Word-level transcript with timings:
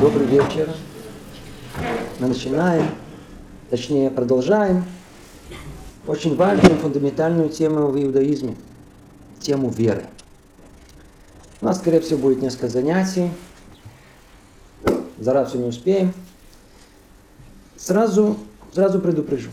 Добрый 0.00 0.26
вечер. 0.26 0.74
Мы 2.20 2.28
начинаем, 2.28 2.88
точнее 3.68 4.10
продолжаем 4.10 4.82
очень 6.06 6.36
важную 6.36 6.74
фундаментальную 6.76 7.50
тему 7.50 7.88
в 7.88 8.02
иудаизме, 8.02 8.56
тему 9.40 9.68
веры. 9.68 10.06
У 11.60 11.66
нас, 11.66 11.76
скорее 11.76 12.00
всего, 12.00 12.18
будет 12.18 12.40
несколько 12.40 12.68
занятий. 12.68 13.30
За 15.18 15.34
раз 15.34 15.50
все 15.50 15.58
не 15.58 15.66
успеем. 15.66 16.14
Сразу, 17.76 18.38
сразу 18.72 19.00
предупрежу. 19.00 19.50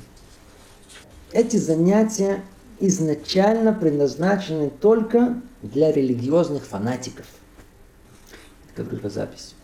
Эти 1.33 1.57
занятия 1.57 2.41
изначально 2.79 3.73
предназначены 3.73 4.69
только 4.69 5.41
для 5.61 5.91
религиозных 5.91 6.63
фанатиков. 6.63 7.25
Говорю 8.77 8.99
по 8.99 9.09
записи. 9.09 9.55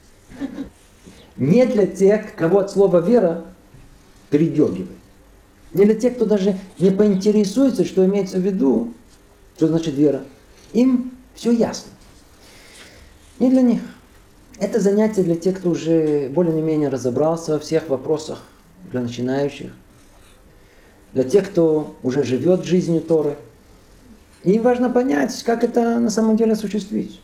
Не 1.38 1.66
для 1.66 1.88
тех, 1.88 2.36
кого 2.36 2.60
от 2.60 2.72
слова 2.72 3.00
вера 3.00 3.46
передергивает. 4.30 4.90
Не 5.74 5.86
для 5.86 5.96
тех, 5.96 6.16
кто 6.16 6.26
даже 6.26 6.58
не 6.80 6.92
поинтересуется, 6.92 7.86
что 7.86 8.06
имеется 8.06 8.38
в 8.38 8.42
виду, 8.42 8.94
что 9.56 9.68
значит 9.68 9.96
вера. 9.96 10.24
Им 10.74 11.12
все 11.36 11.52
ясно. 11.52 11.92
Не 13.40 13.50
для 13.50 13.62
них. 13.62 13.82
Это 14.60 14.80
занятие 14.80 15.24
для 15.24 15.36
тех, 15.36 15.58
кто 15.58 15.72
уже 15.72 16.30
более-менее 16.30 16.90
разобрался 16.90 17.54
во 17.54 17.60
всех 17.60 17.90
вопросах 17.90 18.44
для 18.92 19.02
начинающих. 19.02 19.72
Для 21.14 21.24
тех, 21.24 21.50
кто 21.50 21.96
уже 22.04 22.24
живет 22.24 22.64
жизнью 22.66 23.02
Торы. 23.02 23.38
Им 24.44 24.62
важно 24.62 24.90
понять, 24.90 25.42
как 25.44 25.64
это 25.64 26.00
на 26.00 26.10
самом 26.10 26.38
деле 26.38 26.54
осуществить. 26.54 27.20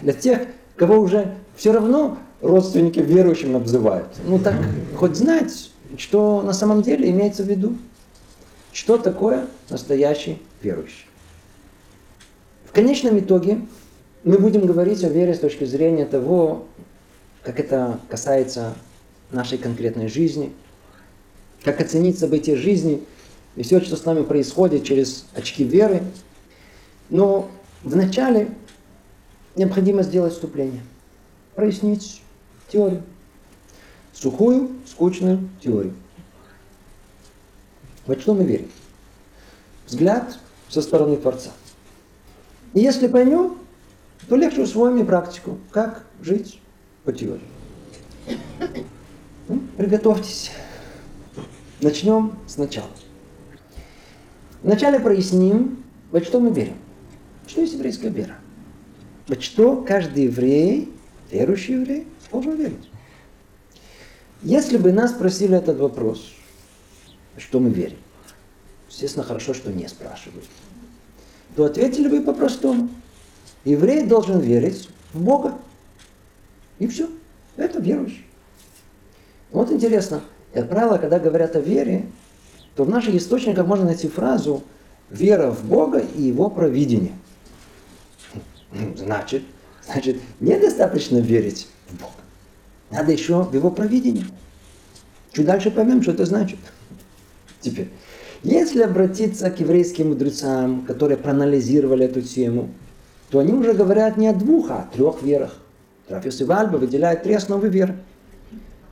Для 0.00 0.12
тех, 0.12 0.40
кого 0.76 0.98
уже 0.98 1.34
все 1.56 1.72
равно 1.72 2.18
родственники 2.40 3.00
верующим 3.00 3.56
обзывают. 3.56 4.08
Ну 4.24 4.38
так 4.38 4.56
хоть 4.96 5.16
знать, 5.16 5.70
что 5.96 6.42
на 6.42 6.52
самом 6.52 6.82
деле 6.82 7.10
имеется 7.10 7.42
в 7.42 7.48
виду. 7.48 7.76
Что 8.72 8.98
такое 8.98 9.46
настоящий 9.70 10.42
верующий. 10.62 11.06
В 12.66 12.72
конечном 12.72 13.18
итоге 13.20 13.60
мы 14.24 14.38
будем 14.38 14.66
говорить 14.66 15.04
о 15.04 15.08
вере 15.08 15.34
с 15.34 15.38
точки 15.38 15.64
зрения 15.64 16.06
того, 16.06 16.66
как 17.42 17.60
это 17.60 18.00
касается 18.08 18.74
нашей 19.30 19.58
конкретной 19.58 20.08
жизни, 20.08 20.52
как 21.62 21.80
оценить 21.80 22.18
события 22.18 22.56
жизни 22.56 23.04
и 23.54 23.62
все, 23.62 23.80
что 23.80 23.96
с 23.96 24.04
нами 24.04 24.22
происходит 24.22 24.84
через 24.84 25.26
очки 25.34 25.62
веры. 25.62 26.02
Но 27.10 27.48
вначале 27.82 28.48
необходимо 29.54 30.02
сделать 30.02 30.32
вступление, 30.32 30.82
прояснить 31.54 32.22
теорию. 32.68 33.02
Сухую, 34.12 34.70
скучную 34.86 35.48
теорию. 35.60 35.94
Во 38.06 38.14
что 38.18 38.34
мы 38.34 38.44
верим? 38.44 38.70
Взгляд 39.86 40.38
со 40.68 40.82
стороны 40.82 41.16
Творца. 41.16 41.50
И 42.72 42.80
если 42.80 43.06
поймем, 43.06 43.58
то 44.28 44.36
легче 44.36 44.62
усвоим 44.62 44.98
и 44.98 45.04
практику, 45.04 45.58
как 45.70 46.04
жить 46.20 46.60
по 47.04 47.12
теории. 47.12 47.40
Ну, 49.48 49.60
приготовьтесь. 49.76 50.50
Начнем 51.80 52.38
сначала. 52.46 52.88
Вначале 54.62 54.98
проясним, 54.98 55.84
во 56.10 56.20
что 56.20 56.40
мы 56.40 56.50
верим. 56.50 56.76
Что 57.46 57.60
есть 57.60 57.74
еврейская 57.74 58.08
вера? 58.08 58.36
Во 59.28 59.38
что 59.38 59.82
каждый 59.82 60.24
еврей, 60.24 60.93
верующий 61.34 61.74
еврей, 61.74 62.06
должен 62.30 62.56
верить. 62.56 62.90
Если 64.42 64.76
бы 64.76 64.92
нас 64.92 65.10
спросили 65.10 65.56
этот 65.56 65.78
вопрос, 65.78 66.32
что 67.36 67.58
мы 67.58 67.70
верим, 67.70 67.98
естественно, 68.88 69.24
хорошо, 69.24 69.54
что 69.54 69.72
не 69.72 69.88
спрашивают, 69.88 70.44
то 71.56 71.64
ответили 71.64 72.08
бы 72.08 72.20
по-простому. 72.20 72.88
Еврей 73.64 74.06
должен 74.06 74.40
верить 74.40 74.88
в 75.12 75.22
Бога. 75.22 75.58
И 76.78 76.86
все. 76.86 77.08
Это 77.56 77.80
верующий. 77.80 78.26
Вот 79.50 79.70
интересно, 79.70 80.20
как 80.52 80.68
правило, 80.68 80.98
когда 80.98 81.18
говорят 81.18 81.56
о 81.56 81.60
вере, 81.60 82.06
то 82.74 82.84
в 82.84 82.90
наших 82.90 83.14
источниках 83.14 83.66
можно 83.66 83.86
найти 83.86 84.08
фразу 84.08 84.62
«вера 85.08 85.50
в 85.50 85.64
Бога 85.64 85.98
и 85.98 86.22
Его 86.22 86.50
провидение». 86.50 87.12
Значит, 88.96 89.44
значит, 89.86 90.18
недостаточно 90.40 91.18
верить 91.18 91.68
в 91.88 92.00
Бога. 92.00 92.12
Надо 92.90 93.12
еще 93.12 93.42
в 93.42 93.54
Его 93.54 93.70
провидение. 93.70 94.26
Чуть 95.32 95.46
дальше 95.46 95.70
поймем, 95.70 96.02
что 96.02 96.12
это 96.12 96.24
значит. 96.26 96.58
Теперь, 97.60 97.88
если 98.42 98.82
обратиться 98.82 99.50
к 99.50 99.58
еврейским 99.58 100.08
мудрецам, 100.08 100.84
которые 100.86 101.16
проанализировали 101.16 102.04
эту 102.04 102.22
тему, 102.22 102.70
то 103.30 103.40
они 103.40 103.52
уже 103.52 103.72
говорят 103.72 104.16
не 104.16 104.28
о 104.28 104.32
двух, 104.32 104.70
а 104.70 104.82
о 104.82 104.94
трех 104.94 105.22
верах. 105.22 105.56
Рафис 106.08 106.40
и 106.40 106.44
Вальба 106.44 106.76
выделяют 106.76 107.22
три 107.22 107.34
основы 107.34 107.68
веры. 107.68 107.96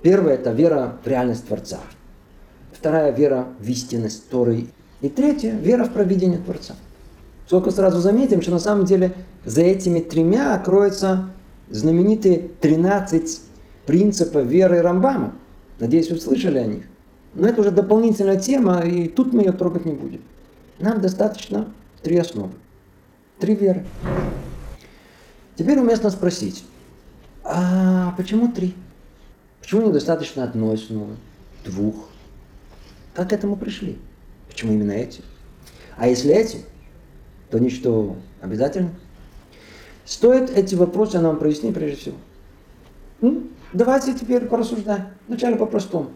Первая– 0.03 0.35
это 0.37 0.51
вера 0.51 0.99
в 1.05 1.07
реальность 1.07 1.47
Творца. 1.47 1.79
Вторая– 2.73 3.13
вера 3.17 3.47
в 3.61 3.69
истинность 3.69 4.29
Торы. 4.31 4.67
И 5.01 5.09
третья– 5.09 5.53
вера 5.63 5.85
в 5.85 5.93
провидение 5.93 6.39
Творца. 6.39 6.75
Только 7.49 7.71
сразу 7.71 8.01
заметим, 8.01 8.41
что 8.43 8.51
на 8.51 8.59
самом 8.59 8.85
деле 8.85 9.13
за 9.45 9.63
этими 9.63 10.01
тремя 10.01 10.59
кроются 10.59 11.31
знаменитые 11.71 12.51
13 12.61 13.41
принципов 13.87 14.47
веры 14.47 14.81
Рамбама. 14.81 15.35
Надеюсь, 15.79 16.11
вы 16.11 16.19
слышали 16.19 16.59
о 16.59 16.67
них. 16.67 16.85
Но 17.35 17.49
это 17.49 17.61
уже 17.61 17.71
дополнительная 17.71 18.39
тема, 18.39 18.81
и 18.81 19.09
тут 19.09 19.33
мы 19.33 19.43
ее 19.43 19.53
трогать 19.53 19.85
не 19.85 19.93
будем. 19.93 20.21
Нам 20.79 21.01
достаточно 21.01 21.73
три 22.03 22.17
основы. 22.19 22.53
Три 23.39 23.55
веры. 23.55 23.85
Теперь 25.57 25.79
уместно 25.79 26.11
спросить, 26.11 26.65
а 27.45 28.15
почему 28.17 28.49
три? 28.53 28.75
Почему 29.61 29.89
недостаточно 29.89 30.45
одной 30.45 30.75
основы, 30.75 31.17
двух? 31.65 32.09
Как 33.15 33.31
к 33.31 33.33
этому 33.33 33.57
пришли? 33.57 33.99
Почему 34.49 34.73
именно 34.73 34.93
эти? 34.93 35.23
А 35.97 36.09
если 36.09 36.33
эти, 36.35 36.65
то 37.53 37.59
ничто 37.59 38.17
обязательно? 38.41 38.91
Стоит 40.07 40.49
эти 40.49 40.75
вопросы 40.75 41.21
нам 41.21 41.39
прояснить 41.39 41.75
прежде 41.75 41.97
всего. 41.97 42.17
Ну, 43.21 43.43
давайте 43.75 44.15
теперь 44.15 44.47
порассуждаем. 44.47 45.09
Вначале 45.29 45.57
по-простому. 45.57 46.13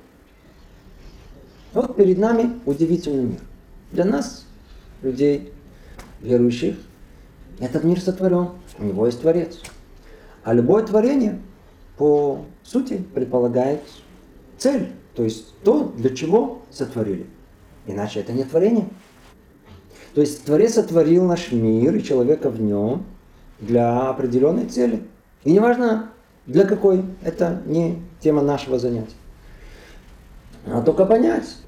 Вот 1.74 1.94
перед 1.94 2.16
нами 2.16 2.58
удивительный 2.64 3.24
мир. 3.24 3.40
Для 3.92 4.06
нас, 4.06 4.46
людей 5.02 5.52
верующих, 6.22 6.76
этот 7.60 7.84
мир 7.84 8.00
сотворен, 8.00 8.52
у 8.78 8.84
него 8.84 9.04
есть 9.04 9.20
Творец. 9.20 9.60
А 10.42 10.54
любое 10.54 10.86
творение, 10.86 11.38
по 11.98 12.46
сути, 12.64 13.04
предполагает 13.14 13.82
цель, 14.56 14.88
то 15.14 15.22
есть 15.22 15.54
то, 15.64 15.92
для 15.98 16.16
чего 16.16 16.62
сотворили. 16.70 17.26
Иначе 17.86 18.20
это 18.20 18.32
не 18.32 18.44
творение. 18.44 18.88
То 20.16 20.22
есть 20.22 20.46
Творец 20.46 20.72
сотворил 20.72 21.26
наш 21.26 21.52
мир 21.52 21.94
и 21.94 22.02
человека 22.02 22.48
в 22.48 22.58
нем 22.58 23.04
для 23.60 24.08
определенной 24.08 24.64
цели. 24.64 25.02
И 25.44 25.52
неважно, 25.52 26.08
для 26.46 26.64
какой, 26.64 27.04
это 27.22 27.60
не 27.66 27.98
тема 28.20 28.40
нашего 28.40 28.78
занятия. 28.78 29.12
А 30.64 30.80
только 30.80 31.04
понять, 31.04 31.58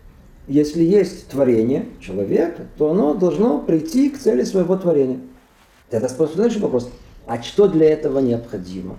если 0.46 0.82
есть 0.82 1.28
творение 1.28 1.90
человека, 2.00 2.62
то 2.78 2.90
оно 2.92 3.12
должно 3.12 3.58
прийти 3.58 4.08
к 4.08 4.18
цели 4.18 4.44
своего 4.44 4.78
творения. 4.78 5.20
Это 5.90 6.08
следующий 6.08 6.60
вопрос. 6.60 6.90
А 7.26 7.42
что 7.42 7.68
для 7.68 7.90
этого 7.90 8.18
необходимо? 8.20 8.96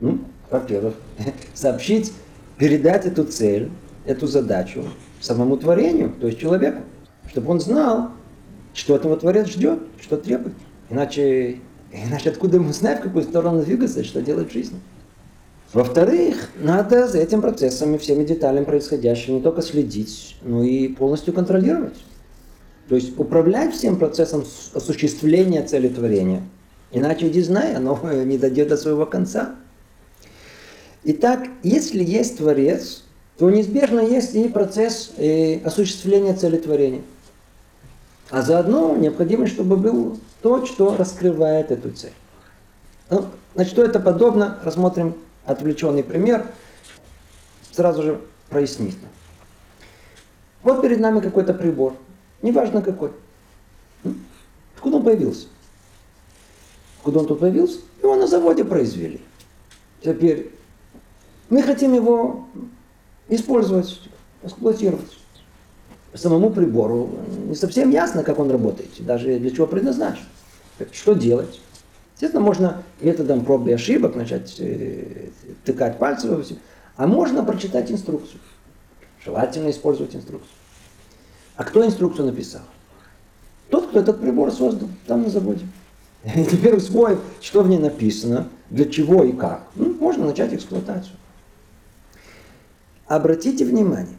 Ну, 0.00 0.20
во-первых, 0.50 0.94
сообщить, 1.52 2.10
передать 2.56 3.04
эту 3.04 3.24
цель, 3.24 3.70
эту 4.06 4.26
задачу 4.26 4.82
самому 5.20 5.58
творению, 5.58 6.14
то 6.18 6.26
есть 6.26 6.40
человеку, 6.40 6.80
чтобы 7.28 7.50
он 7.50 7.60
знал, 7.60 8.12
что 8.74 8.96
этого 8.96 9.16
творец 9.16 9.48
ждет, 9.48 9.80
что 10.00 10.16
требует. 10.16 10.54
Иначе, 10.90 11.60
иначе 11.92 12.30
откуда 12.30 12.56
ему 12.56 12.72
знать, 12.72 13.00
в 13.00 13.02
какую 13.02 13.24
сторону 13.24 13.62
двигаться, 13.62 14.04
что 14.04 14.20
делать 14.22 14.50
в 14.50 14.52
жизни? 14.52 14.78
Во-вторых, 15.72 16.50
надо 16.60 17.08
за 17.08 17.18
этим 17.18 17.40
процессом 17.40 17.94
и 17.94 17.98
всеми 17.98 18.24
деталями 18.24 18.64
происходящего 18.64 19.36
не 19.36 19.42
только 19.42 19.62
следить, 19.62 20.36
но 20.42 20.62
и 20.62 20.88
полностью 20.88 21.32
контролировать. 21.32 21.96
То 22.88 22.96
есть 22.96 23.18
управлять 23.18 23.74
всем 23.74 23.98
процессом 23.98 24.44
осуществления 24.74 25.62
цели 25.62 25.88
творения. 25.88 26.42
Иначе, 26.90 27.28
иди 27.28 27.40
знай, 27.40 27.74
оно 27.74 27.98
не 28.24 28.36
дойдет 28.36 28.68
до 28.68 28.76
своего 28.76 29.06
конца. 29.06 29.56
Итак, 31.04 31.48
если 31.62 32.04
есть 32.04 32.38
Творец, 32.38 33.02
то 33.38 33.50
неизбежно 33.50 34.00
есть 34.00 34.34
и 34.34 34.48
процесс 34.48 35.12
и 35.18 35.60
осуществления 35.64 36.34
цели 36.34 36.58
творения. 36.58 37.02
А 38.30 38.42
заодно 38.42 38.96
необходимо, 38.96 39.46
чтобы 39.46 39.76
был 39.76 40.18
то, 40.40 40.64
что 40.66 40.96
раскрывает 40.96 41.70
эту 41.70 41.90
цель. 41.90 42.12
Ну, 43.10 43.26
значит, 43.54 43.72
что 43.72 43.84
это 43.84 44.00
подобно, 44.00 44.58
рассмотрим 44.64 45.14
отвлеченный 45.44 46.02
пример 46.02 46.46
сразу 47.72 48.02
же 48.02 48.20
прояснит. 48.48 48.96
Вот 50.62 50.82
перед 50.82 51.00
нами 51.00 51.20
какой-то 51.20 51.54
прибор, 51.54 51.94
неважно 52.40 52.82
какой. 52.82 53.12
Откуда 54.76 54.96
он 54.96 55.04
появился? 55.04 55.48
Откуда 56.98 57.20
он 57.20 57.26
тут 57.26 57.40
появился? 57.40 57.80
Его 58.02 58.14
на 58.16 58.26
заводе 58.26 58.64
произвели. 58.64 59.20
Теперь 60.02 60.52
мы 61.50 61.62
хотим 61.62 61.94
его 61.94 62.46
использовать, 63.28 64.00
эксплуатировать. 64.42 65.18
Самому 66.14 66.50
прибору 66.50 67.10
не 67.48 67.54
совсем 67.54 67.90
ясно, 67.90 68.22
как 68.22 68.38
он 68.38 68.50
работает, 68.50 68.90
даже 69.00 69.38
для 69.38 69.50
чего 69.50 69.66
предназначен. 69.66 70.24
Что 70.92 71.14
делать? 71.14 71.60
Естественно, 72.14 72.42
можно 72.42 72.82
методом 73.00 73.44
проб 73.44 73.66
и 73.66 73.72
ошибок 73.72 74.14
начать 74.14 74.56
э, 74.58 75.30
тыкать 75.64 75.98
пальцем 75.98 76.36
во 76.36 76.42
все. 76.42 76.56
А 76.96 77.06
можно 77.06 77.42
прочитать 77.42 77.90
инструкцию. 77.90 78.40
Желательно 79.24 79.70
использовать 79.70 80.14
инструкцию. 80.14 80.52
А 81.56 81.64
кто 81.64 81.84
инструкцию 81.84 82.26
написал? 82.26 82.62
Тот, 83.70 83.88
кто 83.88 84.00
этот 84.00 84.20
прибор 84.20 84.52
создал, 84.52 84.88
там 85.06 85.22
на 85.22 85.30
заводе. 85.30 85.66
И 86.24 86.44
теперь 86.44 86.76
усвоив, 86.76 87.18
что 87.40 87.62
в 87.62 87.68
ней 87.68 87.78
написано, 87.78 88.48
для 88.70 88.84
чего 88.84 89.24
и 89.24 89.32
как, 89.32 89.66
ну, 89.74 89.92
можно 89.94 90.26
начать 90.26 90.54
эксплуатацию. 90.54 91.16
Обратите 93.06 93.64
внимание, 93.64 94.16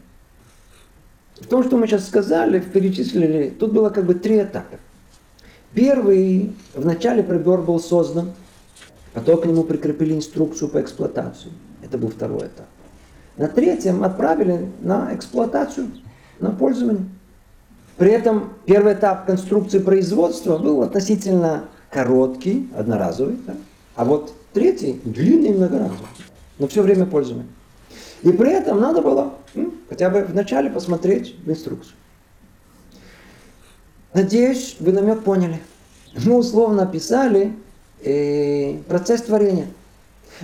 в 1.40 1.46
том, 1.46 1.64
что 1.64 1.76
мы 1.76 1.86
сейчас 1.86 2.06
сказали, 2.06 2.60
перечислили, 2.60 3.50
тут 3.58 3.72
было 3.72 3.90
как 3.90 4.04
бы 4.04 4.14
три 4.14 4.42
этапа. 4.42 4.78
Первый, 5.74 6.54
в 6.74 6.86
начале 6.86 7.22
прибор 7.22 7.62
был 7.62 7.80
создан, 7.80 8.32
потом 9.12 9.40
к 9.40 9.46
нему 9.46 9.64
прикрепили 9.64 10.14
инструкцию 10.14 10.68
по 10.68 10.80
эксплуатации. 10.80 11.50
Это 11.82 11.98
был 11.98 12.10
второй 12.10 12.46
этап. 12.46 12.66
На 13.36 13.48
третьем 13.48 14.04
отправили 14.04 14.70
на 14.80 15.12
эксплуатацию, 15.12 15.88
на 16.38 16.50
пользование. 16.50 17.04
При 17.96 18.10
этом 18.10 18.54
первый 18.64 18.94
этап 18.94 19.26
конструкции 19.26 19.80
производства 19.80 20.58
был 20.58 20.82
относительно 20.82 21.64
короткий, 21.90 22.68
одноразовый, 22.76 23.36
да? 23.46 23.54
а 23.96 24.04
вот 24.04 24.32
третий 24.52 25.00
длинный 25.04 25.48
и 25.48 25.54
многоразовый, 25.54 25.98
но 26.58 26.68
все 26.68 26.82
время 26.82 27.06
пользования. 27.06 27.46
И 28.22 28.30
при 28.30 28.52
этом 28.52 28.80
надо 28.80 29.02
было 29.02 29.33
хотя 29.88 30.10
бы 30.10 30.22
вначале 30.24 30.70
посмотреть 30.70 31.36
в 31.44 31.50
инструкцию. 31.50 31.94
Надеюсь, 34.12 34.76
вы 34.80 34.92
намек 34.92 35.22
поняли. 35.22 35.60
Мы 36.24 36.36
условно 36.36 36.84
описали 36.84 37.52
э, 38.02 38.78
процесс 38.88 39.22
творения. 39.22 39.66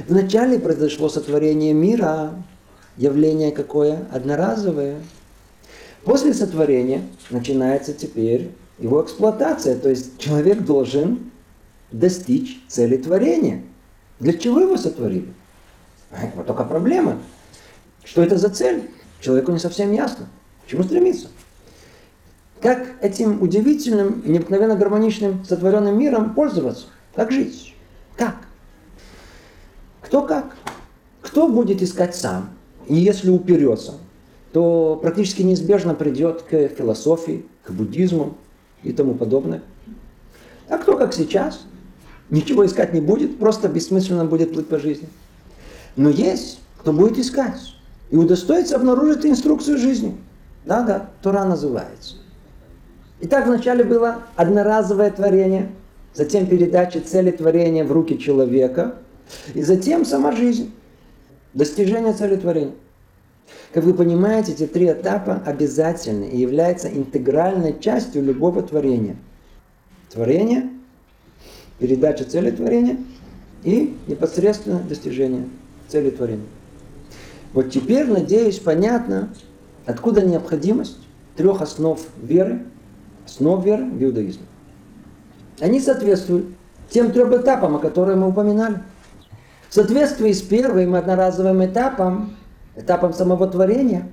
Вначале 0.09 0.59
произошло 0.59 1.09
сотворение 1.09 1.73
мира, 1.73 2.35
явление 2.97 3.53
какое? 3.53 4.07
Одноразовое. 4.13 4.97
После 6.05 6.35
сотворения 6.35 7.03
начинается 7.31 7.93
теперь 7.93 8.51
его 8.79 9.03
эксплуатация. 9.03 9.77
То 9.77 9.89
есть 9.89 10.19
человек 10.19 10.63
должен 10.63 11.31
достичь 11.93 12.61
цели 12.69 12.97
творения. 12.97 13.63
Для 14.19 14.33
чего 14.33 14.61
его 14.61 14.77
сотворили? 14.77 15.33
Вот 16.35 16.47
только 16.47 16.65
проблема. 16.65 17.19
Что 18.05 18.23
это 18.23 18.37
за 18.37 18.49
цель? 18.49 18.91
Человеку 19.21 19.53
не 19.53 19.59
совсем 19.59 19.93
ясно. 19.93 20.27
К 20.65 20.71
чему 20.71 20.83
стремиться? 20.83 21.29
Как 22.61 22.87
этим 23.03 23.43
удивительным 23.43 24.23
необыкновенно 24.25 24.77
гармоничным 24.77 25.45
сотворенным 25.45 25.99
миром 25.99 26.35
пользоваться? 26.35 26.87
Как 27.15 27.31
жить? 27.31 27.75
Как? 28.17 28.37
Кто 30.03 30.23
как? 30.23 30.57
Кто 31.23 31.49
будет 31.49 31.83
искать 31.83 32.15
сам? 32.15 32.51
И 32.87 32.95
если 32.97 33.31
уперется, 33.31 33.95
то 34.53 34.99
практически 35.01 35.43
неизбежно 35.43 35.95
придет 35.95 36.43
к 36.43 36.69
философии, 36.69 37.47
к 37.65 37.71
буддизму 37.71 38.37
и 38.83 38.93
тому 38.93 39.15
подобное. 39.15 39.63
А 40.69 40.79
кто 40.79 40.97
как 40.97 41.15
сейчас? 41.15 41.63
Ничего 42.31 42.65
искать 42.65 42.93
не 42.93 43.01
будет, 43.01 43.39
просто 43.39 43.69
бессмысленно 43.69 44.25
будет 44.25 44.53
плыть 44.53 44.69
по 44.69 44.79
жизни. 44.79 45.09
Но 45.97 46.11
есть, 46.11 46.61
кто 46.79 46.93
будет 46.93 47.19
искать 47.19 47.59
и 48.11 48.17
удостоится 48.17 48.77
обнаружить 48.77 49.25
инструкцию 49.25 49.79
жизни. 49.79 50.17
Да-да, 50.65 51.11
Тура 51.23 51.45
называется. 51.45 52.17
Итак, 53.21 53.47
вначале 53.47 53.85
было 53.85 54.23
одноразовое 54.37 55.11
творение, 55.11 55.71
затем 56.15 56.47
передача 56.47 57.01
цели 57.01 57.31
творения 57.31 57.85
в 57.85 57.93
руки 57.93 58.19
человека, 58.19 58.97
и 59.55 59.63
затем 59.63 60.05
сама 60.05 60.33
жизнь, 60.33 60.73
достижение 61.55 62.13
цели 62.13 62.37
творения. 62.37 62.75
Как 63.73 63.85
вы 63.85 63.95
понимаете, 63.95 64.53
эти 64.53 64.67
три 64.67 64.91
этапа 64.91 65.43
обязательны 65.45 66.25
и 66.25 66.39
являются 66.39 66.89
интегральной 66.89 67.79
частью 67.79 68.25
любого 68.25 68.63
творения. 68.63 69.17
Творение, 70.11 70.71
передача 71.79 72.25
цели 72.25 72.51
творения 72.51 72.97
и 73.63 73.97
непосредственно 74.09 74.81
достижение 74.81 75.45
цели 75.89 76.11
творения. 76.11 76.47
Вот 77.53 77.71
теперь, 77.71 78.07
надеюсь, 78.07 78.59
понятно, 78.59 79.31
откуда 79.87 80.23
необходимость 80.23 80.99
трех 81.37 81.63
основ 81.63 82.01
веры 82.23 82.65
основ 83.31 83.65
веры 83.65 83.85
в 83.85 84.03
иудаизме. 84.03 84.45
Они 85.61 85.81
соответствуют 85.81 86.47
тем 86.91 87.13
трем 87.13 87.37
этапам, 87.37 87.77
о 87.77 87.79
которых 87.79 88.17
мы 88.17 88.29
упоминали. 88.29 88.81
В 89.69 89.75
соответствии 89.75 90.33
с 90.33 90.43
первым 90.43 90.95
одноразовым 90.95 91.65
этапом, 91.65 92.37
этапом 92.75 93.13
самого 93.13 93.47
творения, 93.47 94.09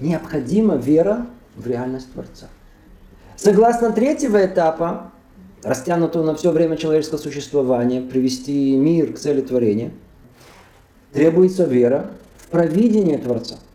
необходима 0.00 0.76
вера 0.76 1.26
в 1.56 1.66
реальность 1.66 2.12
Творца. 2.12 2.48
Согласно 3.36 3.92
третьего 3.92 4.44
этапа, 4.44 5.10
растянутого 5.62 6.24
на 6.24 6.34
все 6.34 6.50
время 6.50 6.76
человеческого 6.76 7.18
существования, 7.18 8.02
привести 8.02 8.76
мир 8.76 9.14
к 9.14 9.18
цели 9.18 9.40
творения, 9.40 9.92
требуется 11.12 11.64
вера 11.64 12.10
провидение 12.50 13.18
Творца– 13.18 13.56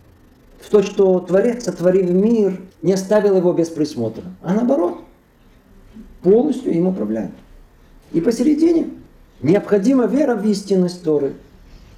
в 0.66 0.70
то, 0.70 0.82
что 0.82 1.20
Творец, 1.20 1.66
сотворив 1.66 2.10
мир, 2.10 2.60
не 2.82 2.94
оставил 2.94 3.38
его 3.38 3.54
без 3.54 3.70
присмотра, 3.70 4.24
а 4.42 4.54
наоборот, 4.54 4.98
полностью 6.24 6.74
им 6.74 6.88
управляет. 6.88 7.32
И 8.14 8.20
посередине 8.20 8.90
необходима 9.42 10.06
вера 10.06 10.36
в 10.36 10.44
истинность 10.48 11.04
Торы, 11.04 11.36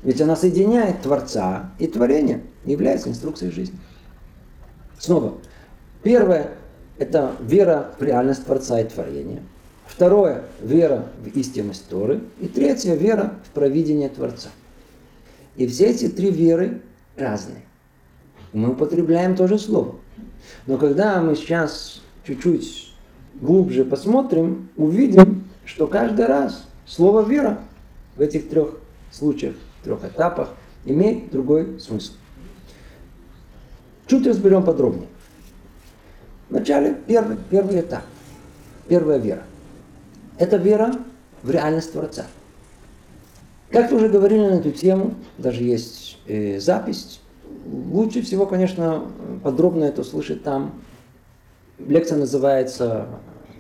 ведь 0.04 0.20
она 0.20 0.36
соединяет 0.36 1.02
Творца 1.02 1.72
и 1.80 1.88
творение, 1.88 2.42
является 2.66 3.10
инструкцией 3.10 3.54
жизни. 3.54 3.80
Снова, 5.00 5.36
первое– 6.04 6.52
это 6.98 7.32
вера 7.40 7.92
в 7.98 8.04
реальность 8.04 8.46
Творца 8.46 8.82
и 8.82 8.84
творения. 8.84 9.44
Второе– 9.86 10.44
вера 10.62 11.06
в 11.24 11.28
истинность 11.38 11.88
Торы. 11.88 12.22
И 12.42 12.48
третье– 12.48 12.96
вера 12.96 13.36
в 13.46 13.52
провидение 13.52 14.10
Творца. 14.10 14.50
И 15.58 15.68
все 15.68 15.88
эти 15.88 16.08
три 16.08 16.32
веры 16.32 16.82
разные 17.18 17.64
мы 18.54 18.72
употребляем 18.72 19.36
то 19.36 19.48
же 19.48 19.60
слово. 19.60 19.96
Но 20.66 20.78
когда 20.78 21.22
мы 21.22 21.36
сейчас 21.36 22.02
чуть-чуть 22.26 22.94
глубже 23.36 23.86
посмотрим, 23.86 24.70
увидим, 24.78 25.44
что 25.66 25.88
каждый 25.88 26.26
раз 26.26 26.68
слово 26.86 27.28
«вера» 27.28 27.60
в 28.16 28.22
этих 28.22 28.50
трех 28.50 28.78
случаях, 29.12 29.56
трех 29.84 30.04
этапах 30.06 30.50
имеет 30.86 31.32
другой 31.32 31.80
смысл. 31.80 32.14
Чуть 34.08 34.26
разберем 34.26 34.64
подробнее. 34.64 35.10
Вначале 36.50 36.98
первый, 37.08 37.38
первый 37.50 37.82
этап, 37.82 38.04
первая 38.88 39.18
вера. 39.18 39.44
Это 40.38 40.58
вера 40.58 40.94
в 41.44 41.52
реальность 41.52 41.92
Творца. 41.92 42.26
Как-то 43.72 43.96
уже 43.96 44.10
говорили 44.10 44.42
на 44.42 44.56
эту 44.60 44.72
тему, 44.72 45.16
даже 45.38 45.64
есть 45.64 46.18
э, 46.28 46.60
запись 46.60 47.20
Лучше 47.66 48.22
всего, 48.22 48.46
конечно, 48.46 49.08
подробно 49.44 49.86
это 49.86 50.02
услышать 50.02 50.44
там. 50.44 50.82
Лекция 51.80 52.18
называется 52.18 53.08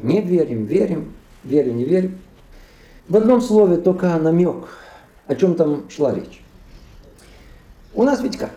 «Не 0.01 0.21
верим, 0.21 0.65
верим, 0.65 1.13
верим, 1.43 1.77
не 1.77 1.85
верим». 1.85 2.19
В 3.09 3.17
одном 3.17 3.41
слове 3.41 3.77
только 3.77 4.17
намек, 4.17 4.69
о 5.27 5.35
чем 5.35 5.55
там 5.55 5.89
шла 5.89 6.13
речь. 6.13 6.41
У 7.93 8.03
нас 8.03 8.21
ведь 8.21 8.37
как? 8.37 8.51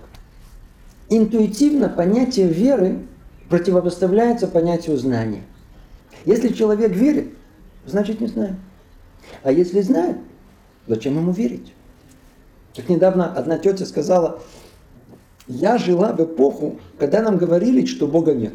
Интуитивно 1.09 1.89
понятие 1.89 2.47
веры 2.49 3.01
противопоставляется 3.49 4.47
понятию 4.47 4.97
знания. 4.97 5.43
Если 6.25 6.49
человек 6.49 6.93
верит, 6.93 7.33
значит 7.87 8.21
не 8.21 8.29
знает. 8.29 8.55
А 9.43 9.51
если 9.51 9.81
знает, 9.81 10.17
зачем 10.91 11.17
ему 11.17 11.31
верить? 11.31 11.73
Как 12.75 12.89
недавно 12.89 13.33
одна 13.33 13.59
тетя 13.59 13.87
сказала, 13.87 14.41
я 15.47 15.79
жила 15.79 16.13
в 16.13 16.21
эпоху, 16.21 16.81
когда 16.99 17.23
нам 17.23 17.39
говорили, 17.39 17.87
что 17.87 18.07
Бога 18.07 18.35
нет. 18.35 18.53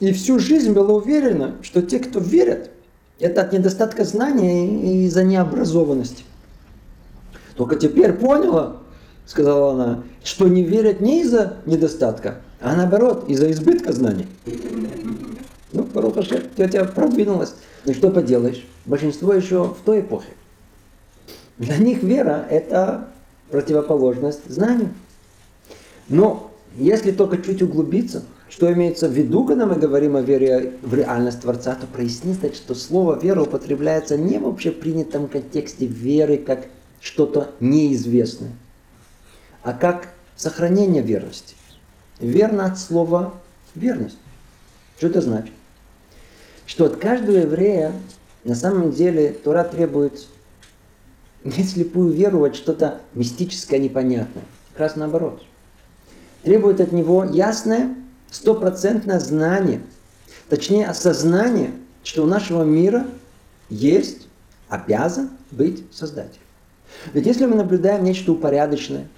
И 0.00 0.12
всю 0.12 0.38
жизнь 0.38 0.72
была 0.72 0.94
уверена, 0.94 1.56
что 1.62 1.82
те, 1.82 1.98
кто 1.98 2.20
верят, 2.20 2.70
это 3.18 3.40
от 3.42 3.52
недостатка 3.52 4.04
знания 4.04 4.66
и 4.66 5.06
из-за 5.06 5.24
необразованности. 5.24 6.24
Только 7.56 7.76
теперь 7.76 8.12
поняла, 8.12 8.76
сказала 9.26 9.72
она, 9.72 10.02
что 10.22 10.46
не 10.48 10.62
верят 10.62 11.00
не 11.00 11.22
из-за 11.22 11.58
недостатка, 11.66 12.40
а 12.60 12.76
наоборот, 12.76 13.28
из-за 13.28 13.50
избытка 13.50 13.92
знаний. 13.92 14.26
Ну, 15.72 15.84
Барухаше, 15.84 16.50
тетя 16.56 16.84
продвинулась. 16.84 17.54
Ну 17.86 17.94
что 17.94 18.10
поделаешь, 18.10 18.66
большинство 18.84 19.32
еще 19.32 19.64
в 19.64 19.78
той 19.84 20.00
эпохе. 20.00 20.28
Для 21.60 21.76
них 21.76 22.02
вера– 22.02 22.46
это 22.50 23.08
противоположность 23.50 24.48
знанию. 24.48 24.94
Но 26.08 26.50
если 26.74 27.12
только 27.12 27.36
чуть 27.36 27.60
углубиться, 27.60 28.22
что 28.48 28.72
имеется 28.72 29.08
в 29.08 29.12
виду, 29.12 29.44
когда 29.44 29.66
мы 29.66 29.74
говорим 29.74 30.16
о 30.16 30.22
вере 30.22 30.72
в 30.80 30.94
реальность 30.94 31.42
Творца, 31.42 31.74
то 31.74 31.86
прояснится, 31.86 32.54
что 32.54 32.74
слово 32.74 33.18
«вера» 33.20 33.42
употребляется 33.42 34.16
не 34.16 34.38
в 34.38 34.48
общепринятом 34.48 35.28
контексте 35.28 35.84
веры, 35.84 36.38
как 36.38 36.66
что-то 36.98 37.50
неизвестное, 37.60 38.52
а 39.62 39.74
как 39.74 40.08
сохранение 40.36 41.02
верности. 41.02 41.56
Верно 42.20 42.64
от 42.64 42.78
слова 42.78 43.34
«верность». 43.74 44.18
Что 44.96 45.08
это 45.08 45.20
значит? 45.20 45.52
Что 46.64 46.86
от 46.86 46.96
каждого 46.96 47.36
еврея 47.36 47.92
на 48.44 48.54
самом 48.54 48.92
деле 48.92 49.32
Тора 49.32 49.64
требует 49.64 50.26
не 51.44 51.64
слепую 51.64 52.12
веру 52.12 52.40
во 52.40 52.52
что-то 52.52 53.00
мистическое, 53.14 53.78
непонятное. 53.78 54.44
Как 54.72 54.80
раз 54.80 54.96
наоборот. 54.96 55.42
Требует 56.42 56.80
от 56.80 56.92
него 56.92 57.24
ясное, 57.24 57.94
стопроцентное 58.30 59.18
знание, 59.18 59.82
точнее 60.48 60.86
осознание, 60.86 61.72
что 62.02 62.22
у 62.22 62.26
нашего 62.26 62.62
мира 62.62 63.06
есть, 63.68 64.28
обязан 64.68 65.30
быть 65.50 65.84
Создатель. 65.92 66.40
Ведь 67.12 67.26
если 67.26 67.46
мы 67.46 67.56
наблюдаем 67.56 68.04
нечто 68.04 68.32
упорядоченное, 68.32 69.08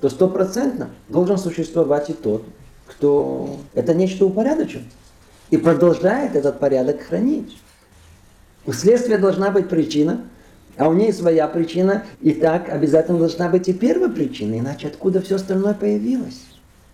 то 0.00 0.08
стопроцентно 0.08 0.90
должен 1.08 1.36
существовать 1.36 2.10
и 2.10 2.12
тот, 2.12 2.44
кто 2.86 3.58
это 3.74 3.94
нечто 3.94 4.24
упорядочен 4.24 4.84
и 5.50 5.56
продолжает 5.56 6.34
этот 6.34 6.58
порядок 6.58 7.02
хранить. 7.02 7.58
У 8.66 8.72
следствия 8.72 9.18
должна 9.18 9.50
быть 9.50 9.68
причина, 9.68 10.24
а 10.80 10.88
у 10.88 10.94
нее 10.94 11.12
своя 11.12 11.46
причина, 11.46 12.04
и 12.22 12.32
так 12.32 12.70
обязательно 12.70 13.18
должна 13.18 13.50
быть 13.50 13.68
и 13.68 13.74
первая 13.74 14.08
причина, 14.08 14.58
иначе 14.58 14.86
откуда 14.86 15.20
все 15.20 15.34
остальное 15.34 15.74
появилось? 15.74 16.40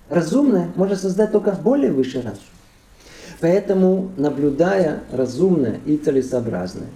Разумное 0.09 0.73
может 0.75 1.00
создать 1.00 1.31
только 1.31 1.52
более 1.52 1.93
высший 1.93 2.23
разум. 2.23 2.43
Поэтому, 3.40 4.11
наблюдая 4.16 5.05
разумное 5.12 5.78
и 5.87 5.99
целесообразное, 5.99 6.88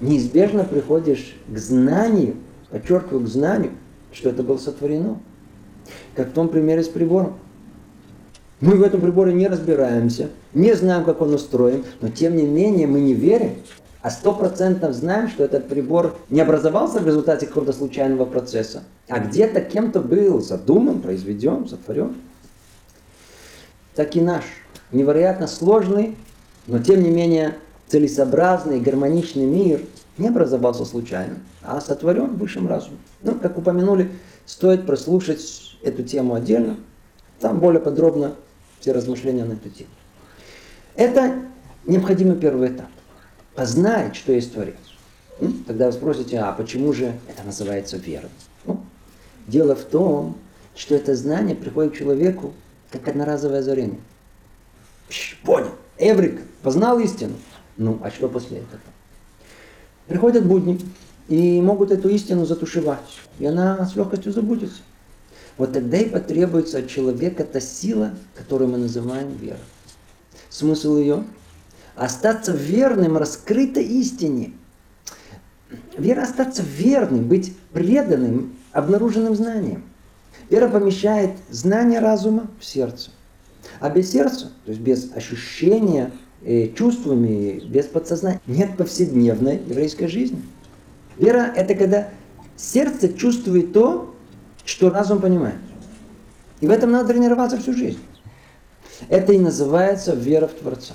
неизбежно 0.00 0.62
приходишь 0.62 1.34
к 1.48 1.58
знанию, 1.58 2.36
подчеркиваю, 2.70 3.24
к 3.24 3.28
знанию, 3.28 3.72
что 4.12 4.30
это 4.30 4.44
было 4.44 4.58
сотворено. 4.58 5.18
Как 6.14 6.28
в 6.28 6.32
том 6.34 6.48
примере 6.50 6.84
с 6.84 6.88
прибором. 6.88 7.34
Мы 8.60 8.76
в 8.76 8.82
этом 8.84 9.00
приборе 9.00 9.32
не 9.34 9.48
разбираемся, 9.48 10.28
не 10.54 10.72
знаем, 10.74 11.04
как 11.04 11.20
он 11.20 11.34
устроен, 11.34 11.84
но 12.00 12.10
тем 12.10 12.36
не 12.36 12.46
менее 12.46 12.86
мы 12.86 13.00
не 13.00 13.12
верим, 13.12 13.56
а 14.06 14.10
сто 14.10 14.32
процентов 14.32 14.94
знаем, 14.94 15.28
что 15.28 15.42
этот 15.42 15.66
прибор 15.66 16.16
не 16.30 16.40
образовался 16.40 17.00
в 17.00 17.06
результате 17.08 17.48
какого-то 17.48 17.72
случайного 17.72 18.24
процесса, 18.24 18.84
а 19.08 19.18
где-то 19.18 19.60
кем-то 19.60 19.98
был 19.98 20.40
задуман, 20.40 21.00
произведен, 21.00 21.66
сотворен. 21.66 22.14
Так 23.96 24.14
и 24.14 24.20
наш 24.20 24.44
невероятно 24.92 25.48
сложный, 25.48 26.16
но 26.68 26.78
тем 26.78 27.02
не 27.02 27.10
менее 27.10 27.56
целесообразный, 27.88 28.78
гармоничный 28.78 29.44
мир 29.44 29.80
не 30.18 30.28
образовался 30.28 30.84
случайно, 30.84 31.38
а 31.64 31.80
сотворен 31.80 32.36
высшим 32.36 32.68
разумом. 32.68 33.00
Ну, 33.22 33.34
как 33.34 33.58
упомянули, 33.58 34.12
стоит 34.44 34.86
прослушать 34.86 35.76
эту 35.82 36.04
тему 36.04 36.34
отдельно. 36.34 36.76
Там 37.40 37.58
более 37.58 37.80
подробно 37.80 38.36
все 38.78 38.92
размышления 38.92 39.44
на 39.44 39.54
эту 39.54 39.68
тему. 39.68 39.90
Это 40.94 41.42
необходимый 41.86 42.36
первый 42.36 42.68
этап. 42.68 42.86
Познать, 43.56 44.14
что 44.14 44.32
есть 44.32 44.52
Творец. 44.52 44.76
Тогда 45.66 45.86
вы 45.86 45.92
спросите, 45.92 46.38
а 46.38 46.52
почему 46.52 46.92
же 46.92 47.18
это 47.26 47.42
называется 47.42 47.96
верой? 47.96 48.28
Ну, 48.66 48.84
дело 49.46 49.74
в 49.74 49.84
том, 49.84 50.36
что 50.74 50.94
это 50.94 51.16
знание 51.16 51.56
приходит 51.56 51.94
к 51.94 51.96
человеку 51.96 52.52
как 52.90 53.08
одноразовое 53.08 53.60
озарение. 53.60 54.00
Пш, 55.08 55.38
понял, 55.42 55.72
Эврик, 55.96 56.42
познал 56.62 56.98
истину. 57.00 57.32
Ну, 57.78 57.98
а 58.02 58.10
что 58.10 58.28
после 58.28 58.58
этого? 58.58 58.80
Приходят 60.06 60.44
будни 60.44 60.78
и 61.28 61.60
могут 61.62 61.90
эту 61.90 62.10
истину 62.10 62.44
затушевать, 62.44 63.18
и 63.38 63.46
она 63.46 63.86
с 63.86 63.96
легкостью 63.96 64.32
забудется. 64.32 64.82
Вот 65.56 65.72
тогда 65.72 65.96
и 65.96 66.10
потребуется 66.10 66.78
от 66.78 66.88
человека 66.88 67.42
та 67.44 67.60
сила, 67.60 68.14
которую 68.34 68.70
мы 68.70 68.76
называем 68.76 69.34
верой. 69.36 69.60
Смысл 70.50 70.98
ее– 70.98 71.24
остаться 71.96 72.52
верным 72.52 73.16
раскрытой 73.16 73.84
истине. 73.84 74.52
Вера– 75.98 76.22
остаться 76.22 76.62
верным, 76.62 77.26
быть 77.26 77.56
преданным 77.72 78.54
обнаруженным 78.72 79.34
знанием. 79.34 79.82
Вера 80.50 80.68
помещает 80.68 81.32
знание 81.50 81.98
разума 81.98 82.48
в 82.60 82.64
сердце. 82.64 83.10
А 83.80 83.90
без 83.90 84.12
сердца, 84.12 84.52
то 84.64 84.70
есть 84.70 84.80
без 84.80 85.12
ощущения 85.12 86.12
э, 86.42 86.68
чувствами, 86.68 87.60
без 87.66 87.86
подсознания, 87.86 88.40
нет 88.46 88.76
повседневной 88.76 89.56
еврейской 89.56 90.06
жизни. 90.06 90.40
Вера– 91.16 91.52
это 91.56 91.74
когда 91.74 92.10
сердце 92.56 93.12
чувствует 93.12 93.72
то, 93.72 94.14
что 94.64 94.90
разум 94.90 95.20
понимает. 95.20 95.56
И 96.60 96.66
в 96.66 96.70
этом 96.70 96.90
надо 96.90 97.12
тренироваться 97.12 97.58
всю 97.58 97.72
жизнь. 97.72 97.98
Это 99.08 99.32
и 99.32 99.38
называется 99.38 100.14
вера 100.14 100.46
в 100.46 100.52
Творца. 100.52 100.94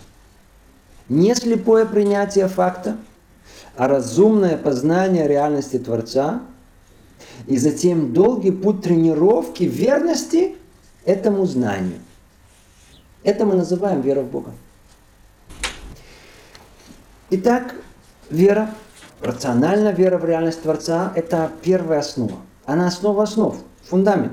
Не 1.12 1.36
слепое 1.36 1.86
принятие 1.86 2.48
факта, 2.48 2.96
а 3.76 3.90
разумное 3.90 4.56
познание 4.56 5.28
реальности 5.28 5.78
Творца 5.78 6.40
и 7.48 7.58
затем 7.58 8.14
долгий 8.14 8.52
путь 8.52 8.82
тренировки 8.82 9.64
верности 9.64 10.56
этому 11.04 11.46
знанию. 11.46 12.00
Это 13.24 13.46
мы 13.46 13.56
называем 13.56 14.00
вера 14.00 14.22
в 14.22 14.32
Бога. 14.32 14.52
Итак, 17.30 17.76
вера, 18.30 18.74
рациональная 19.20 19.92
вера 19.92 20.18
в 20.18 20.24
реальность 20.24 20.62
Творца– 20.62 21.12
это 21.18 21.52
первая 21.62 22.00
основа– 22.00 22.38
она 22.66 22.88
основа 22.88 23.24
основ, 23.24 23.58
фундамент, 23.84 24.32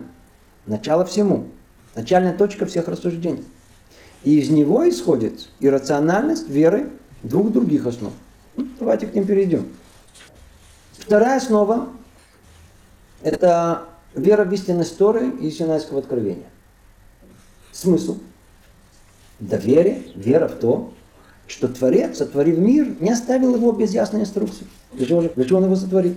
начало 0.66 1.04
всему, 1.04 1.49
начальная 1.97 2.35
точка 2.35 2.66
всех 2.66 2.87
рассуждений. 2.87 3.44
И 4.25 4.38
из 4.40 4.50
него 4.50 4.88
исходит 4.88 5.48
иррациональность 5.60 6.48
веры 6.48 6.90
двух 7.22 7.52
других 7.52 7.87
основ. 7.87 8.12
Ну, 8.56 8.66
давайте 8.78 9.06
к 9.06 9.14
ним 9.14 9.26
перейдем. 9.26 9.68
Вторая 10.92 11.38
основа– 11.38 11.88
это 13.22 13.84
вера 14.14 14.44
в 14.44 14.52
истинность 14.52 14.98
Торы 14.98 15.30
и 15.30 15.50
Синайского 15.50 16.00
откровения. 16.00 16.50
Смысл? 17.72 18.18
Доверие, 19.38 20.02
вера 20.16 20.48
в 20.48 20.56
то, 20.56 20.92
что 21.46 21.68
Творец, 21.68 22.18
сотворив 22.18 22.58
мир, 22.58 22.96
не 23.00 23.10
оставил 23.10 23.54
его 23.54 23.72
без 23.72 23.92
ясной 23.92 24.22
инструкции. 24.22 24.66
Для 24.92 25.06
чего, 25.06 25.22
же? 25.22 25.32
Для 25.34 25.44
чего 25.44 25.58
он 25.58 25.64
его 25.64 25.76
сотворил? 25.76 26.16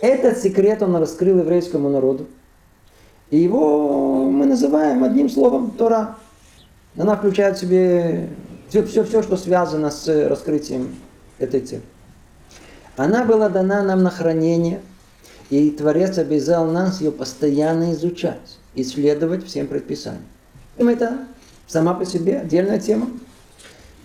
Этот 0.00 0.38
секрет 0.38 0.82
он 0.82 0.96
раскрыл 0.96 1.38
еврейскому 1.38 1.88
народу. 1.88 2.26
И 3.30 3.38
его 3.38 4.30
мы 4.30 4.46
называем 4.46 5.02
одним 5.02 5.28
словом 5.28 5.72
Тора. 5.72 6.16
Она 6.98 7.16
включает 7.16 7.56
в 7.56 7.60
себе 7.60 8.28
все, 8.68 8.82
все, 8.84 9.04
все, 9.04 9.22
что 9.22 9.36
связано 9.36 9.90
с 9.90 10.28
раскрытием 10.28 10.94
этой 11.38 11.60
цели. 11.60 11.82
Она 12.96 13.24
была 13.24 13.48
дана 13.48 13.82
нам 13.82 14.02
на 14.02 14.10
хранение, 14.10 14.80
и 15.50 15.70
Творец 15.70 16.16
обязал 16.18 16.66
нас 16.66 17.00
ее 17.00 17.12
постоянно 17.12 17.92
изучать, 17.92 18.58
исследовать 18.74 19.44
всем 19.46 19.66
предписаниям. 19.66 20.24
Это 20.78 21.18
сама 21.66 21.94
по 21.94 22.04
себе 22.06 22.38
отдельная 22.38 22.80
тема. 22.80 23.08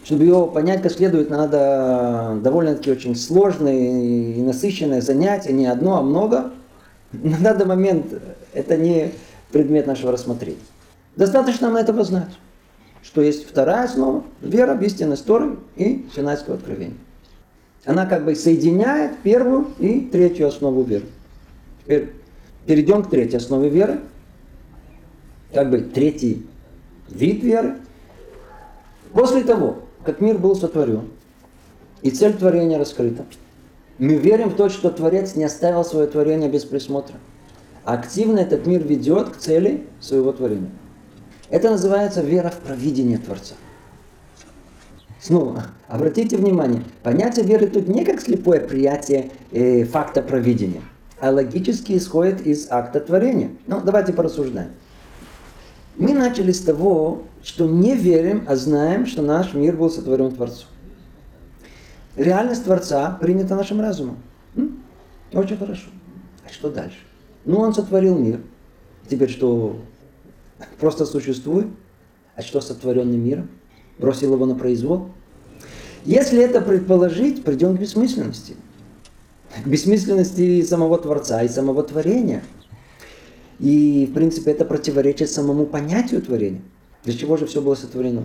Чтобы 0.04 0.26
его 0.26 0.48
понять 0.48 0.82
как 0.82 0.92
следует, 0.92 1.30
надо 1.30 2.38
довольно-таки 2.42 2.92
очень 2.92 3.16
сложное 3.16 3.74
и 3.74 4.42
насыщенное 4.42 5.00
занятие, 5.00 5.54
не 5.54 5.68
одно, 5.68 5.98
а 5.98 6.02
много. 6.02 6.52
На 7.14 7.38
данный 7.38 7.66
момент 7.66 8.08
это 8.54 8.78
не 8.78 9.14
предмет 9.52 9.86
нашего 9.86 10.12
рассмотрения. 10.12 10.60
Достаточно 11.16 11.68
нам 11.68 11.78
этого 11.78 12.04
знать, 12.04 12.30
что 13.04 13.22
есть 13.22 13.48
вторая 13.48 13.86
основа, 13.86 14.24
вера 14.42 14.76
в 14.76 14.82
истинность 14.82 15.26
Торы 15.26 15.58
и 15.76 16.08
Синайского 16.16 16.56
откровения. 16.56 16.98
Она 17.86 18.06
как 18.06 18.26
бы 18.26 18.36
соединяет 18.36 19.18
первую 19.20 19.68
и 19.80 20.02
третью 20.02 20.48
основу 20.48 20.84
веры. 20.84 21.06
Теперь 21.84 22.14
перейдем 22.66 23.04
к 23.04 23.10
третьей 23.10 23.38
основе 23.38 23.70
веры. 23.70 24.02
Как 25.52 25.70
бы 25.70 25.80
третий 25.80 26.46
вид 27.10 27.44
веры. 27.44 27.78
После 29.14 29.44
того, 29.44 29.80
как 30.06 30.22
мир 30.22 30.38
был 30.38 30.56
сотворен, 30.56 31.10
и 32.02 32.10
цель 32.10 32.34
творения 32.34 32.80
раскрыта, 32.80 33.26
Мы 34.00 34.16
верим 34.16 34.50
в 34.50 34.56
то, 34.56 34.70
что 34.70 34.90
Творец 34.90 35.36
не 35.36 35.44
оставил 35.44 35.84
свое 35.84 36.08
творение 36.08 36.50
без 36.50 36.66
присмотра. 36.66 37.16
Активно 37.84 38.40
этот 38.40 38.66
мир 38.66 38.84
ведет 38.84 39.30
к 39.30 39.38
цели 39.38 39.86
своего 40.00 40.32
творения. 40.32 40.72
Это 41.52 41.70
называется 41.70 42.22
вера 42.22 42.50
в 42.50 42.60
провидение 42.60 43.18
Творца. 43.18 43.56
Снова, 45.20 45.66
обратите 45.88 46.38
внимание, 46.38 46.82
понятие 47.04 47.46
веры 47.46 47.68
тут 47.68 47.88
не 47.90 48.06
как 48.06 48.22
слепое 48.22 48.62
приятие 48.62 49.32
э, 49.52 49.84
факта 49.84 50.24
провидения, 50.24 50.82
а 51.20 51.30
логически 51.30 51.96
исходит 51.98 52.42
из 52.42 52.72
акта 52.72 53.02
творения. 53.02 53.52
Ну, 53.68 53.82
давайте 53.82 54.14
порассуждаем. 54.14 54.70
Мы 55.98 56.14
начали 56.14 56.54
с 56.54 56.62
того, 56.62 57.24
что 57.44 57.68
не 57.68 57.96
верим, 57.96 58.46
а 58.48 58.56
знаем, 58.56 59.06
что 59.06 59.22
наш 59.22 59.54
мир 59.54 59.76
был 59.76 59.90
сотворен 59.90 60.32
Творцом. 60.32 60.70
Реальность 62.16 62.64
Творца 62.64 63.18
принята 63.20 63.56
нашим 63.56 63.82
разумом. 63.82 64.18
М? 64.56 64.82
Очень 65.34 65.58
хорошо. 65.58 65.90
А 66.48 66.52
что 66.52 66.72
дальше? 66.72 66.98
Ну, 67.44 67.60
он 67.60 67.74
сотворил 67.74 68.18
мир. 68.18 68.40
Теперь 69.08 69.30
что, 69.30 69.78
просто 70.80 71.06
существует? 71.06 71.68
А 72.36 72.42
что 72.42 72.62
сотворенным 72.62 73.24
миром? 73.24 73.50
бросил 73.98 74.34
его 74.34 74.46
на 74.46 74.56
произвол. 74.56 75.10
Если 76.04 76.42
это 76.42 76.62
предположить, 76.62 77.44
придем 77.44 77.78
к 77.78 77.80
бессмысленности. 77.80 78.56
К 79.64 79.68
бессмысленности 79.68 80.64
самого 80.64 80.98
Творца 80.98 81.44
и 81.44 81.48
самого 81.48 81.84
творения. 81.84 82.44
И, 83.60 84.08
в 84.10 84.14
принципе, 84.14 84.52
это 84.52 84.66
противоречит 84.66 85.30
самому 85.30 85.68
понятию 85.68 86.22
творения. 86.22 86.62
Для 87.04 87.14
чего 87.14 87.38
же 87.38 87.46
все 87.46 87.62
было 87.62 87.76
сотворено? 87.76 88.24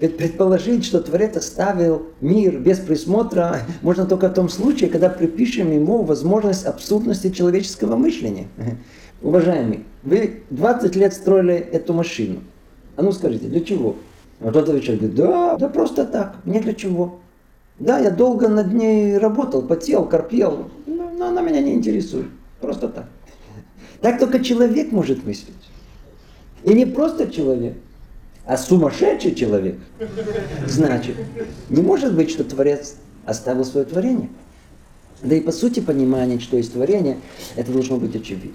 Ведь 0.00 0.18
предположить, 0.18 0.84
что 0.84 1.00
Творец 1.00 1.36
оставил 1.36 2.06
мир 2.20 2.58
без 2.58 2.78
присмотра, 2.78 3.60
можно 3.82 4.06
только 4.06 4.28
в 4.28 4.34
том 4.34 4.48
случае, 4.48 4.90
когда 4.90 5.08
припишем 5.08 5.70
ему 5.70 6.02
возможность 6.02 6.66
абсурдности 6.66 7.30
человеческого 7.30 7.96
мышления. 7.96 8.48
Уважаемый, 9.26 9.82
вы 10.04 10.42
20 10.50 10.94
лет 10.94 11.12
строили 11.12 11.56
эту 11.56 11.92
машину. 11.92 12.44
А 12.94 13.02
ну 13.02 13.10
скажите, 13.10 13.48
для 13.48 13.60
чего? 13.60 13.96
А 14.38 14.52
тот 14.52 14.68
отвечает, 14.68 15.00
говорит, 15.00 15.16
да, 15.16 15.56
да 15.56 15.68
просто 15.68 16.04
так, 16.04 16.36
не 16.44 16.60
для 16.60 16.74
чего. 16.74 17.18
Да, 17.80 17.98
я 17.98 18.12
долго 18.12 18.46
над 18.46 18.72
ней 18.72 19.18
работал, 19.18 19.62
потел, 19.62 20.04
корпел, 20.04 20.70
но 20.86 21.26
она 21.26 21.40
меня 21.40 21.60
не 21.60 21.74
интересует. 21.74 22.28
Просто 22.60 22.88
так. 22.88 23.08
Так 24.00 24.20
только 24.20 24.38
человек 24.44 24.92
может 24.92 25.26
мыслить. 25.26 25.56
И 26.62 26.72
не 26.72 26.86
просто 26.86 27.28
человек, 27.28 27.74
а 28.44 28.56
сумасшедший 28.56 29.34
человек. 29.34 29.76
Значит, 30.68 31.16
не 31.68 31.82
может 31.82 32.14
быть, 32.14 32.30
что 32.30 32.44
Творец 32.44 32.94
оставил 33.24 33.64
свое 33.64 33.86
творение. 33.86 34.28
Да 35.24 35.34
и 35.34 35.40
по 35.40 35.50
сути 35.50 35.80
понимания, 35.80 36.38
что 36.38 36.56
есть 36.56 36.74
творение, 36.74 37.18
это 37.56 37.72
должно 37.72 37.96
быть 37.96 38.14
очевидно. 38.14 38.54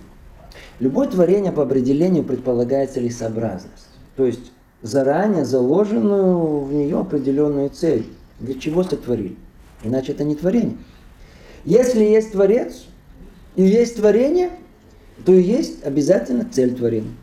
Любое 0.81 1.07
творение 1.07 1.51
по 1.51 1.61
определению 1.61 2.23
предполагает 2.23 2.89
целесообразность. 2.91 3.85
То 4.15 4.25
есть 4.25 4.51
заранее 4.81 5.45
заложенную 5.45 6.61
в 6.61 6.73
нее 6.73 6.99
определенную 6.99 7.69
цель. 7.69 8.07
Для 8.39 8.59
чего 8.59 8.83
сотворили? 8.83 9.35
Иначе 9.83 10.13
это 10.13 10.23
не 10.23 10.33
творение. 10.33 10.77
Если 11.65 12.03
есть 12.03 12.31
Творец 12.31 12.85
и 13.55 13.61
есть 13.61 13.97
творение, 13.97 14.49
то 15.23 15.31
и 15.31 15.43
есть 15.43 15.85
обязательно 15.85 16.49
цель 16.51 16.73
творения. 16.73 17.13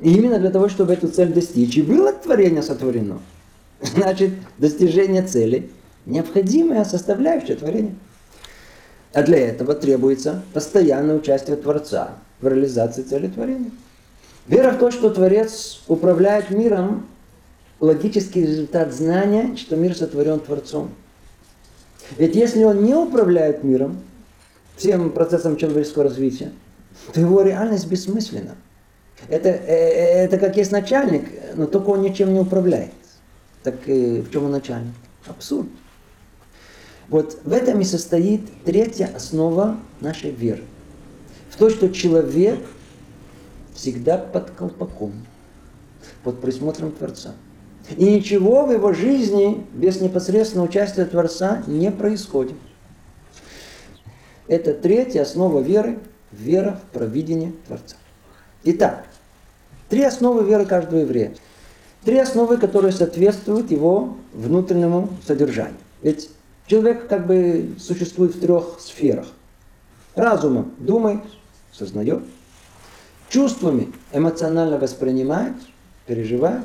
И 0.00 0.10
именно 0.10 0.38
для 0.38 0.50
того, 0.50 0.70
чтобы 0.70 0.94
эту 0.94 1.08
цель 1.08 1.30
достичь, 1.30 1.76
и 1.76 1.82
было 1.82 2.10
творение 2.10 2.62
сотворено. 2.62 3.18
Значит, 3.82 4.30
достижение 4.56 5.22
цели– 5.22 5.70
необходимая 6.06 6.86
составляющая 6.86 7.56
творения. 7.56 7.96
А 9.12 9.22
для 9.22 9.36
этого 9.36 9.74
требуется 9.74 10.42
постоянное 10.54 11.16
участие 11.16 11.56
Творца 11.56 12.14
в 12.40 12.46
реализации 12.46 13.02
цели 13.02 13.28
творения. 13.28 13.70
Вера 14.46 14.72
в 14.72 14.78
то, 14.78 14.90
что 14.90 15.10
Творец 15.10 15.82
управляет 15.88 16.50
миром, 16.50 17.06
логический 17.80 18.42
результат 18.42 18.92
знания, 18.92 19.56
что 19.56 19.76
мир 19.76 19.96
сотворен 19.96 20.40
Творцом. 20.40 20.90
Ведь 22.18 22.34
если 22.34 22.64
он 22.64 22.84
не 22.84 22.94
управляет 22.94 23.64
миром, 23.64 24.00
всем 24.76 25.10
процессом 25.10 25.56
человеческого 25.56 26.04
развития, 26.04 26.52
то 27.12 27.20
его 27.20 27.42
реальность 27.42 27.86
бессмысленна. 27.86 28.56
Это, 29.28 29.48
э, 29.48 29.62
э, 29.66 30.24
это 30.24 30.38
как 30.38 30.56
есть 30.56 30.72
начальник, 30.72 31.26
но 31.54 31.66
только 31.66 31.90
он 31.90 32.02
ничем 32.02 32.34
не 32.34 32.40
управляет. 32.40 32.92
Так 33.62 33.86
в 33.86 34.30
чем 34.30 34.44
он 34.44 34.50
начальник? 34.50 34.92
Абсурд. 35.26 35.68
Вот 37.08 37.38
в 37.44 37.52
этом 37.52 37.80
и 37.80 37.84
состоит 37.84 38.42
третья 38.64 39.10
основа 39.14 39.78
нашей 40.00 40.30
веры. 40.30 40.64
В 41.54 41.56
то, 41.56 41.70
что 41.70 41.88
человек 41.88 42.58
всегда 43.76 44.18
под 44.18 44.50
колпаком, 44.50 45.12
под 46.24 46.40
присмотром 46.40 46.90
Творца. 46.90 47.34
И 47.96 48.04
ничего 48.04 48.66
в 48.66 48.72
его 48.72 48.92
жизни 48.92 49.64
без 49.72 50.00
непосредственного 50.00 50.66
участия 50.66 51.04
Творца 51.04 51.62
не 51.68 51.92
происходит. 51.92 52.56
Это 54.48 54.74
третья 54.74 55.22
основа 55.22 55.60
веры, 55.60 56.00
вера 56.32 56.80
в 56.82 56.92
провидение 56.92 57.52
Творца. 57.68 57.94
Итак, 58.64 59.04
три 59.88 60.02
основы 60.02 60.42
веры 60.42 60.66
каждого 60.66 61.02
еврея. 61.02 61.36
Три 62.04 62.18
основы, 62.18 62.56
которые 62.56 62.90
соответствуют 62.90 63.70
его 63.70 64.16
внутреннему 64.32 65.08
содержанию. 65.24 65.78
Ведь 66.02 66.30
человек 66.66 67.06
как 67.06 67.28
бы 67.28 67.76
существует 67.78 68.34
в 68.34 68.40
трех 68.40 68.80
сферах. 68.80 69.28
Разумом 70.16 70.74
думает, 70.78 71.20
сознает, 71.76 72.22
чувствами 73.28 73.92
эмоционально 74.12 74.78
воспринимает, 74.78 75.54
переживает, 76.06 76.64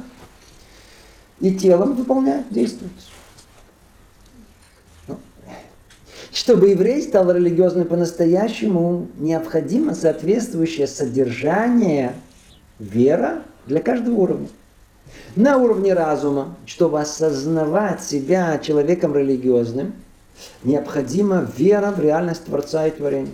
и 1.40 1.56
телом 1.56 1.96
выполняет, 1.96 2.46
действует. 2.50 2.92
Ну, 5.08 5.18
чтобы 6.32 6.70
еврей 6.70 7.02
стал 7.02 7.32
религиозным 7.32 7.88
по-настоящему, 7.88 9.08
необходимо 9.18 9.96
соответствующее 9.96 10.88
содержание 10.88 12.14
вера 12.78 13.44
для 13.66 13.82
каждого 13.82 14.16
уровня. 14.16 14.50
На 15.36 15.58
уровне 15.58 15.94
разума, 15.94 16.56
чтобы 16.66 17.00
осознавать 17.00 18.04
себя 18.04 18.60
человеком 18.60 19.16
религиозным, 19.16 19.94
необходима 20.64 21.48
вера 21.58 21.92
в 21.92 22.00
реальность 22.00 22.46
Творца 22.46 22.86
и 22.86 22.92
творения. 22.92 23.32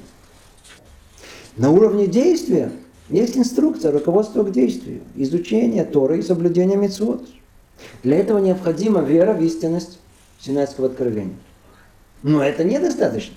На 1.58 1.72
уровне 1.72 2.08
действия 2.08 2.72
есть 3.10 3.38
инструкция, 3.38 3.92
руководство 3.92 4.44
к 4.44 4.52
действию, 4.52 5.02
изучение 5.16 5.86
Торы 5.86 6.20
и 6.20 6.22
соблюдение 6.22 6.76
мецвод. 6.76 7.26
Для 8.04 8.18
этого 8.18 8.40
необходима 8.40 9.02
вера 9.02 9.34
в 9.34 9.42
истинность 9.42 10.00
Синайского 10.40 10.88
откровения. 10.88 11.36
Но 12.24 12.44
это 12.44 12.64
недостаточно. 12.66 13.36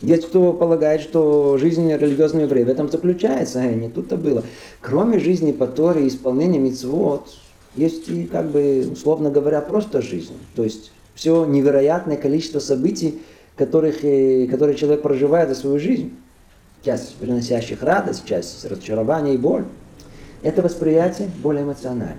Есть 0.00 0.28
кто 0.28 0.52
полагает, 0.52 1.02
что 1.02 1.58
жизнь 1.58 1.90
религиозного 1.92 2.44
еврея 2.44 2.64
в 2.64 2.68
этом 2.68 2.90
заключается, 2.90 3.60
а 3.60 3.66
не 3.66 3.90
тут-то 3.90 4.16
было. 4.16 4.42
Кроме 4.80 5.18
жизни 5.18 5.52
по 5.52 5.66
Торе 5.66 6.04
и 6.04 6.08
исполнения 6.08 6.58
мецвод, 6.58 7.28
есть 7.76 8.08
и, 8.08 8.24
как 8.24 8.50
бы, 8.50 8.88
условно 8.90 9.30
говоря, 9.30 9.60
просто 9.60 10.00
жизнь. 10.00 10.32
То 10.56 10.64
есть 10.64 10.92
все 11.14 11.44
невероятное 11.44 12.16
количество 12.16 12.58
событий, 12.58 13.20
которых, 13.56 14.04
э, 14.04 14.46
которые 14.46 14.76
человек 14.76 15.02
проживает 15.02 15.48
за 15.48 15.54
свою 15.54 15.78
жизнь 15.78 16.12
часть 16.84 17.14
приносящих 17.16 17.82
радость, 17.82 18.24
часть 18.26 18.64
разочарования 18.64 19.34
и 19.34 19.38
боль, 19.38 19.64
это 20.42 20.62
восприятие 20.62 21.30
более 21.42 21.64
эмоциональное. 21.64 22.18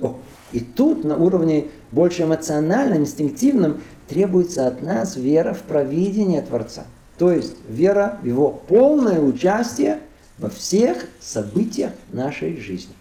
О, 0.00 0.16
и 0.52 0.60
тут 0.60 1.04
на 1.04 1.16
уровне 1.16 1.66
больше 1.90 2.22
эмоциональном, 2.22 2.98
инстинктивном 2.98 3.80
требуется 4.06 4.66
от 4.66 4.82
нас 4.82 5.16
вера 5.16 5.52
в 5.52 5.62
провидение 5.62 6.42
Творца. 6.42 6.84
То 7.18 7.32
есть 7.32 7.56
вера 7.68 8.18
в 8.22 8.26
его 8.26 8.50
полное 8.50 9.20
участие 9.20 9.98
во 10.38 10.48
всех 10.48 11.06
событиях 11.20 11.92
нашей 12.12 12.56
жизни. 12.60 12.94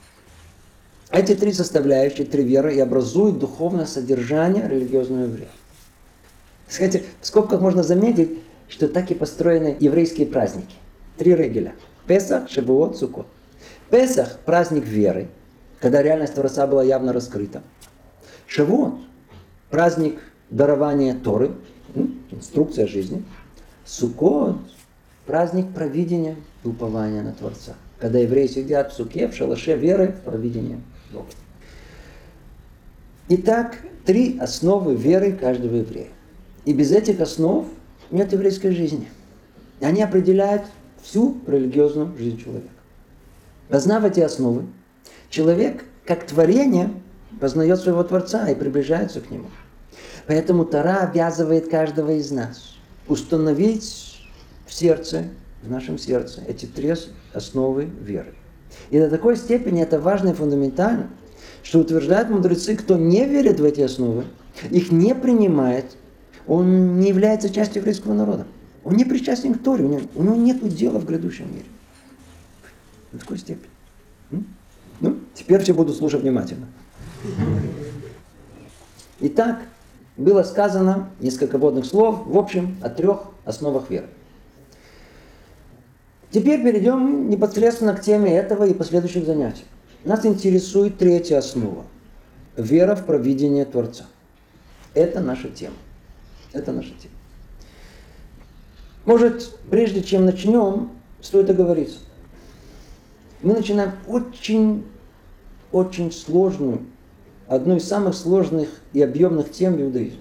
Эти 1.12 1.36
три 1.36 1.54
составляющие, 1.54 2.26
три 2.26 2.44
веры 2.44 2.76
и 2.76 2.80
образуют 2.80 3.40
духовное 3.40 3.86
содержание 3.86 4.68
религиозного 4.68 5.24
еврея. 5.24 5.50
Кстати, 6.68 7.04
в 7.22 7.28
скобках 7.28 7.62
можно 7.62 7.84
заметить, 7.84 8.40
что 8.68 8.90
так 8.90 9.10
и 9.12 9.14
построены 9.14 9.78
еврейские 9.80 10.28
праздники. 10.28 10.76
Три 11.18 11.36
регеля. 11.36 11.74
Песах, 12.06 12.50
Шавуот, 12.50 12.98
Сукот. 12.98 13.28
Песах– 13.90 14.40
праздник 14.46 14.86
веры, 14.86 15.28
когда 15.80 16.02
реальность 16.02 16.36
Творца 16.36 16.68
была 16.68 16.84
явно 16.84 17.14
раскрыта. 17.14 17.64
Шавуот– 18.46 18.96
праздник 19.70 20.20
дарования 20.50 21.16
Торы, 21.16 21.52
инструкция 22.32 22.88
жизни. 22.88 23.24
Сукот– 23.86 24.58
праздник 25.26 25.74
провидения 25.74 26.36
и 26.64 26.68
упования 26.68 27.22
на 27.24 27.34
Творца. 27.34 27.76
Когда 28.00 28.20
евреи 28.20 28.48
сидят 28.48 28.92
в 28.92 28.96
суке, 28.96 29.28
в 29.28 29.36
шалаше 29.36 29.76
веры, 29.76 30.14
в 30.14 30.22
провидение 30.22 30.80
Бога. 31.12 31.30
Итак, 33.30 33.80
три 34.06 34.38
основы 34.40 34.96
веры 34.96 35.34
каждого 35.34 35.78
еврея. 35.78 36.08
И 36.66 36.74
без 36.74 36.92
этих 36.92 37.20
основ 37.22 37.66
нет 38.12 38.32
еврейской 38.32 38.72
жизни. 38.72 39.10
Они 39.82 40.02
определяют 40.02 40.64
всю 41.02 41.38
религиозную 41.48 42.16
жизнь 42.18 42.42
человека. 42.44 42.70
Познав 43.70 44.04
эти 44.06 44.20
основы, 44.20 44.66
человек, 45.30 45.84
как 46.06 46.26
творение, 46.26 46.92
познает 47.40 47.80
своего 47.80 48.04
Творца 48.04 48.48
и 48.50 48.56
приближается 48.56 49.22
к 49.22 49.30
Нему. 49.30 49.48
Поэтому 50.26 50.66
Тара 50.66 51.02
обязывает 51.02 51.70
каждого 51.70 52.12
из 52.12 52.32
нас 52.32 52.76
установить 53.08 54.18
в 54.66 54.74
сердце, 54.74 55.26
в 55.64 55.70
нашем 55.70 55.98
сердце, 55.98 56.42
эти 56.48 56.66
три 56.66 56.94
основы 57.34 57.86
веры. 57.86 58.34
И 58.90 59.00
до 59.00 59.10
такой 59.10 59.38
степени 59.38 59.82
это 59.82 60.00
важно 60.00 60.30
и 60.30 60.34
фундаментально, 60.34 61.10
что 61.64 61.80
утверждают 61.80 62.30
мудрецы, 62.30 62.76
кто 62.76 62.98
не 62.98 63.26
верит 63.26 63.60
в 63.60 63.64
эти 63.64 63.82
основы, 63.82 64.26
их 64.70 64.92
не 64.92 65.16
принимает, 65.16 65.86
он 66.48 67.00
не 67.00 67.10
является 67.10 67.50
частью 67.50 67.80
еврейского 67.82 68.14
народа. 68.14 68.48
Он 68.88 68.96
не 68.96 69.04
причастен 69.04 69.54
к 69.54 69.62
Торе, 69.62 69.84
у 69.84 69.90
него, 69.90 70.02
у 70.16 70.24
него 70.24 70.36
нет 70.38 70.66
дела 70.70 70.98
в 70.98 71.06
грядущем 71.06 71.52
мире. 71.52 71.66
До 73.12 73.20
такой 73.20 73.38
степени. 73.38 73.70
Ну, 75.02 75.20
теперь 75.34 75.62
все 75.62 75.74
буду 75.74 75.92
слушать 75.92 76.22
внимательно. 76.22 76.68
Итак, 79.20 79.60
было 80.16 80.42
сказано 80.44 81.10
несколько 81.20 81.58
водных 81.58 81.86
слов, 81.86 82.26
в 82.28 82.38
общем, 82.38 82.78
о 82.82 82.90
трех 82.90 83.26
основах 83.44 83.90
веры. 83.90 84.08
Теперь 86.32 86.64
перейдем 86.64 87.30
непосредственно 87.30 87.94
к 87.94 88.02
теме 88.02 88.38
этого 88.38 88.64
и 88.64 88.74
последующих 88.74 89.26
занятий. 89.26 89.66
Нас 90.06 90.26
интересует 90.26 90.98
третья 90.98 91.40
основа. 91.40 91.84
Вера 92.56 92.96
в 92.96 93.06
провидение 93.06 93.66
Творца. 93.66 94.06
Это 94.94 95.20
наша 95.20 95.50
тема. 95.50 95.76
Это 96.54 96.72
наша 96.72 96.92
тема. 96.92 97.17
Может, 99.08 99.58
прежде 99.72 100.04
чем 100.04 100.26
начнем, 100.26 100.90
стоит 101.22 101.50
оговориться. 101.50 102.00
Мы 103.42 103.54
начинаем 103.54 103.94
очень, 104.06 104.84
очень 105.72 106.12
сложную, 106.12 106.82
одну 107.48 107.78
из 107.78 107.88
самых 107.88 108.16
сложных 108.16 108.68
и 108.92 109.02
объемных 109.02 109.50
тем 109.50 109.76
в 109.76 109.82
иудаизме. 109.82 110.20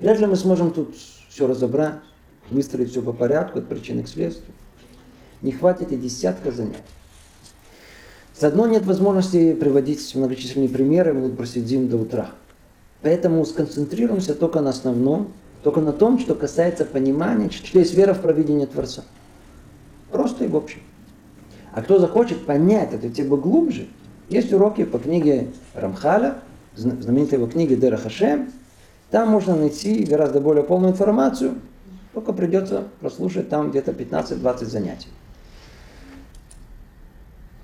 Вряд 0.00 0.18
ли 0.18 0.24
мы 0.24 0.36
сможем 0.36 0.70
тут 0.70 0.96
все 1.28 1.46
разобрать, 1.46 1.96
выстроить 2.48 2.92
все 2.92 3.02
по 3.02 3.12
порядку, 3.12 3.58
от 3.58 3.68
причины 3.68 4.04
к 4.04 4.08
следствию. 4.08 4.54
Не 5.42 5.52
хватит 5.52 5.92
и 5.92 5.96
десятка 5.96 6.52
занятий. 6.52 6.80
С 8.32 8.42
одной 8.42 8.70
нет 8.70 8.86
возможности 8.86 9.52
приводить 9.52 10.14
многочисленные 10.14 10.70
примеры, 10.70 11.12
мы 11.12 11.28
тут 11.28 11.36
просидим 11.36 11.90
до 11.90 11.98
утра. 11.98 12.30
Поэтому 13.02 13.44
сконцентрируемся 13.44 14.34
только 14.34 14.62
на 14.62 14.70
основном, 14.70 15.34
только 15.66 15.80
на 15.80 15.92
том, 15.92 16.20
что 16.20 16.36
касается 16.36 16.84
понимания, 16.84 17.50
что 17.50 17.80
есть 17.80 17.92
вера 17.92 18.14
в 18.14 18.20
провидение 18.20 18.68
Творца. 18.68 19.02
Просто 20.12 20.44
и 20.44 20.46
в 20.46 20.54
общем. 20.54 20.78
А 21.72 21.82
кто 21.82 21.98
захочет 21.98 22.46
понять 22.46 22.92
эту 22.92 23.10
тему 23.10 23.36
глубже, 23.36 23.88
есть 24.28 24.52
уроки 24.52 24.84
по 24.84 25.00
книге 25.00 25.48
Рамхаля, 25.74 26.38
знаменитой 26.76 27.38
его 27.38 27.48
книге 27.48 27.74
Дера 27.74 27.96
Хашем. 27.96 28.52
Там 29.10 29.28
можно 29.28 29.56
найти 29.56 30.04
гораздо 30.04 30.40
более 30.40 30.62
полную 30.62 30.92
информацию, 30.92 31.56
только 32.14 32.32
придется 32.32 32.84
прослушать 33.00 33.48
там 33.48 33.70
где-то 33.70 33.90
15-20 33.90 34.66
занятий. 34.66 35.08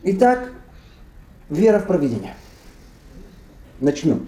Итак, 0.02 0.50
вера 1.48 1.78
в 1.78 1.86
провидение. 1.86 2.34
Начнем. 3.78 4.26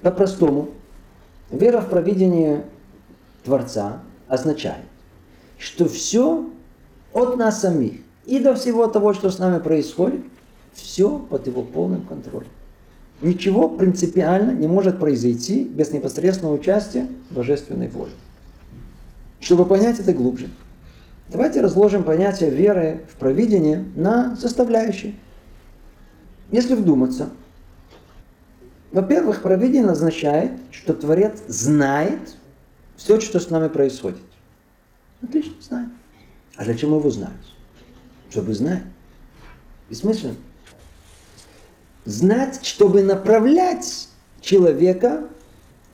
По-простому, 0.00 0.70
вера 1.52 1.80
в 1.80 1.88
провидение 1.88 2.64
Творца 3.44 4.00
означает, 4.28 4.84
что 5.58 5.88
все 5.88 6.48
от 7.12 7.36
нас 7.36 7.60
самих 7.60 8.00
и 8.24 8.38
до 8.38 8.54
всего 8.54 8.86
того, 8.86 9.14
что 9.14 9.30
с 9.30 9.38
нами 9.38 9.58
происходит, 9.58 10.22
все 10.72 11.18
под 11.18 11.46
его 11.46 11.62
полным 11.62 12.02
контролем. 12.02 12.48
Ничего 13.20 13.68
принципиально 13.68 14.52
не 14.52 14.66
может 14.66 14.98
произойти 14.98 15.64
без 15.64 15.92
непосредственного 15.92 16.54
участия 16.54 17.06
божественной 17.30 17.88
воли. 17.88 18.12
Чтобы 19.40 19.66
понять 19.66 20.00
это 20.00 20.12
глубже, 20.12 20.48
давайте 21.30 21.60
разложим 21.60 22.04
понятие 22.04 22.50
веры 22.50 23.02
в 23.12 23.16
провидение 23.16 23.84
на 23.94 24.36
составляющие. 24.36 25.14
Если 26.50 26.74
вдуматься, 26.74 27.30
во-первых, 28.92 29.42
провидение 29.42 29.90
означает, 29.90 30.52
что 30.70 30.92
Творец 30.92 31.42
знает 31.48 32.36
все, 32.96 33.18
что 33.20 33.40
с 33.40 33.48
нами 33.48 33.68
происходит. 33.68 34.20
Отлично, 35.22 35.54
знает. 35.60 35.88
А 36.56 36.64
зачем 36.64 36.94
его 36.94 37.10
знать? 37.10 37.30
Чтобы 38.30 38.52
знать. 38.54 38.82
Бессмысленно. 39.88 40.36
Знать, 42.04 42.64
чтобы 42.64 43.02
направлять 43.02 44.08
человека 44.40 45.28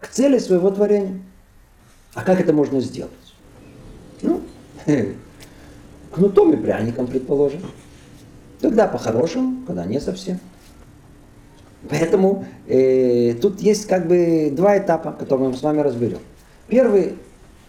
к 0.01 0.09
цели 0.09 0.39
своего 0.39 0.71
творения. 0.71 1.23
А 2.15 2.23
как 2.23 2.41
это 2.41 2.53
можно 2.53 2.81
сделать? 2.81 3.13
Ну, 4.23 4.43
кнутом 6.13 6.53
и 6.55 6.57
пряником, 6.57 7.07
предположим. 7.07 7.63
Тогда 8.61 8.89
по-хорошему, 8.89 9.65
когда 9.67 9.85
не 9.85 10.01
совсем. 10.01 10.41
Поэтому 11.89 12.45
э, 12.67 13.35
тут 13.41 13.61
есть 13.61 13.87
как 13.87 14.09
бы 14.09 14.51
два 14.53 14.79
этапа, 14.79 15.13
которые 15.13 15.51
мы 15.51 15.57
с 15.57 15.63
вами 15.63 15.81
разберем. 15.81 16.19
Первый, 16.67 17.15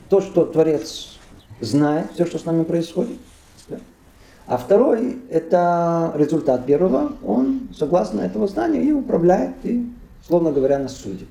то, 0.09 0.19
что 0.19 0.45
Творец 0.45 1.19
знает, 1.61 2.07
все, 2.13 2.25
что 2.25 2.39
с 2.39 2.45
нами 2.45 2.63
происходит. 2.63 3.17
Да? 3.67 3.77
А 4.47 4.57
второй, 4.57 5.19
это 5.29 6.11
результат 6.15 6.65
первого, 6.65 7.13
он, 7.23 7.69
согласно 7.77 8.21
этого 8.21 8.47
знания, 8.47 8.81
и 8.81 8.91
управляет, 8.91 9.53
и, 9.63 9.85
словно 10.25 10.51
говоря, 10.51 10.79
нас 10.79 10.97
судит. 10.97 11.27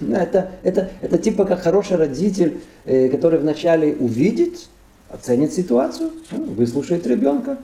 Это, 0.00 0.50
это, 0.62 0.90
это 1.00 1.16
типа 1.16 1.46
как 1.46 1.60
хороший 1.60 1.96
родитель, 1.96 2.60
э, 2.84 3.08
который 3.08 3.38
вначале 3.38 3.96
увидит, 3.96 4.68
оценит 5.08 5.54
ситуацию, 5.54 6.10
ну, 6.32 6.44
выслушает 6.52 7.06
ребенка, 7.06 7.58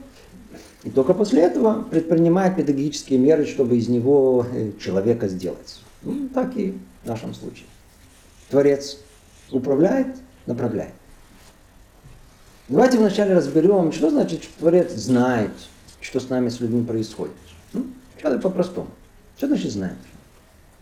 и 0.83 0.89
только 0.89 1.13
после 1.13 1.41
этого 1.43 1.83
предпринимает 1.83 2.57
педагогические 2.57 3.17
меры, 3.19 3.45
чтобы 3.45 3.77
из 3.77 3.87
него 3.87 4.45
э, 4.51 4.71
человека 4.81 5.29
сделать. 5.29 5.81
Ну, 6.01 6.27
так 6.33 6.57
и 6.57 6.77
в 7.03 7.07
нашем 7.07 7.33
случае. 7.33 7.65
Творец 8.49 8.97
управляет, 9.51 10.07
направляет. 10.45 10.93
Давайте 12.67 12.97
вначале 12.97 13.33
разберем, 13.33 13.91
что 13.93 14.09
значит, 14.09 14.43
что 14.43 14.59
Творец 14.59 14.91
знает, 14.93 15.51
что 16.01 16.19
с 16.19 16.29
нами, 16.29 16.49
с 16.49 16.59
людьми 16.59 16.85
происходит. 16.85 17.35
Ну, 17.71 17.85
сейчас 18.17 18.41
по-простому. 18.41 18.89
Что 19.37 19.47
значит 19.47 19.71
знает? 19.71 19.97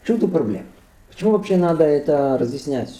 В 0.02 0.08
чем 0.08 0.20
тут 0.20 0.32
проблема? 0.32 0.66
Почему 1.10 1.32
вообще 1.32 1.58
надо 1.58 1.84
это 1.84 2.38
разъяснять? 2.40 3.00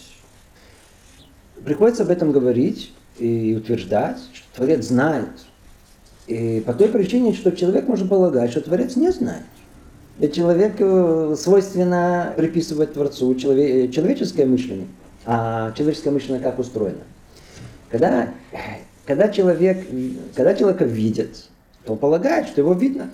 Приходится 1.64 2.04
об 2.04 2.10
этом 2.10 2.32
говорить 2.32 2.92
и 3.18 3.54
утверждать, 3.56 4.18
что 4.32 4.46
Творец 4.56 4.86
знает, 4.86 5.30
и 6.26 6.62
по 6.64 6.72
той 6.72 6.88
причине, 6.88 7.32
что 7.34 7.52
человек 7.52 7.88
может 7.88 8.08
полагать, 8.08 8.50
что 8.50 8.60
Творец 8.60 8.96
не 8.96 9.10
знает. 9.10 9.42
И 10.18 10.28
человеку 10.28 11.34
свойственно 11.36 12.32
приписывать 12.36 12.92
Творцу 12.92 13.34
челове- 13.34 13.90
человеческое 13.90 14.46
мышление. 14.46 14.86
А 15.24 15.72
человеческое 15.72 16.10
мышление 16.10 16.42
как 16.42 16.58
устроено? 16.58 17.02
Когда, 17.90 18.30
когда, 19.06 19.28
человек, 19.28 19.86
когда 20.34 20.54
человека 20.54 20.84
видят, 20.84 21.48
то 21.84 21.96
полагает, 21.96 22.46
что 22.46 22.60
его 22.60 22.72
видно. 22.74 23.10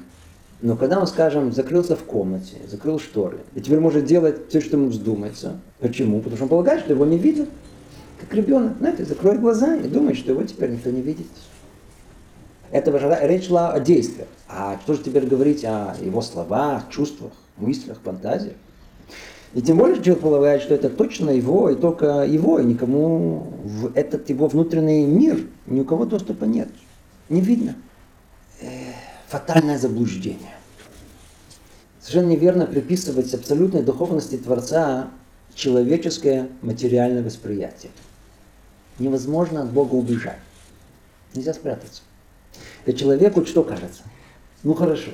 Но 0.61 0.77
когда 0.77 0.99
он, 0.99 1.07
скажем, 1.07 1.53
закрылся 1.53 1.95
в 1.95 2.03
комнате, 2.03 2.57
закрыл 2.69 2.99
шторы, 2.99 3.39
и 3.55 3.61
теперь 3.61 3.79
может 3.79 4.05
делать 4.05 4.49
все, 4.49 4.61
что 4.61 4.77
ему 4.77 4.89
вздумается. 4.89 5.59
Почему? 5.79 6.19
Потому 6.19 6.37
что 6.37 6.45
он 6.45 6.49
полагает, 6.49 6.81
что 6.81 6.93
его 6.93 7.07
не 7.07 7.17
видят. 7.17 7.49
Как 8.21 8.35
ребенок, 8.35 8.77
знаете, 8.79 9.05
закроет 9.05 9.41
глаза 9.41 9.77
и 9.77 9.87
думает, 9.87 10.17
что 10.17 10.33
его 10.33 10.43
теперь 10.43 10.71
никто 10.71 10.91
не 10.91 11.01
видит. 11.01 11.29
Это 12.71 12.91
речь 13.27 13.47
шла 13.47 13.73
о 13.73 13.81
действиях. 13.81 14.29
А 14.49 14.79
что 14.83 14.95
же 14.95 15.03
теперь 15.03 15.27
говорить 15.27 15.65
о 15.65 15.95
его 16.01 16.21
словах, 16.21 16.91
чувствах, 16.91 17.33
мыслях, 17.57 17.99
фантазиях? 18.03 18.55
И 19.55 19.63
тем 19.63 19.79
более 19.79 20.03
человек 20.03 20.21
полагает, 20.21 20.63
что 20.63 20.75
это 20.75 20.91
точно 20.91 21.31
его, 21.31 21.71
и 21.71 21.75
только 21.75 22.25
его, 22.25 22.59
и 22.59 22.65
никому 22.65 23.51
в 23.65 23.93
этот 23.95 24.29
его 24.29 24.47
внутренний 24.47 25.07
мир, 25.07 25.47
ни 25.67 25.81
у 25.81 25.85
кого 25.85 26.05
доступа 26.05 26.45
нет. 26.45 26.69
Не 27.31 27.41
видно. 27.41 27.75
Э, 28.61 28.67
фатальное 29.29 29.79
заблуждение. 29.79 30.55
Совершенно 32.01 32.31
неверно 32.31 32.67
приписывать 32.67 33.33
абсолютной 33.33 33.83
духовности 33.83 34.37
Творца 34.37 35.11
человеческое 35.55 36.49
материальное 36.63 37.23
восприятие. 37.23 37.91
Невозможно 38.99 39.63
от 39.63 39.71
Бога 39.71 39.95
убежать. 39.95 40.39
Нельзя 41.35 41.55
спрятаться. 41.55 42.03
И 42.89 42.95
человеку 42.95 43.45
что 43.45 43.63
кажется? 43.63 44.03
Ну 44.63 44.73
хорошо, 44.73 45.11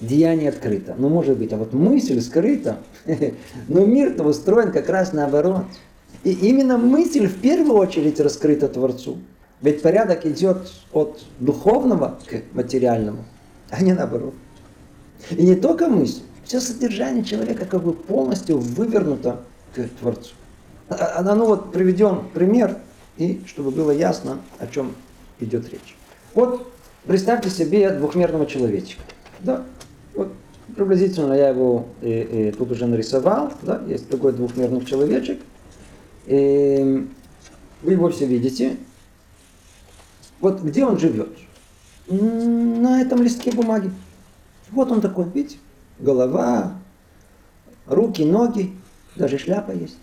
деяние 0.00 0.50
открыто, 0.50 0.94
ну 0.96 1.08
может 1.08 1.36
быть, 1.36 1.52
а 1.52 1.56
вот 1.56 1.72
мысль 1.72 2.20
скрыта. 2.20 2.78
Но 3.68 3.84
мир-то 3.84 4.22
устроен 4.22 4.70
как 4.70 4.88
раз 4.88 5.12
наоборот. 5.12 5.64
И 6.22 6.30
именно 6.30 6.78
мысль 6.78 7.26
в 7.26 7.40
первую 7.40 7.78
очередь 7.78 8.20
раскрыта 8.20 8.68
Творцу. 8.68 9.18
Ведь 9.60 9.82
порядок 9.82 10.24
идет 10.24 10.70
от 10.92 11.20
духовного 11.40 12.16
к 12.30 12.54
материальному, 12.54 13.24
а 13.70 13.82
не 13.82 13.92
наоборот. 13.92 14.34
И 15.30 15.42
не 15.42 15.56
только 15.56 15.88
мысль, 15.88 16.22
все 16.44 16.60
содержание 16.60 17.24
человека 17.24 17.64
как 17.64 17.82
бы 17.82 17.92
полностью 17.92 18.58
вывернуто 18.58 19.40
к 19.74 19.82
Творцу. 19.98 20.34
А, 20.88 21.14
а, 21.16 21.34
ну 21.34 21.46
вот 21.46 21.72
приведен 21.72 22.20
пример, 22.32 22.78
и 23.16 23.42
чтобы 23.46 23.72
было 23.72 23.90
ясно, 23.90 24.38
о 24.60 24.68
чем 24.68 24.94
идет 25.40 25.68
речь. 25.70 25.96
Вот 26.32 26.72
представьте 27.06 27.50
себе 27.50 27.90
двухмерного 27.90 28.46
человечка. 28.46 29.02
Да, 29.40 29.64
вот 30.14 30.32
приблизительно 30.74 31.34
я 31.34 31.50
его 31.50 31.86
э, 32.02 32.48
э, 32.48 32.52
тут 32.52 32.72
уже 32.72 32.86
нарисовал. 32.86 33.52
Да, 33.62 33.82
есть 33.86 34.08
такой 34.08 34.32
двухмерный 34.32 34.84
человечек. 34.84 35.40
И 36.26 37.06
вы 37.82 37.92
его 37.92 38.10
все 38.10 38.26
видите. 38.26 38.76
Вот 40.40 40.60
где 40.60 40.84
он 40.84 40.98
живет? 40.98 41.30
На 42.08 43.00
этом 43.00 43.22
листке 43.22 43.52
бумаги. 43.52 43.90
Вот 44.70 44.90
он 44.90 45.00
такой, 45.00 45.26
видите? 45.32 45.58
Голова, 45.98 46.74
руки, 47.86 48.22
ноги, 48.22 48.72
даже 49.14 49.38
шляпа 49.38 49.70
есть. 49.70 49.96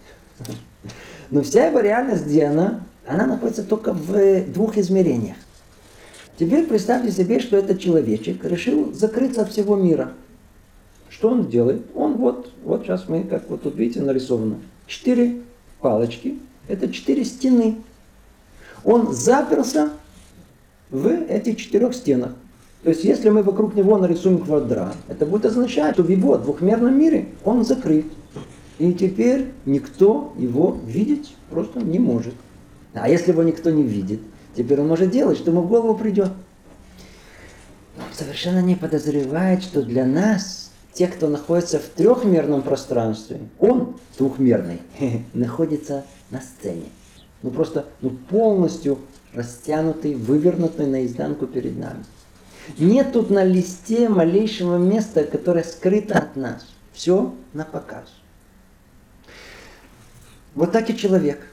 Но 1.30 1.42
вся 1.42 1.68
его 1.68 1.80
реальность, 1.80 2.26
где 2.26 2.46
она? 2.46 2.82
Она 3.06 3.26
находится 3.26 3.64
только 3.64 3.94
в 3.94 4.46
двух 4.52 4.78
измерениях. 4.78 5.38
Теперь 6.38 6.66
представьте 6.66 7.12
себе, 7.12 7.40
что 7.40 7.58
этот 7.58 7.80
человечек 7.80 8.44
решил 8.44 8.92
закрыться 8.94 9.42
от 9.44 9.52
всего 9.52 9.76
мира. 9.76 10.14
Что 11.10 11.30
он 11.30 11.48
делает? 11.48 11.84
Он 11.94 12.14
вот, 12.16 12.52
вот 12.64 12.84
сейчас 12.84 13.08
мы, 13.08 13.24
как 13.24 13.50
вот 13.50 13.62
тут 13.62 13.76
видите, 13.76 14.02
нарисовано. 14.02 14.56
Четыре 14.88 15.42
палочки, 15.80 16.40
это 16.68 16.92
четыре 16.92 17.24
стены. 17.24 17.76
Он 18.84 19.14
заперся 19.14 19.92
в 20.90 21.08
этих 21.08 21.58
четырех 21.58 21.94
стенах. 21.94 22.34
То 22.84 22.90
есть, 22.90 23.04
если 23.04 23.30
мы 23.30 23.44
вокруг 23.44 23.76
него 23.76 23.98
нарисуем 23.98 24.40
квадрат, 24.40 24.96
это 25.08 25.26
будет 25.26 25.46
означать, 25.46 25.94
что 25.94 26.04
в 26.04 26.10
его 26.10 26.38
двухмерном 26.38 27.00
мире 27.00 27.28
он 27.46 27.64
закрыт. 27.64 28.06
И 28.80 28.92
теперь 28.94 29.52
никто 29.66 30.34
его 30.38 30.78
видеть 30.86 31.36
просто 31.50 31.80
не 31.80 32.00
может. 32.00 32.34
А 32.94 33.08
если 33.08 33.32
его 33.32 33.44
никто 33.44 33.70
не 33.70 33.84
видит, 33.84 34.20
теперь 34.56 34.82
он 34.82 34.88
может 34.88 35.12
делать, 35.12 35.38
что 35.38 35.52
ему 35.52 35.62
в 35.62 35.68
голову 35.68 35.96
придет. 35.96 36.32
Он 37.98 38.04
совершенно 38.14 38.60
не 38.60 38.76
подозревает, 38.76 39.64
что 39.64 39.82
для 39.82 40.06
нас, 40.06 40.72
те, 40.94 41.08
кто 41.08 41.28
находится 41.28 41.80
в 41.80 41.84
трехмерном 41.84 42.62
пространстве, 42.62 43.40
он 43.60 43.98
двухмерный, 44.18 44.82
находится 45.34 46.06
на 46.30 46.42
сцене. 46.42 46.86
Ну 47.42 47.52
просто 47.52 47.86
ну, 48.02 48.10
полностью 48.10 49.00
растянутый, 49.34 50.16
вывернутый 50.16 50.88
наизнанку 50.88 51.48
перед 51.48 51.78
нами. 51.78 52.04
Нет 52.78 53.12
тут 53.12 53.30
на 53.30 53.44
листе 53.44 54.08
малейшего 54.08 54.78
места, 54.78 55.26
которое 55.26 55.64
скрыто 55.64 56.18
от 56.18 56.36
нас. 56.36 56.66
Все 56.94 57.34
на 57.54 57.66
показ. 57.66 58.06
Вот 60.56 60.72
так 60.72 60.90
и 60.90 60.98
человек. 60.98 61.48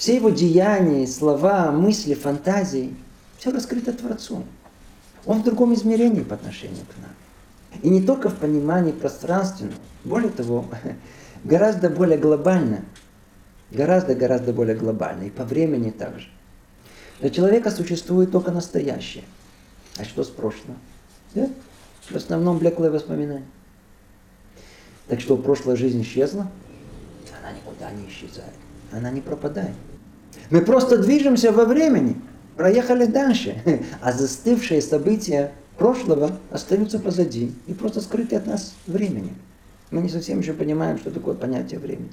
Все 0.00 0.16
его 0.16 0.30
деяния, 0.30 1.06
слова, 1.06 1.70
мысли, 1.70 2.14
фантазии, 2.14 2.96
все 3.36 3.50
раскрыто 3.50 3.92
Творцу. 3.92 4.44
Он 5.26 5.42
в 5.42 5.44
другом 5.44 5.74
измерении 5.74 6.22
по 6.22 6.36
отношению 6.36 6.86
к 6.86 6.96
нам. 7.02 7.80
И 7.82 7.90
не 7.90 8.00
только 8.00 8.30
в 8.30 8.36
понимании 8.36 8.92
пространственном, 8.92 9.74
более 10.04 10.30
того, 10.30 10.64
гораздо 11.44 11.90
более 11.90 12.16
глобально, 12.16 12.82
гораздо-гораздо 13.72 14.54
более 14.54 14.74
глобально, 14.74 15.24
и 15.24 15.30
по 15.30 15.44
времени 15.44 15.90
также. 15.90 16.28
Для 17.20 17.28
человека 17.28 17.70
существует 17.70 18.32
только 18.32 18.52
настоящее. 18.52 19.24
А 19.98 20.04
что 20.04 20.24
с 20.24 20.28
прошлым? 20.28 20.78
Да? 21.34 21.46
В 22.08 22.16
основном 22.16 22.56
блеклые 22.56 22.90
воспоминания. 22.90 23.44
Так 25.08 25.20
что 25.20 25.36
прошлая 25.36 25.76
жизнь 25.76 26.00
исчезла, 26.00 26.50
она 27.38 27.52
никуда 27.52 27.90
не 27.90 28.08
исчезает. 28.08 28.54
Она 28.92 29.10
не 29.10 29.20
пропадает. 29.20 29.76
Мы 30.50 30.62
просто 30.62 30.98
движемся 30.98 31.52
во 31.52 31.64
времени, 31.64 32.16
проехали 32.56 33.06
дальше, 33.06 33.62
а 34.02 34.12
застывшие 34.12 34.82
события 34.82 35.52
прошлого 35.78 36.38
остаются 36.50 36.98
позади 36.98 37.52
и 37.66 37.72
просто 37.72 38.00
скрыты 38.00 38.36
от 38.36 38.46
нас 38.46 38.74
временем. 38.86 39.36
Мы 39.90 40.02
не 40.02 40.08
совсем 40.08 40.40
еще 40.40 40.52
понимаем, 40.52 40.98
что 40.98 41.10
такое 41.10 41.34
понятие 41.34 41.78
времени. 41.78 42.10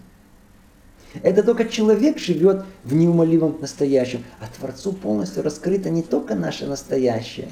Это 1.24 1.42
только 1.42 1.66
человек 1.66 2.20
живет 2.20 2.66
в 2.84 2.94
неумолимом 2.94 3.58
настоящем, 3.60 4.24
а 4.40 4.46
Творцу 4.48 4.94
полностью 4.94 5.42
раскрыто 5.42 5.90
не 5.90 6.04
только 6.04 6.36
наше 6.36 6.68
настоящее, 6.68 7.50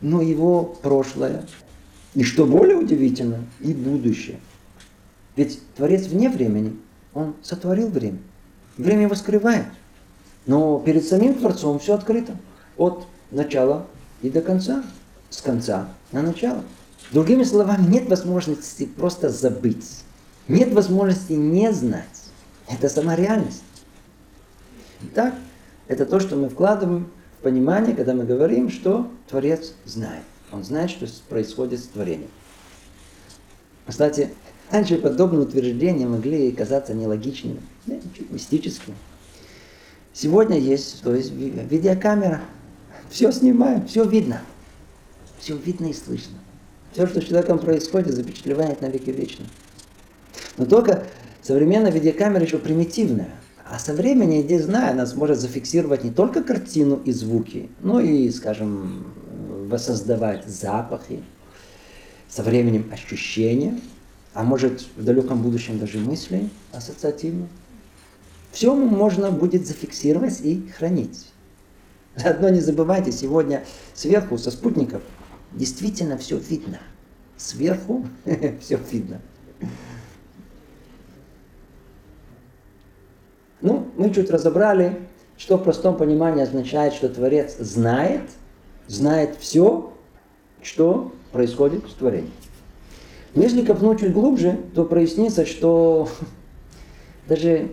но 0.00 0.20
его 0.20 0.64
прошлое. 0.64 1.44
И 2.14 2.24
что 2.24 2.46
более 2.46 2.76
удивительно, 2.76 3.44
и 3.60 3.72
будущее. 3.72 4.40
Ведь 5.36 5.60
Творец 5.76 6.06
вне 6.06 6.28
времени, 6.28 6.76
Он 7.14 7.36
сотворил 7.42 7.88
время. 7.88 8.18
Время 8.76 9.02
его 9.02 9.14
скрывает. 9.14 9.66
Но 10.48 10.80
перед 10.80 11.06
самим 11.06 11.34
Творцом 11.34 11.78
все 11.78 11.94
открыто. 11.94 12.34
От 12.78 13.06
начала 13.30 13.86
и 14.22 14.30
до 14.30 14.40
конца. 14.40 14.82
С 15.30 15.42
конца 15.42 15.90
на 16.10 16.22
начало. 16.22 16.64
Другими 17.12 17.42
словами, 17.42 17.86
нет 17.86 18.08
возможности 18.08 18.86
просто 18.86 19.28
забыть. 19.28 20.02
Нет 20.48 20.72
возможности 20.72 21.34
не 21.34 21.70
знать. 21.70 22.06
Это 22.66 22.88
сама 22.88 23.14
реальность. 23.14 23.62
Итак, 25.02 25.34
это 25.86 26.06
то, 26.06 26.18
что 26.18 26.34
мы 26.34 26.48
вкладываем 26.48 27.10
в 27.38 27.42
понимание, 27.42 27.94
когда 27.94 28.14
мы 28.14 28.24
говорим, 28.24 28.70
что 28.70 29.06
Творец 29.28 29.74
знает. 29.84 30.22
Он 30.50 30.64
знает, 30.64 30.90
что 30.90 31.06
происходит 31.28 31.80
с 31.80 31.88
творением. 31.88 32.30
Кстати, 33.86 34.30
раньше 34.70 34.96
подобные 34.96 35.42
утверждения 35.42 36.06
могли 36.06 36.50
казаться 36.52 36.94
нелогичными, 36.94 37.60
мистическими. 38.30 38.96
Сегодня 40.20 40.58
есть, 40.58 41.00
то 41.02 41.14
есть 41.14 41.30
видеокамера, 41.30 42.40
все 43.08 43.30
снимаем, 43.30 43.86
все 43.86 44.02
видно. 44.02 44.40
Все 45.38 45.56
видно 45.56 45.86
и 45.86 45.92
слышно. 45.92 46.38
Все, 46.90 47.06
что 47.06 47.20
с 47.20 47.24
человеком 47.24 47.60
происходит, 47.60 48.14
запечатлевает 48.14 48.80
на 48.80 48.86
веки 48.86 49.10
вечно. 49.10 49.44
Но 50.56 50.66
только 50.66 51.04
современная 51.40 51.92
видеокамера 51.92 52.44
еще 52.44 52.58
примитивная. 52.58 53.30
А 53.64 53.78
со 53.78 53.94
временем, 53.94 54.44
я 54.44 54.60
знаю, 54.60 54.90
она 54.90 55.06
сможет 55.06 55.38
зафиксировать 55.38 56.02
не 56.02 56.10
только 56.10 56.42
картину 56.42 57.00
и 57.04 57.12
звуки, 57.12 57.70
но 57.80 58.00
и, 58.00 58.28
скажем, 58.30 59.06
воссоздавать 59.68 60.48
запахи, 60.48 61.22
со 62.28 62.42
временем 62.42 62.90
ощущения, 62.92 63.78
а 64.34 64.42
может 64.42 64.84
в 64.96 65.04
далеком 65.04 65.42
будущем 65.42 65.78
даже 65.78 65.98
мысли 65.98 66.48
ассоциативные. 66.72 67.46
Все 68.52 68.74
можно 68.74 69.30
будет 69.30 69.66
зафиксировать 69.66 70.40
и 70.40 70.68
хранить. 70.76 71.26
Заодно 72.16 72.48
не 72.48 72.60
забывайте, 72.60 73.12
сегодня 73.12 73.64
сверху 73.94 74.38
со 74.38 74.50
спутников 74.50 75.02
действительно 75.52 76.18
все 76.18 76.36
видно. 76.36 76.78
Сверху 77.36 78.06
все 78.60 78.78
видно. 78.90 79.20
Ну, 83.60 83.88
мы 83.96 84.12
чуть 84.12 84.30
разобрали, 84.30 84.98
что 85.36 85.56
в 85.56 85.62
простом 85.62 85.96
понимании 85.96 86.42
означает, 86.42 86.94
что 86.94 87.08
Творец 87.08 87.56
знает, 87.58 88.22
знает 88.86 89.36
все, 89.38 89.92
что 90.62 91.12
происходит 91.32 91.84
в 91.84 91.94
творении. 91.94 92.30
Но 93.34 93.42
если 93.42 93.64
копнуть 93.64 94.00
чуть 94.00 94.12
глубже, 94.12 94.58
то 94.74 94.84
прояснится, 94.84 95.44
что 95.46 96.08
даже 97.28 97.70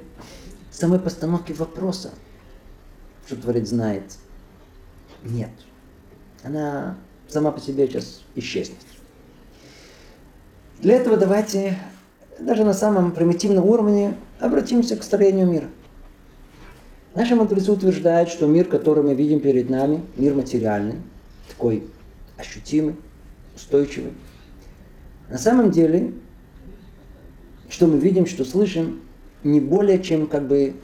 самой 0.76 1.00
постановки 1.00 1.54
вопроса, 1.54 2.12
что 3.26 3.36
Творец 3.38 3.70
знает, 3.70 4.04
нет. 5.24 5.50
Она 6.44 6.98
сама 7.28 7.52
по 7.52 7.60
себе 7.60 7.88
сейчас 7.88 8.22
исчезнет. 8.36 8.78
Для 10.80 10.96
этого 10.96 11.18
давайте 11.18 11.78
даже 12.40 12.64
на 12.66 12.74
самом 12.74 13.14
примитивном 13.14 13.66
уровне 13.66 14.18
обратимся 14.40 14.98
к 14.98 15.04
строению 15.04 15.48
мира. 15.48 15.68
Наши 17.16 17.34
мудрецы 17.36 17.72
утверждают, 17.72 18.30
что 18.30 18.46
мир, 18.46 18.66
который 18.66 19.02
мы 19.02 19.16
видим 19.16 19.40
перед 19.40 19.70
нами, 19.70 20.04
мир 20.18 20.34
материальный, 20.34 20.98
такой 21.48 21.88
ощутимый, 22.38 22.98
устойчивый. 23.56 24.12
На 25.30 25.38
самом 25.38 25.72
деле, 25.72 26.14
что 27.70 27.88
мы 27.88 27.98
видим, 27.98 28.26
что 28.26 28.44
слышим, 28.44 29.02
не 29.45 29.60
более 29.60 30.01
чем 30.01 30.27
как 30.27 30.47
бы 30.47 30.75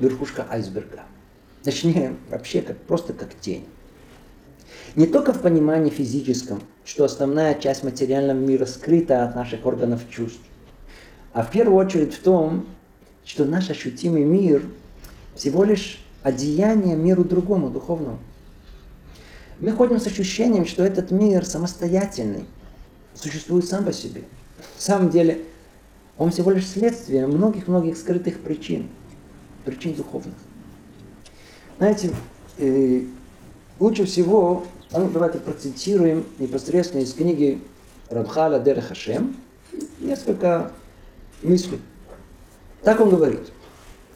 верхушка 0.00 0.46
айсберга. 0.50 1.02
Точнее, 1.62 2.16
вообще 2.30 2.62
как, 2.62 2.78
просто 2.78 3.12
как 3.12 3.38
тень. 3.38 3.66
Не 4.96 5.06
только 5.06 5.32
в 5.32 5.42
понимании 5.42 5.90
физическом, 5.90 6.62
что 6.84 7.04
основная 7.04 7.54
часть 7.54 7.84
материального 7.84 8.38
мира 8.38 8.64
скрыта 8.64 9.24
от 9.24 9.36
наших 9.36 9.66
органов 9.66 10.00
чувств, 10.10 10.40
а 11.32 11.42
в 11.42 11.50
первую 11.50 11.76
очередь 11.76 12.14
в 12.14 12.22
том, 12.22 12.66
что 13.24 13.44
наш 13.44 13.68
ощутимый 13.68 14.24
мир 14.24 14.62
всего 15.36 15.62
лишь 15.62 16.02
одеяние 16.22 16.96
миру 16.96 17.24
другому, 17.24 17.68
духовному. 17.68 18.18
Мы 19.60 19.72
ходим 19.72 20.00
с 20.00 20.06
ощущением, 20.06 20.66
что 20.66 20.82
этот 20.82 21.10
мир 21.10 21.44
самостоятельный, 21.44 22.44
существует 23.14 23.66
сам 23.66 23.84
по 23.84 23.92
себе. 23.92 24.22
На 24.76 24.82
самом 24.82 25.10
деле, 25.10 25.44
он 26.18 26.30
всего 26.30 26.50
лишь 26.50 26.66
следствие 26.66 27.26
многих-многих 27.26 27.96
скрытых 27.96 28.40
причин, 28.40 28.88
причин 29.64 29.94
духовных. 29.94 30.34
Знаете, 31.78 32.10
э, 32.58 33.02
лучше 33.78 34.04
всего, 34.04 34.66
ну, 34.92 35.08
давайте 35.08 35.38
процитируем 35.38 36.24
непосредственно 36.38 37.02
из 37.02 37.14
книги 37.14 37.60
Рабхаля 38.10 38.58
Дер 38.58 38.80
Хашем 38.80 39.36
несколько 40.00 40.72
мыслей. 41.42 41.78
Так 42.82 43.00
он 43.00 43.10
говорит, 43.10 43.52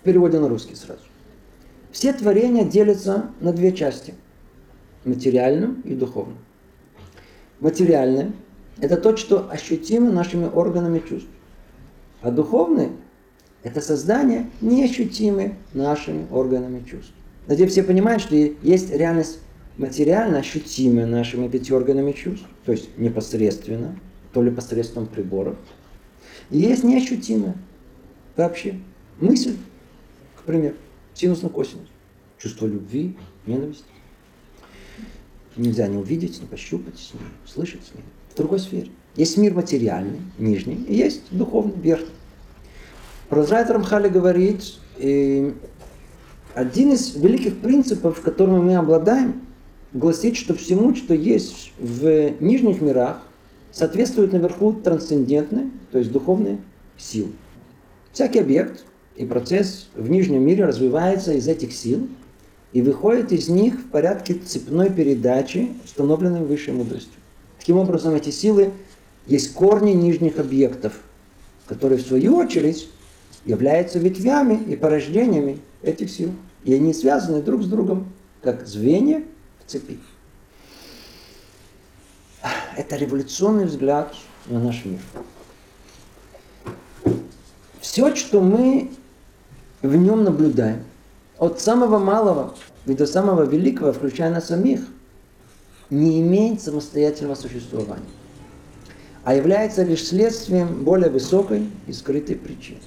в 0.00 0.02
переводе 0.02 0.40
на 0.40 0.48
русский 0.48 0.74
сразу. 0.74 1.02
Все 1.92 2.12
творения 2.12 2.64
делятся 2.64 3.30
на 3.40 3.52
две 3.52 3.72
части– 3.72 4.14
материальным 5.04 5.82
и 5.82 5.94
духовным. 5.94 6.38
Материальное– 7.60 8.32
это 8.80 8.96
то, 8.96 9.16
что 9.16 9.48
ощутимо 9.50 10.10
нашими 10.10 10.46
органами 10.46 11.00
чувств. 11.00 11.28
А 12.22 12.30
духовное– 12.30 12.90
это 13.64 13.80
создание, 13.80 14.48
неощутимое 14.60 15.56
нашими 15.74 16.26
органами 16.30 16.84
чувств. 16.88 17.12
Надеюсь, 17.48 17.72
все 17.72 17.82
понимают, 17.82 18.22
что 18.22 18.36
есть 18.36 18.90
реальность 18.90 19.40
материально 19.76 20.38
ощутимая 20.38 21.06
нашими 21.06 21.48
пяти 21.48 21.72
органами 21.72 22.12
чувств, 22.12 22.46
то 22.64 22.72
есть 22.72 22.96
непосредственно, 22.96 23.98
то 24.32 24.42
ли 24.42 24.50
посредством 24.50 25.06
приборов. 25.06 25.56
И 26.50 26.58
есть 26.58 26.84
неощутимая 26.84 27.56
вообще 28.36 28.78
мысль, 29.20 29.56
к 30.36 30.42
примеру, 30.44 30.76
синус 31.14 31.42
на 31.42 31.48
косинус, 31.48 31.88
чувство 32.38 32.66
любви, 32.66 33.16
ненависти. 33.46 33.84
Нельзя 35.56 35.88
не 35.88 35.98
увидеть, 35.98 36.40
не 36.40 36.46
пощупать, 36.46 37.12
не 37.12 37.50
слышать, 37.50 37.90
не 37.94 38.02
в 38.32 38.36
другой 38.36 38.58
сфере. 38.58 38.90
Есть 39.16 39.36
мир 39.36 39.54
материальный, 39.54 40.20
нижний, 40.38 40.84
и 40.88 40.94
есть 40.94 41.22
духовный, 41.30 41.74
верхний. 41.82 42.08
Продолжает 43.28 43.70
Рамхали 43.70 44.08
говорить, 44.08 44.78
и 44.98 45.54
один 46.54 46.92
из 46.92 47.14
великих 47.14 47.58
принципов, 47.58 48.20
которыми 48.20 48.60
мы 48.60 48.76
обладаем, 48.76 49.42
гласит, 49.92 50.36
что 50.36 50.54
всему, 50.54 50.94
что 50.94 51.14
есть 51.14 51.72
в 51.78 52.32
нижних 52.40 52.80
мирах, 52.80 53.22
соответствует 53.70 54.32
наверху 54.32 54.72
трансцендентной, 54.72 55.70
то 55.90 55.98
есть 55.98 56.10
духовной 56.10 56.58
силы. 56.96 57.32
Всякий 58.12 58.40
объект 58.40 58.84
и 59.16 59.24
процесс 59.26 59.88
в 59.94 60.10
нижнем 60.10 60.42
мире 60.42 60.64
развивается 60.64 61.32
из 61.32 61.48
этих 61.48 61.72
сил 61.72 62.08
и 62.72 62.80
выходит 62.80 63.32
из 63.32 63.48
них 63.48 63.74
в 63.74 63.88
порядке 63.90 64.34
цепной 64.34 64.90
передачи, 64.90 65.70
установленной 65.84 66.44
высшей 66.44 66.74
мудростью. 66.74 67.12
Таким 67.58 67.76
образом, 67.78 68.14
эти 68.14 68.30
силы 68.30 68.72
есть 69.26 69.54
корни 69.54 69.92
нижних 69.92 70.38
объектов, 70.38 70.94
которые 71.66 71.98
в 71.98 72.06
свою 72.06 72.36
очередь 72.36 72.88
являются 73.44 73.98
ветвями 73.98 74.54
и 74.54 74.76
порождениями 74.76 75.60
этих 75.82 76.10
сил. 76.10 76.32
И 76.64 76.74
они 76.74 76.92
связаны 76.94 77.42
друг 77.42 77.62
с 77.62 77.66
другом, 77.66 78.12
как 78.42 78.66
звенья 78.66 79.22
в 79.64 79.70
цепи. 79.70 79.98
Это 82.76 82.96
революционный 82.96 83.66
взгляд 83.66 84.14
на 84.46 84.58
наш 84.58 84.84
мир. 84.84 85.00
Все, 87.80 88.14
что 88.16 88.40
мы 88.40 88.90
в 89.82 89.94
нем 89.94 90.24
наблюдаем, 90.24 90.84
от 91.38 91.60
самого 91.60 91.98
малого 91.98 92.54
и 92.86 92.94
до 92.94 93.06
самого 93.06 93.42
великого, 93.42 93.92
включая 93.92 94.30
нас 94.30 94.46
самих, 94.46 94.80
не 95.90 96.20
имеет 96.20 96.62
самостоятельного 96.62 97.34
существования, 97.34 98.06
а 99.24 99.34
является 99.34 99.82
лишь 99.82 100.06
следствием 100.06 100.84
более 100.84 101.10
высокой 101.10 101.68
и 101.86 101.92
скрытой 101.92 102.36
причины, 102.36 102.80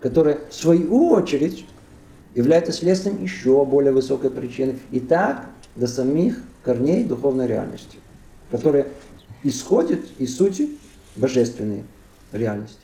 которая, 0.00 0.38
в 0.48 0.54
свою 0.54 1.10
очередь, 1.10 1.66
является 2.34 2.72
следствием 2.72 3.22
еще 3.22 3.64
более 3.64 3.92
высокой 3.92 4.30
причины. 4.30 4.78
И 4.90 5.00
так 5.00 5.46
до 5.76 5.86
самих 5.86 6.42
корней 6.62 7.04
духовной 7.04 7.46
реальности, 7.46 7.98
которая 8.50 8.88
исходит 9.42 10.00
из 10.18 10.36
сути 10.36 10.70
божественной 11.16 11.84
реальности. 12.32 12.78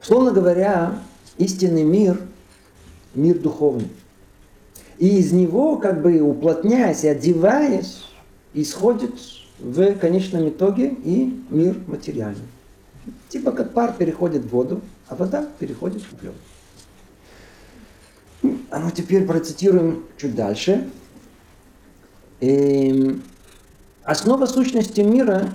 Словно 0.00 0.30
говоря, 0.30 0.98
истинный 1.38 1.84
мир– 1.84 2.20
мир 3.14 3.38
духовный. 3.38 3.88
И 4.98 5.18
из 5.18 5.32
него, 5.32 5.76
как 5.76 6.02
бы 6.02 6.20
уплотняясь 6.20 7.04
и 7.04 7.08
одеваясь, 7.08 8.04
исходит 8.54 9.14
в 9.58 9.94
конечном 9.94 10.48
итоге 10.48 10.94
и 11.04 11.42
мир 11.50 11.76
материальный. 11.86 12.46
Типа 13.28 13.52
как 13.52 13.72
пар 13.72 13.94
переходит 13.96 14.44
в 14.44 14.48
воду, 14.48 14.80
а 15.08 15.14
вода 15.14 15.46
переходит 15.58 16.02
в 16.02 16.22
лед. 16.22 16.34
А 18.70 18.78
ну 18.78 18.90
теперь 18.90 19.26
процитируем 19.26 20.04
чуть 20.16 20.34
дальше. 20.34 20.88
И 22.40 22.90
эм, 22.90 23.22
основа 24.04 24.46
сущности 24.46 25.00
мира 25.00 25.52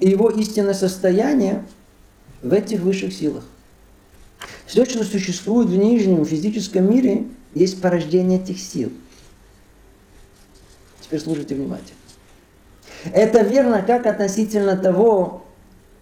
и 0.00 0.08
его 0.08 0.28
истинное 0.30 0.74
состояние 0.74 1.64
в 2.42 2.52
этих 2.52 2.80
высших 2.80 3.12
силах. 3.12 3.44
Все, 4.66 4.84
что 4.84 5.04
существует 5.04 5.68
в 5.68 5.76
нижнем 5.76 6.24
физическом 6.24 6.90
мире, 6.90 7.26
есть 7.54 7.80
порождение 7.80 8.40
этих 8.40 8.60
сил. 8.60 8.92
Теперь 11.00 11.20
слушайте 11.20 11.54
внимательно. 11.54 11.99
Это 13.12 13.42
верно 13.42 13.82
как 13.82 14.06
относительно 14.06 14.76
того, 14.76 15.44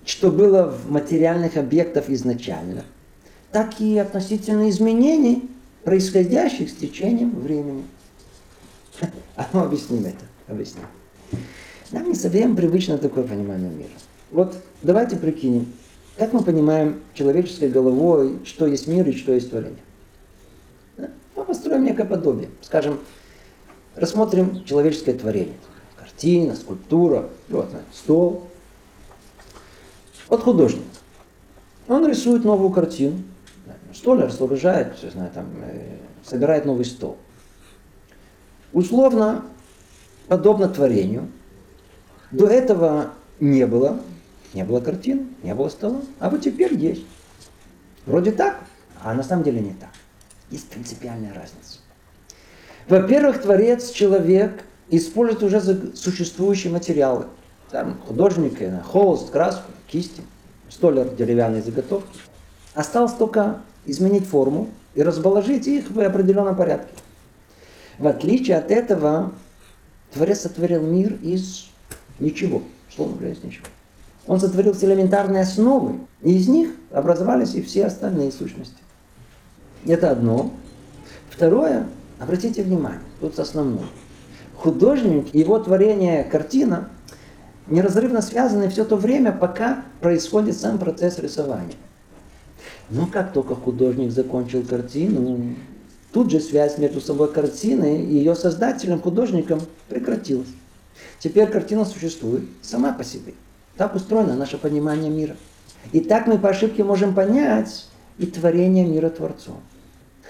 что 0.05 0.31
было 0.31 0.65
в 0.65 0.91
материальных 0.91 1.57
объектах 1.57 2.09
изначально, 2.09 2.85
так 3.53 3.81
и 3.81 3.99
относительно 3.99 4.69
изменений, 4.71 5.51
происходящих 5.85 6.71
с 6.71 6.75
течением 6.75 7.39
времени. 7.41 7.85
А 9.37 9.47
мы 9.53 9.63
объясним 9.63 10.05
это. 10.05 10.25
Объясним. 10.49 10.85
Нам 11.93 12.09
не 12.09 12.15
совсем 12.15 12.57
привычно 12.57 12.99
такое 12.99 13.25
понимание 13.25 13.71
мира. 13.71 13.91
Вот 14.31 14.57
давайте 14.83 15.17
прикинем, 15.17 15.73
как 16.17 16.33
мы 16.33 16.43
понимаем 16.43 17.01
человеческой 17.15 17.71
головой, 17.71 18.41
что 18.45 18.67
есть 18.67 18.89
мир 18.89 19.09
и 19.09 19.17
что 19.17 19.33
есть 19.33 19.51
творение. 19.51 19.79
Мы 20.97 21.45
построим 21.45 21.85
некое 21.85 22.05
подобие. 22.05 22.51
Скажем, 22.61 22.99
рассмотрим 23.95 24.65
человеческое 24.65 25.15
творение. 25.15 25.55
Картина, 26.19 26.57
скульптура, 26.57 27.29
вот, 27.49 27.71
стол. 27.95 28.49
Вот 30.29 30.43
художник. 30.43 30.83
Он 31.87 32.09
рисует 32.09 32.45
новую 32.45 32.71
картину. 32.71 33.23
Столяр 33.95 34.33
сооружает, 34.33 34.99
знаю, 35.13 35.31
там, 35.33 35.47
э, 35.63 35.99
собирает 36.25 36.65
новый 36.65 36.87
стол. 36.87 37.19
Условно, 38.73 39.45
подобно 40.27 40.69
творению. 40.69 41.31
До 42.33 42.49
этого 42.49 43.13
не 43.39 43.65
было, 43.65 44.01
не 44.55 44.65
было 44.65 44.81
картин, 44.81 45.37
не 45.45 45.55
было 45.55 45.69
стола, 45.69 46.01
а 46.19 46.31
вот 46.31 46.43
теперь 46.43 46.75
есть. 46.75 47.07
Вроде 48.07 48.33
так, 48.33 48.59
а 49.05 49.15
на 49.15 49.23
самом 49.23 49.45
деле 49.45 49.61
не 49.61 49.75
так. 49.75 49.91
Есть 50.51 50.69
принципиальная 50.69 51.33
разница. 51.33 51.79
Во-первых, 52.89 53.41
творец, 53.41 53.93
человек 53.93 54.65
использует 54.91 55.43
уже 55.43 55.61
существующие 55.95 56.73
материалы. 56.73 57.27
Там 57.71 57.99
художник, 58.07 58.59
холст, 58.85 59.31
краску, 59.31 59.71
кисти, 59.87 60.23
столяр, 60.71 61.09
деревянные 61.11 61.63
заготовки. 61.63 62.19
Осталось 62.75 63.13
только 63.13 63.61
изменить 63.85 64.27
форму 64.27 64.69
и 64.95 65.03
разболожить 65.03 65.67
их 65.67 65.91
в 65.91 66.01
определенном 66.01 66.57
порядке. 66.57 66.93
В 67.99 68.07
отличие 68.07 68.57
от 68.57 68.71
этого, 68.71 69.33
Творец 70.13 70.41
сотворил 70.41 70.83
мир 70.83 71.19
из 71.23 71.67
ничего, 72.21 72.63
словно 72.95 73.17
говоря, 73.17 73.33
из 73.33 73.43
ничего. 73.43 73.67
Он 74.27 74.39
сотворил 74.41 74.73
все 74.75 74.87
элементарные 74.87 75.43
основы, 75.43 76.01
и 76.23 76.37
из 76.37 76.49
них 76.49 76.71
образовались 76.91 77.55
и 77.55 77.63
все 77.63 77.87
остальные 77.87 78.31
сущности. 78.31 78.77
Это 79.87 80.11
одно. 80.11 80.53
Второе, 81.31 81.87
обратите 82.19 82.63
внимание, 82.63 83.01
тут 83.21 83.39
основное. 83.39 83.87
Художник, 84.59 85.33
его 85.37 85.61
творение, 85.61 86.25
картина, 86.25 86.89
неразрывно 87.69 88.21
связаны 88.21 88.69
все 88.69 88.85
то 88.85 88.97
время, 88.97 89.31
пока 89.31 89.85
происходит 90.01 90.57
сам 90.57 90.79
процесс 90.79 91.21
рисования. 91.21 91.77
Но 92.91 93.07
как 93.07 93.33
только 93.33 93.55
художник 93.55 94.11
закончил 94.11 94.65
картину, 94.65 95.55
тут 96.13 96.33
же 96.33 96.41
связь 96.41 96.77
между 96.77 97.01
собой 97.01 97.33
картиной 97.33 98.03
и 98.03 98.15
ее 98.15 98.35
создателем, 98.35 99.01
художником, 99.01 99.61
прекратилась. 99.89 100.49
Теперь 101.21 101.47
картина 101.47 101.85
существует 101.85 102.43
сама 102.61 102.93
по 102.93 103.05
себе. 103.05 103.35
Так 103.77 103.95
устроено 103.95 104.35
наше 104.35 104.59
понимание 104.59 105.11
мира. 105.11 105.37
И 105.93 106.01
так 106.01 106.27
мы 106.27 106.37
по 106.37 106.49
ошибке 106.49 106.83
можем 106.83 107.15
понять 107.15 107.87
и 108.19 108.27
творение 108.27 108.85
мира 108.85 109.09
Творцом. 109.09 109.61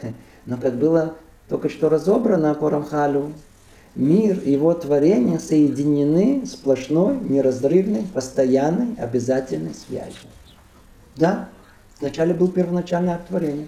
Но 0.44 0.58
как 0.58 0.74
было 0.74 1.14
только 1.48 1.70
что 1.70 1.88
разобрано 1.88 2.54
по 2.54 2.68
Рамхалю, 2.68 3.32
мир 3.94 4.38
и 4.40 4.52
его 4.52 4.72
творение 4.74 5.38
соединены 5.38 6.46
сплошной, 6.46 7.18
неразрывной, 7.18 8.04
постоянной, 8.12 8.94
обязательной 8.98 9.74
связью. 9.74 10.28
Да, 11.16 11.48
вначале 12.00 12.34
был 12.34 12.48
первоначальный 12.48 13.12
акт 13.12 13.28
творения. 13.28 13.66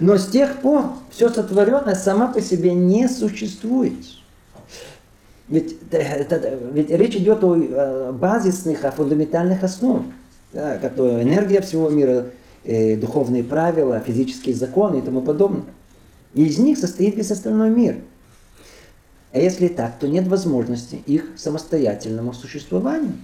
Но 0.00 0.16
с 0.16 0.28
тех 0.28 0.60
пор 0.60 0.84
все 1.10 1.28
сотворенное 1.28 1.94
само 1.94 2.32
по 2.32 2.40
себе 2.40 2.74
не 2.74 3.08
существует. 3.08 3.94
Ведь, 5.48 5.76
это, 5.90 6.58
ведь 6.72 6.90
речь 6.90 7.16
идет 7.16 7.44
о 7.44 8.12
базисных, 8.12 8.84
о 8.84 8.90
фундаментальных 8.90 9.62
основах, 9.62 10.06
да, 10.54 10.78
как 10.78 10.98
энергия 10.98 11.60
всего 11.60 11.90
мира, 11.90 12.26
э, 12.64 12.96
духовные 12.96 13.44
правила, 13.44 14.00
физические 14.00 14.54
законы 14.54 14.98
и 14.98 15.02
тому 15.02 15.20
подобное. 15.20 15.64
И 16.32 16.46
из 16.46 16.58
них 16.58 16.78
состоит 16.78 17.16
весь 17.16 17.30
остальной 17.30 17.68
мир. 17.68 17.96
А 19.34 19.38
если 19.38 19.66
так, 19.66 19.98
то 19.98 20.06
нет 20.06 20.28
возможности 20.28 21.02
их 21.06 21.32
самостоятельному 21.36 22.32
существованию. 22.32 23.14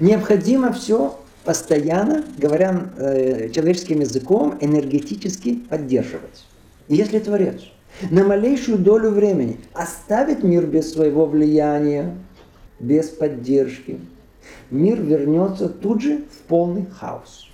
Необходимо 0.00 0.72
все 0.72 1.16
постоянно, 1.44 2.24
говоря 2.36 2.90
э, 2.96 3.48
человеческим 3.50 4.00
языком, 4.00 4.58
энергетически 4.60 5.54
поддерживать. 5.54 6.44
И 6.88 6.96
если 6.96 7.20
Творец 7.20 7.62
на 8.10 8.24
малейшую 8.24 8.78
долю 8.78 9.10
времени 9.10 9.60
оставит 9.74 10.42
мир 10.42 10.66
без 10.66 10.92
своего 10.92 11.24
влияния, 11.24 12.16
без 12.80 13.08
поддержки, 13.08 14.00
мир 14.72 15.00
вернется 15.00 15.68
тут 15.68 16.02
же 16.02 16.24
в 16.32 16.48
полный 16.48 16.86
хаос. 16.86 17.48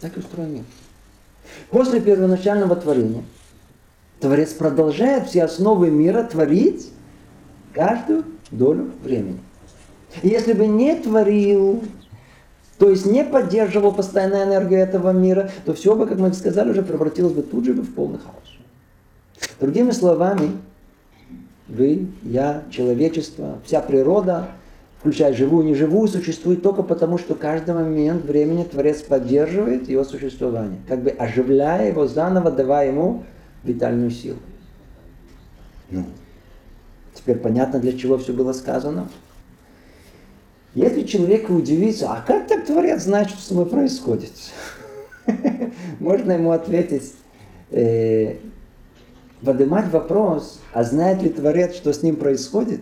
Так 0.00 0.14
и 0.18 0.20
устроен 0.20 0.52
мир. 0.52 0.64
После 1.70 2.02
первоначального 2.02 2.76
творения 2.76 3.24
Творец 4.20 4.52
продолжает 4.52 5.28
все 5.28 5.44
основы 5.44 5.90
мира 5.90 6.22
творить 6.22 6.90
каждую 7.72 8.24
долю 8.50 8.90
времени. 9.02 9.40
И 10.22 10.28
если 10.28 10.54
бы 10.54 10.66
не 10.66 10.94
творил, 10.96 11.82
то 12.78 12.88
есть 12.88 13.06
не 13.06 13.24
поддерживал 13.24 13.92
постоянную 13.92 14.44
энергию 14.44 14.80
этого 14.80 15.10
мира, 15.10 15.50
то 15.64 15.74
все 15.74 15.94
бы, 15.94 16.06
как 16.06 16.18
мы 16.18 16.32
сказали, 16.32 16.70
уже 16.70 16.82
превратилось 16.82 17.32
бы 17.32 17.42
тут 17.42 17.64
же 17.64 17.72
в 17.72 17.94
полный 17.94 18.18
хаос. 18.18 18.56
Другими 19.60 19.90
словами, 19.90 20.52
вы, 21.68 22.06
я, 22.22 22.62
человечество, 22.70 23.58
вся 23.64 23.80
природа, 23.80 24.48
включая 25.00 25.34
живую 25.34 25.66
и 25.66 25.70
неживую, 25.70 26.08
существует 26.08 26.62
только 26.62 26.82
потому, 26.82 27.18
что 27.18 27.34
каждый 27.34 27.74
момент 27.74 28.24
времени 28.24 28.64
Творец 28.64 29.02
поддерживает 29.02 29.88
его 29.88 30.04
существование, 30.04 30.78
как 30.88 31.02
бы 31.02 31.10
оживляя 31.10 31.88
его 31.88 32.06
заново, 32.06 32.50
давая 32.50 32.88
ему 32.88 33.24
витальную 33.66 34.10
силу. 34.10 34.38
Ну, 35.90 36.04
теперь 37.14 37.36
понятно, 37.36 37.78
для 37.78 37.92
чего 37.92 38.18
все 38.18 38.32
было 38.32 38.52
сказано. 38.52 39.08
Если 40.74 41.04
человек 41.04 41.48
удивится, 41.48 42.12
а 42.12 42.20
как 42.20 42.48
так 42.48 42.66
Творец 42.66 43.04
знает, 43.04 43.30
что 43.30 43.40
с 43.40 43.46
тобой 43.46 43.66
происходит? 43.66 44.32
Можно 46.00 46.32
ему 46.32 46.50
ответить, 46.50 47.14
э, 47.70 48.36
поднимать 49.42 49.90
вопрос, 49.90 50.60
а 50.74 50.84
знает 50.84 51.22
ли 51.22 51.30
Творец, 51.30 51.74
что 51.74 51.92
с 51.92 52.02
ним 52.02 52.16
происходит, 52.16 52.80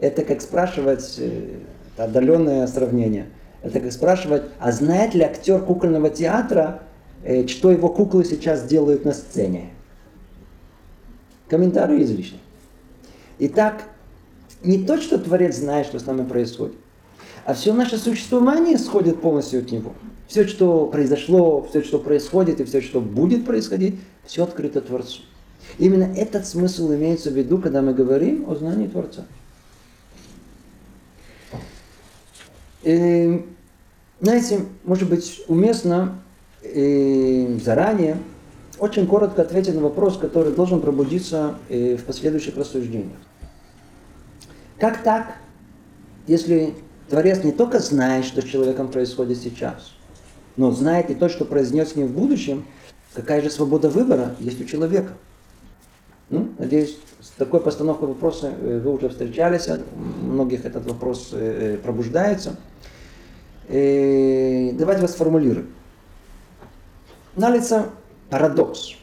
это 0.00 0.24
как 0.24 0.40
спрашивать, 0.40 1.16
э, 1.18 1.58
отдаленное 1.98 2.66
сравнение, 2.66 3.26
это 3.62 3.80
как 3.80 3.92
спрашивать, 3.92 4.44
а 4.58 4.72
знает 4.72 5.14
ли 5.14 5.22
актер 5.22 5.60
кукольного 5.60 6.08
театра, 6.08 6.82
э, 7.24 7.46
что 7.46 7.70
его 7.70 7.90
куклы 7.90 8.24
сейчас 8.24 8.64
делают 8.64 9.04
на 9.04 9.12
сцене? 9.12 9.70
Комментарий 11.48 12.02
излишний. 12.02 12.40
Итак, 13.38 13.84
не 14.62 14.84
то, 14.84 15.00
что 15.00 15.18
Творец 15.18 15.56
знает, 15.56 15.86
что 15.86 15.98
с 15.98 16.06
нами 16.06 16.24
происходит, 16.26 16.76
а 17.44 17.54
все 17.54 17.72
наше 17.72 17.96
существование 17.96 18.76
сходит 18.78 19.20
полностью 19.20 19.60
от 19.60 19.70
Него. 19.70 19.92
Все, 20.26 20.46
что 20.46 20.86
произошло, 20.86 21.66
все, 21.70 21.82
что 21.82 21.98
происходит 21.98 22.60
и 22.60 22.64
все, 22.64 22.82
что 22.82 23.00
будет 23.00 23.46
происходить, 23.46 23.98
все 24.26 24.44
открыто 24.44 24.82
Творцу. 24.82 25.22
Именно 25.78 26.12
этот 26.14 26.46
смысл 26.46 26.92
имеется 26.92 27.30
в 27.30 27.34
виду, 27.34 27.58
когда 27.58 27.80
мы 27.80 27.94
говорим 27.94 28.44
о 28.48 28.54
знании 28.54 28.86
Творца. 28.86 29.24
И, 32.82 33.46
знаете, 34.20 34.60
может 34.84 35.08
быть 35.08 35.42
уместно 35.48 36.18
и 36.62 37.58
заранее 37.64 38.18
очень 38.78 39.06
коротко 39.06 39.42
ответить 39.42 39.74
на 39.74 39.80
вопрос, 39.80 40.16
который 40.16 40.52
должен 40.52 40.80
пробудиться 40.80 41.56
в 41.68 42.02
последующих 42.04 42.56
рассуждениях. 42.56 43.18
Как 44.78 45.02
так, 45.02 45.36
если 46.26 46.74
Творец 47.08 47.42
не 47.42 47.52
только 47.52 47.78
знает, 47.80 48.24
что 48.24 48.42
с 48.42 48.44
человеком 48.44 48.88
происходит 48.88 49.38
сейчас, 49.38 49.92
но 50.56 50.70
знает 50.72 51.10
и 51.10 51.14
то, 51.14 51.28
что 51.28 51.44
произнес 51.44 51.92
с 51.92 51.96
ним 51.96 52.08
в 52.08 52.12
будущем, 52.12 52.64
какая 53.14 53.40
же 53.40 53.50
свобода 53.50 53.88
выбора 53.88 54.34
есть 54.38 54.60
у 54.60 54.64
человека. 54.64 55.12
Ну, 56.30 56.50
надеюсь, 56.58 56.98
с 57.20 57.30
такой 57.30 57.60
постановкой 57.60 58.08
вопроса 58.08 58.52
э, 58.60 58.80
вы 58.84 58.92
уже 58.92 59.08
встречались, 59.08 59.68
у 59.68 60.26
многих 60.26 60.66
этот 60.66 60.86
вопрос 60.86 61.30
э, 61.32 61.76
э, 61.76 61.78
пробуждается. 61.78 62.56
И 63.68 64.74
давайте 64.78 65.02
вас 65.02 65.12
сформулируем. 65.12 65.72
Налица 67.34 67.86
парадокс. 68.30 68.94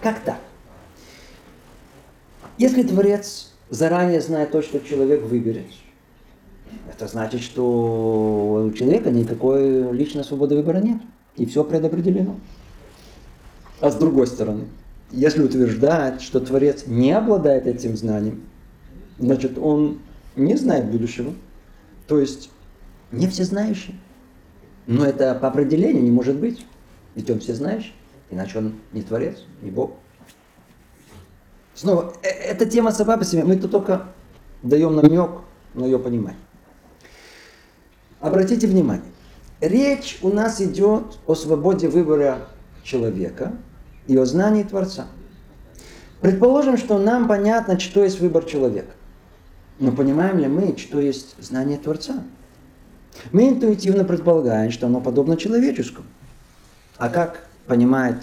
Как 0.00 0.20
так? 0.20 0.40
Если 2.58 2.82
Творец 2.82 3.52
заранее 3.70 4.20
знает 4.20 4.52
то, 4.52 4.62
что 4.62 4.80
человек 4.80 5.22
выберет, 5.22 5.66
это 6.92 7.08
значит, 7.08 7.40
что 7.40 8.64
у 8.66 8.72
человека 8.72 9.10
никакой 9.10 9.92
личной 9.92 10.24
свободы 10.24 10.56
выбора 10.56 10.78
нет. 10.78 10.98
И 11.36 11.46
все 11.46 11.64
предопределено. 11.64 12.36
А 13.80 13.90
с 13.90 13.96
другой 13.96 14.26
стороны, 14.26 14.66
если 15.10 15.42
утверждать, 15.42 16.20
что 16.20 16.40
Творец 16.40 16.86
не 16.86 17.12
обладает 17.12 17.66
этим 17.66 17.96
знанием, 17.96 18.42
значит, 19.18 19.56
он 19.58 20.00
не 20.36 20.56
знает 20.56 20.90
будущего. 20.90 21.32
То 22.06 22.18
есть 22.18 22.50
не 23.10 23.26
всезнающий. 23.26 23.98
Но 24.86 25.04
это 25.04 25.34
по 25.34 25.48
определению 25.48 26.02
не 26.02 26.10
может 26.10 26.36
быть. 26.36 26.66
Ведь 27.14 27.30
он 27.30 27.40
всезнающий. 27.40 27.94
Иначе 28.30 28.58
он 28.58 28.74
не 28.92 29.02
Творец, 29.02 29.44
не 29.62 29.70
Бог. 29.70 29.92
Снова, 31.74 32.12
э, 32.22 32.28
эта 32.28 32.66
тема 32.66 32.92
сама 32.92 33.16
по 33.16 33.24
себе. 33.24 33.44
Мы 33.44 33.56
тут 33.56 33.70
только 33.70 34.06
даем 34.62 34.94
намек 34.94 35.42
на 35.74 35.84
ее 35.84 35.98
понимание. 35.98 36.40
Обратите 38.20 38.66
внимание, 38.66 39.10
речь 39.60 40.18
у 40.22 40.28
нас 40.28 40.60
идет 40.60 41.18
о 41.26 41.34
свободе 41.34 41.88
выбора 41.88 42.48
человека 42.82 43.54
и 44.06 44.16
о 44.16 44.26
знании 44.26 44.62
Творца. 44.62 45.06
Предположим, 46.20 46.76
что 46.76 46.98
нам 46.98 47.26
понятно, 47.28 47.80
что 47.80 48.04
есть 48.04 48.20
выбор 48.20 48.44
человека. 48.44 48.92
Но 49.78 49.92
понимаем 49.92 50.38
ли 50.38 50.48
мы, 50.48 50.76
что 50.76 51.00
есть 51.00 51.34
знание 51.42 51.78
Творца? 51.78 52.22
Мы 53.32 53.48
интуитивно 53.48 54.04
предполагаем, 54.04 54.70
что 54.70 54.86
оно 54.86 55.00
подобно 55.00 55.38
человеческому. 55.38 56.06
А 56.98 57.08
как 57.08 57.48
понимает 57.70 58.16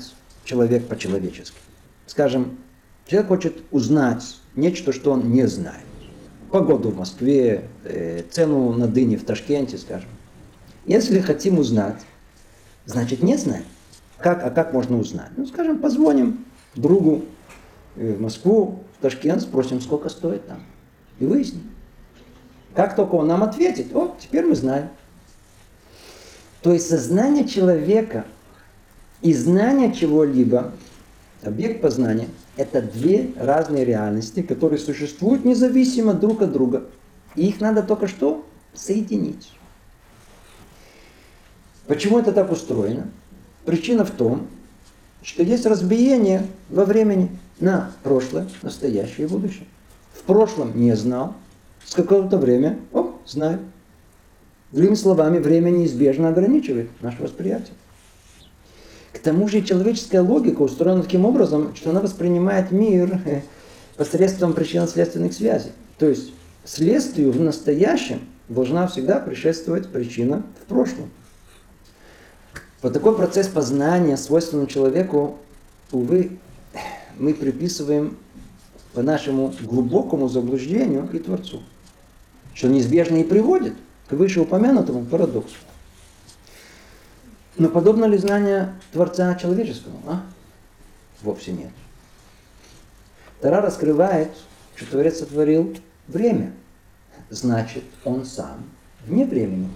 человек 0.44 0.88
по-человечески? 0.88 1.58
Скажем, 2.06 2.58
человек 3.08 3.30
хочет 3.30 3.64
узнать 3.72 4.24
нечто, 4.56 4.92
что 4.92 5.14
он 5.14 5.32
не 5.32 5.48
знает 5.48 5.86
погоду 6.52 6.90
в 6.90 6.98
Москве, 6.98 7.64
э, 7.86 8.24
цену 8.30 8.74
на 8.74 8.88
дыни 8.88 9.16
в 9.16 9.24
Ташкенте, 9.24 9.78
скажем. 9.78 10.10
Если 10.86 11.20
хотим 11.20 11.60
узнать, 11.60 12.02
значит 12.86 13.24
не 13.24 13.38
знаем. 13.38 13.66
Как, 14.18 14.44
а 14.44 14.50
как 14.50 14.74
можно 14.74 14.98
узнать? 14.98 15.32
Ну, 15.38 15.46
скажем, 15.46 15.80
позвоним 15.80 16.46
другу 16.76 17.24
э, 17.96 18.14
в 18.14 18.22
Москву, 18.22 18.84
в 18.98 19.02
Ташкент, 19.02 19.42
спросим, 19.42 19.80
сколько 19.82 20.10
стоит 20.10 20.46
там. 20.48 20.64
И 21.20 21.26
выясним. 21.26 21.64
Как 22.76 22.96
только 22.96 23.16
он 23.16 23.28
нам 23.28 23.44
ответит, 23.44 23.96
о, 23.96 24.16
теперь 24.20 24.46
мы 24.46 24.56
знаем. 24.56 24.90
То 26.62 26.74
есть 26.74 26.90
сознание 26.90 27.48
человека 27.48 28.26
и 29.22 29.34
знание 29.34 29.94
чего-либо, 29.94 30.74
объект 31.44 31.82
познания– 31.82 32.28
это 32.58 32.82
две 32.82 33.32
разные 33.38 33.86
реальности, 33.86 34.42
которые 34.42 34.80
существуют 34.80 35.46
независимо 35.46 36.14
друг 36.14 36.42
от 36.42 36.52
друга. 36.52 36.86
И 37.36 37.48
их 37.48 37.62
надо 37.62 37.84
только 37.84 38.08
что 38.08 38.46
соединить. 38.74 39.52
Почему 41.88 42.20
это 42.20 42.32
так 42.32 42.52
устроено? 42.52 43.10
Причина 43.66 44.06
в 44.06 44.12
том, 44.12 44.48
что 45.24 45.44
есть 45.44 45.66
разбиение 45.66 46.46
во 46.70 46.86
времени 46.86 47.30
на 47.60 47.92
прошлое, 48.04 48.48
настоящее 48.62 49.28
и 49.28 49.30
будущее. 49.30 49.66
В 50.14 50.24
прошлом 50.24 50.80
не 50.80 50.96
знал, 50.96 51.36
с 51.86 51.94
какого-то 51.94 52.38
время, 52.38 52.80
о, 52.92 53.16
знаю. 53.26 53.60
Другими 54.72 54.96
словами, 54.96 55.40
время 55.40 55.70
неизбежно 55.70 56.30
ограничивает 56.30 56.90
наше 57.02 57.24
восприятие. 57.24 57.74
К 59.18 59.20
тому 59.20 59.48
же 59.48 59.64
человеческая 59.64 60.22
логика 60.22 60.62
устроена 60.62 61.02
таким 61.02 61.26
образом, 61.26 61.76
что 61.76 61.90
она 61.90 62.02
воспринимает 62.02 62.72
мир 62.72 63.20
э, 63.26 63.42
посредством 63.96 64.54
причинно-следственных 64.54 65.34
связей. 65.34 65.72
То 65.98 66.08
есть 66.08 66.32
следствию 66.64 67.32
в 67.32 67.42
настоящем 67.42 68.22
должна 68.48 68.86
всегда 68.88 69.20
предшествовать 69.20 69.88
причина 69.88 70.44
в 70.62 70.66
прошлом. 70.68 71.10
Вот 72.84 72.94
такой 72.94 73.16
процесс 73.16 73.48
познания, 73.48 74.18
свойственный 74.18 74.68
человеку, 74.68 75.40
увы, 75.92 76.38
мы 77.18 77.34
приписываем 77.34 78.18
по 78.94 79.02
нашему 79.02 79.52
глубокому 79.64 80.30
заблуждению 80.30 81.10
и 81.12 81.18
Творцу, 81.18 81.64
что 82.54 82.68
неизбежно 82.68 83.16
и 83.16 83.24
приводит 83.24 83.74
к 84.10 84.14
вышеупомянутому 84.14 85.06
парадоксу. 85.06 85.56
Но 87.58 87.70
подобно 87.70 88.06
ли 88.06 88.18
знание 88.18 88.74
Творца 88.92 89.34
человеческому? 89.36 90.00
А? 90.08 90.24
Вовсе 91.22 91.52
нет. 91.52 91.72
Тара 93.42 93.62
раскрывает, 93.62 94.30
что 94.76 94.92
Творец 94.92 95.20
сотворил 95.20 95.76
время. 96.08 96.54
Значит, 97.30 97.84
он 98.06 98.26
сам 98.26 98.64
вне 99.06 99.26
времени. 99.26 99.70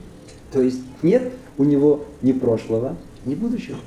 То 0.52 0.62
есть 0.62 0.82
нет 1.02 1.32
у 1.58 1.64
него 1.64 2.06
ни 2.22 2.32
прошлого, 2.32 2.96
ни 3.26 3.36
будущего. 3.36 3.80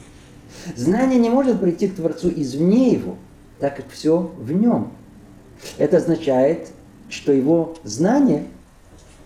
Знание 0.76 1.18
не 1.18 1.30
может 1.30 1.60
прийти 1.60 1.88
к 1.88 1.96
Творцу 1.96 2.30
извне 2.34 2.92
его, 2.92 3.16
так 3.58 3.76
как 3.76 3.88
все 3.90 4.32
в 4.38 4.52
нем. 4.52 4.92
Это 5.78 5.98
означает, 5.98 6.70
что 7.08 7.32
его 7.32 7.76
знание 7.84 8.46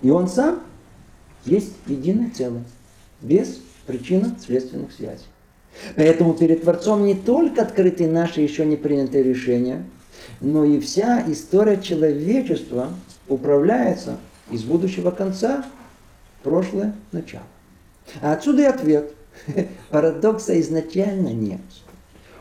и 0.03 0.11
он 0.11 0.29
сам 0.29 0.61
есть 1.45 1.73
единое 1.87 2.31
целое, 2.31 2.65
без 3.21 3.59
причинно-следственных 3.89 4.93
связей. 4.93 5.27
Поэтому 5.97 6.35
перед 6.35 6.63
Творцом 6.63 7.05
не 7.05 7.15
только 7.15 7.63
открыты 7.63 8.07
наши 8.07 8.41
еще 8.41 8.65
не 8.65 8.77
принятые 8.77 9.25
решения, 9.25 9.85
но 10.41 10.65
и 10.65 10.79
вся 10.79 11.25
история 11.27 11.81
человечества 11.81 12.91
управляется 13.27 14.19
из 14.51 14.63
будущего 14.63 15.11
конца 15.11 15.65
в 16.39 16.45
прошлое 16.45 16.95
начало. 17.11 17.45
А 18.21 18.33
отсюда 18.33 18.63
и 18.63 18.67
ответ. 18.67 19.13
Парадокса 19.91 20.59
изначально 20.61 21.29
нет. 21.29 21.61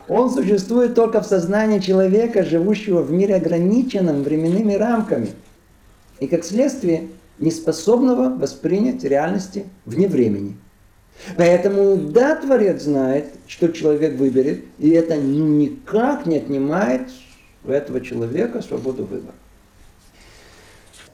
Он 0.08 0.30
существует 0.30 0.94
только 0.94 1.20
в 1.20 1.26
сознании 1.26 1.80
человека, 1.80 2.42
живущего 2.42 3.02
в 3.02 3.10
мире 3.10 3.36
ограниченном 3.36 4.22
временными 4.22 4.72
рамками. 4.74 5.28
И 6.18 6.26
как 6.26 6.44
следствие, 6.44 7.08
неспособного 7.38 8.36
воспринять 8.36 9.04
реальности 9.04 9.66
вне 9.84 10.08
времени. 10.08 10.56
Поэтому, 11.36 11.96
да, 11.96 12.36
Творец 12.36 12.82
знает, 12.82 13.26
что 13.46 13.68
человек 13.68 14.14
выберет, 14.16 14.64
и 14.78 14.90
это 14.90 15.16
никак 15.16 16.26
не 16.26 16.36
отнимает 16.36 17.02
у 17.64 17.70
этого 17.70 18.00
человека 18.00 18.62
свободу 18.62 19.04
выбора. 19.04 19.34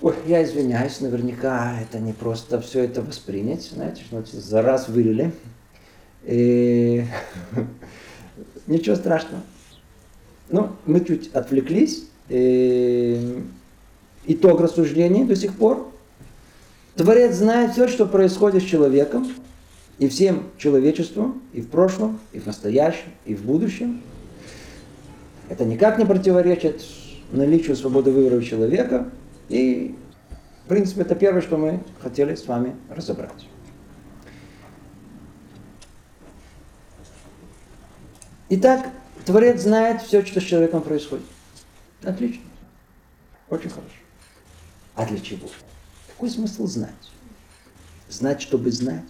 Ой, 0.02 0.14
я 0.26 0.44
извиняюсь, 0.44 1.00
наверняка 1.00 1.80
это 1.80 1.98
не 1.98 2.12
просто 2.12 2.60
все 2.60 2.84
это 2.84 3.00
воспринять, 3.00 3.62
знаете, 3.62 4.02
что 4.02 4.22
за 4.24 4.62
раз 4.62 4.88
вылили. 4.88 5.32
И... 6.24 7.04
Ничего 8.66 8.96
страшного. 8.96 9.42
Ну, 10.50 10.70
мы 10.84 11.04
чуть 11.04 11.32
отвлеклись. 11.34 12.04
И... 12.28 13.42
Итог 14.26 14.60
рассуждений 14.60 15.24
до 15.24 15.36
сих 15.36 15.54
пор. 15.54 15.90
Творец 16.96 17.36
знает 17.36 17.72
все, 17.72 17.88
что 17.88 18.06
происходит 18.06 18.62
с 18.62 18.66
человеком, 18.66 19.26
и 19.98 20.08
всем 20.08 20.50
человечеством, 20.58 21.42
и 21.52 21.60
в 21.60 21.68
прошлом, 21.68 22.18
и 22.32 22.40
в 22.40 22.46
настоящем, 22.46 23.10
и 23.24 23.34
в 23.34 23.44
будущем. 23.44 24.02
Это 25.48 25.64
никак 25.64 25.98
не 25.98 26.04
противоречит 26.04 26.84
наличию 27.30 27.76
свободы 27.76 28.10
выбора 28.10 28.42
человека. 28.42 29.10
И, 29.48 29.94
в 30.64 30.68
принципе, 30.68 31.02
это 31.02 31.14
первое, 31.14 31.42
что 31.42 31.56
мы 31.56 31.82
хотели 32.00 32.34
с 32.34 32.46
вами 32.46 32.74
разобрать. 32.88 33.48
Итак, 38.50 38.90
Творец 39.24 39.62
знает 39.62 40.02
все, 40.02 40.24
что 40.24 40.40
с 40.40 40.44
человеком 40.44 40.82
происходит. 40.82 41.24
Отлично. 42.02 42.42
Очень 43.48 43.70
хорошо. 43.70 43.94
А 44.94 45.06
для 45.06 45.18
чего? 45.18 45.48
Какой 46.08 46.30
смысл 46.30 46.66
знать? 46.66 46.90
Знать, 48.08 48.40
чтобы 48.42 48.70
знать. 48.70 49.04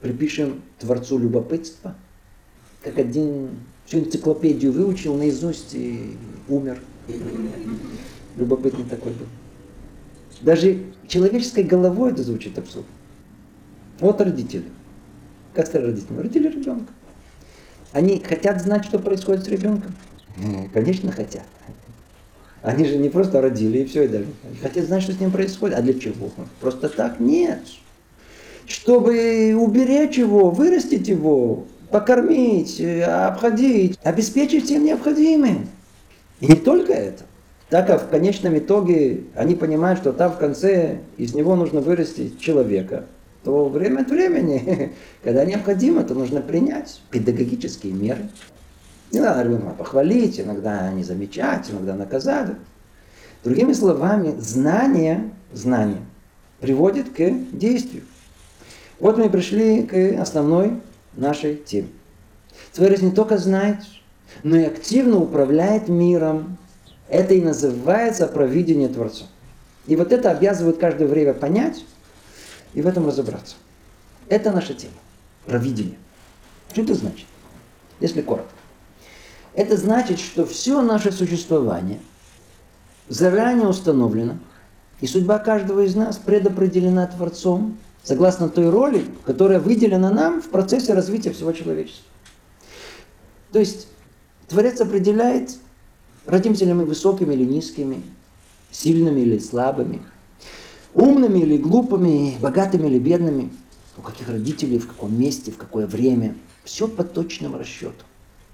Припишем 0.00 0.62
Творцу 0.78 1.18
любопытство. 1.18 1.94
Как 2.82 2.98
один 2.98 3.50
всю 3.84 4.00
энциклопедию 4.00 4.72
выучил 4.72 5.16
наизусть 5.16 5.74
и 5.74 6.16
умер. 6.48 6.80
Любопытный 8.36 8.84
такой 8.84 9.12
был. 9.12 9.26
Даже 10.42 10.84
человеческой 11.08 11.64
головой 11.64 12.12
это 12.12 12.22
звучит 12.22 12.56
абсурдно. 12.58 12.92
Вот 13.98 14.20
родители. 14.20 14.64
Как 15.54 15.66
стали 15.66 15.86
родителями? 15.86 16.22
Родили 16.22 16.48
ребенка. 16.48 16.92
Они 17.92 18.20
хотят 18.20 18.62
знать, 18.62 18.84
что 18.84 18.98
происходит 18.98 19.44
с 19.44 19.48
ребенком? 19.48 19.94
Конечно, 20.72 21.10
хотят. 21.10 21.46
Они 22.62 22.84
же 22.84 22.98
не 22.98 23.08
просто 23.08 23.40
родили 23.40 23.78
и 23.78 23.84
все, 23.86 24.04
и 24.04 24.08
даже. 24.08 24.26
хотят 24.60 24.86
знать, 24.86 25.02
что 25.02 25.12
с 25.12 25.20
ним 25.20 25.30
происходит. 25.30 25.78
А 25.78 25.82
для 25.82 25.94
чего? 25.94 26.30
Просто 26.60 26.88
так? 26.88 27.18
Нет. 27.18 27.60
Чтобы 28.68 29.56
уберечь 29.58 30.18
его, 30.18 30.50
вырастить 30.50 31.08
его, 31.08 31.64
покормить, 31.90 32.80
обходить, 32.80 33.98
обеспечить 34.04 34.66
всем 34.66 34.84
необходимым. 34.84 35.68
И 36.40 36.46
не 36.46 36.56
только 36.56 36.92
это. 36.92 37.24
Так 37.70 37.86
как 37.86 38.06
в 38.06 38.08
конечном 38.08 38.56
итоге 38.58 39.24
они 39.34 39.54
понимают, 39.54 39.98
что 39.98 40.12
там 40.12 40.32
в 40.32 40.38
конце 40.38 40.98
из 41.16 41.34
него 41.34 41.56
нужно 41.56 41.80
вырастить 41.80 42.40
человека, 42.40 43.04
то 43.42 43.68
время 43.68 44.02
от 44.02 44.10
времени, 44.10 44.92
когда 45.22 45.44
необходимо, 45.44 46.02
то 46.04 46.14
нужно 46.14 46.40
принять 46.40 47.00
педагогические 47.10 47.92
меры. 47.92 48.28
Надо 49.12 49.42
ребенка 49.42 49.70
похвалить, 49.70 50.38
иногда 50.38 50.92
не 50.92 51.02
замечать, 51.02 51.70
иногда 51.70 51.94
наказать. 51.94 52.50
Другими 53.44 53.72
словами, 53.72 54.34
знание, 54.38 55.30
знание 55.52 56.02
приводит 56.60 57.10
к 57.10 57.30
действию. 57.52 58.02
Вот 59.00 59.16
мы 59.16 59.30
пришли 59.30 59.84
к 59.84 60.20
основной 60.20 60.80
нашей 61.14 61.56
теме. 61.56 61.88
Творец 62.72 63.00
не 63.00 63.12
только 63.12 63.38
знает, 63.38 63.78
но 64.42 64.56
и 64.56 64.64
активно 64.64 65.18
управляет 65.18 65.88
миром. 65.88 66.58
Это 67.08 67.34
и 67.34 67.40
называется 67.40 68.26
провидение 68.26 68.88
Творца. 68.88 69.26
И 69.86 69.96
вот 69.96 70.12
это 70.12 70.30
обязывает 70.30 70.78
каждое 70.78 71.08
время 71.08 71.32
понять 71.32 71.84
и 72.74 72.82
в 72.82 72.86
этом 72.86 73.06
разобраться. 73.06 73.56
Это 74.28 74.52
наша 74.52 74.74
тема. 74.74 74.94
Провидение. 75.46 75.96
Что 76.72 76.82
это 76.82 76.94
значит? 76.94 77.26
Если 78.00 78.20
коротко. 78.20 78.50
Это 79.54 79.76
значит, 79.76 80.18
что 80.18 80.44
все 80.44 80.82
наше 80.82 81.10
существование 81.10 82.00
заранее 83.08 83.68
установлено, 83.68 84.38
и 85.00 85.06
судьба 85.06 85.38
каждого 85.38 85.80
из 85.80 85.94
нас 85.94 86.18
предопределена 86.18 87.06
Творцом, 87.06 87.78
согласно 88.02 88.48
той 88.48 88.70
роли, 88.70 89.04
которая 89.26 89.60
выделена 89.60 90.10
нам 90.10 90.40
в 90.40 90.48
процессе 90.48 90.94
развития 90.94 91.32
всего 91.32 91.52
человечества. 91.52 92.04
То 93.52 93.58
есть 93.58 93.88
Творец 94.48 94.80
определяет, 94.80 95.56
родимся 96.26 96.64
ли 96.64 96.72
мы 96.72 96.84
высокими 96.84 97.34
или 97.34 97.44
низкими, 97.44 98.02
сильными 98.70 99.20
или 99.20 99.38
слабыми, 99.38 100.02
умными 100.94 101.40
или 101.40 101.56
глупыми, 101.56 102.36
богатыми 102.40 102.86
или 102.86 102.98
бедными, 102.98 103.50
у 103.96 104.02
каких 104.02 104.28
родителей, 104.28 104.78
в 104.78 104.88
каком 104.88 105.18
месте, 105.18 105.50
в 105.50 105.56
какое 105.56 105.86
время. 105.86 106.34
Все 106.64 106.86
по 106.86 107.04
точному 107.04 107.58
расчету. 107.58 108.04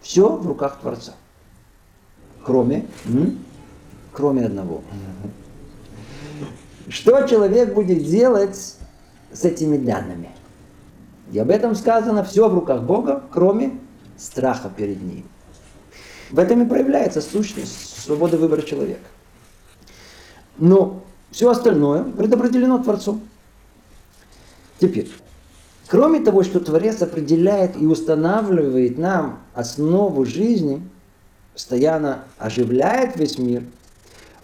Все 0.01 0.29
в 0.29 0.47
руках 0.47 0.81
Творца. 0.81 1.15
Кроме, 2.45 2.87
кроме 4.13 4.47
одного. 4.47 4.83
Что 6.89 7.27
человек 7.27 7.75
будет 7.75 8.05
делать 8.05 8.77
с 9.35 9.45
этими 9.45 9.77
данными? 9.77 10.31
И 11.31 11.39
об 11.39 11.51
этом 11.51 11.75
сказано, 11.75 12.25
все 12.25 12.49
в 12.49 12.55
руках 12.55 12.83
Бога, 12.83 13.23
кроме 13.31 13.79
страха 14.17 14.71
перед 14.75 15.03
Ним. 15.03 15.25
В 16.31 16.39
этом 16.39 16.63
и 16.63 16.67
проявляется 16.67 17.21
сущность 17.21 18.03
свободы 18.03 18.39
выбора 18.39 18.63
человека. 18.63 19.05
Но 20.57 21.03
все 21.31 21.51
остальное 21.51 22.05
предопределено 22.05 22.79
Творцом. 22.79 23.21
Теперь, 24.79 25.11
Кроме 25.87 26.21
того, 26.21 26.43
что 26.43 26.61
Творец 26.61 27.03
определяет 27.03 27.81
и 27.81 27.87
устанавливает 27.87 28.99
нам 28.99 29.41
основу 29.55 30.25
жизни, 30.25 30.83
постоянно 31.53 32.25
оживляет 32.39 33.17
весь 33.17 33.39
мир, 33.39 33.63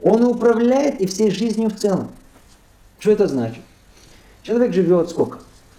он 0.03 0.25
управляет 0.25 1.01
и 1.01 1.07
всей 1.07 1.31
жизнью 1.31 1.71
в 1.71 1.77
целом. 1.77 2.11
Что 2.99 3.13
это 3.13 3.27
значит? 3.27 3.63
Человек 4.43 4.73
живет 4.73 5.11
сколько? 5.11 5.39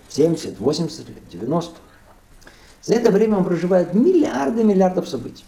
70, 0.09 0.59
80 0.59 1.09
лет, 1.09 1.30
90. 1.32 1.74
За 2.84 2.93
это 2.95 3.12
время 3.12 3.38
он 3.38 3.45
проживает 3.45 3.93
миллиарды 3.93 4.64
миллиардов 4.64 5.07
событий. 5.07 5.45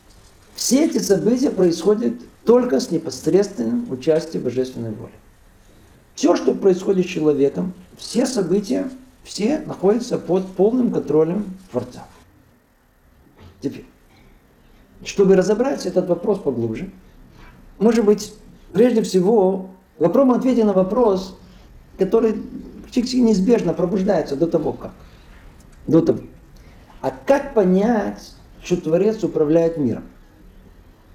Все 0.55 0.85
эти 0.85 0.99
события 0.99 1.49
происходят 1.49 2.13
только 2.45 2.79
с 2.79 2.91
непосредственным 2.91 3.91
участием 3.91 4.43
божественной 4.43 4.91
воли. 4.91 5.13
Все, 6.15 6.35
что 6.35 6.53
происходит 6.53 7.05
с 7.05 7.09
человеком, 7.09 7.73
все 7.97 8.25
события, 8.25 8.89
все 9.23 9.59
находятся 9.59 10.17
под 10.17 10.47
полным 10.47 10.91
контролем 10.91 11.57
Творца. 11.71 12.05
Теперь, 13.61 13.85
чтобы 15.03 15.35
разобрать 15.35 15.85
этот 15.85 16.07
вопрос 16.07 16.39
поглубже, 16.39 16.91
может 17.79 18.05
быть, 18.05 18.33
прежде 18.73 19.01
всего, 19.01 19.69
попробуем 19.97 20.37
ответить 20.37 20.65
на 20.65 20.73
вопрос, 20.73 21.35
который 21.97 22.35
практически 22.93 23.21
неизбежно 23.21 23.73
пробуждается 23.73 24.35
до 24.35 24.45
того, 24.45 24.73
как. 24.73 24.91
До 25.87 26.01
того. 26.01 26.19
А 27.01 27.09
как 27.09 27.55
понять, 27.55 28.33
что 28.63 28.77
Творец 28.77 29.23
управляет 29.23 29.77
миром? 29.77 30.03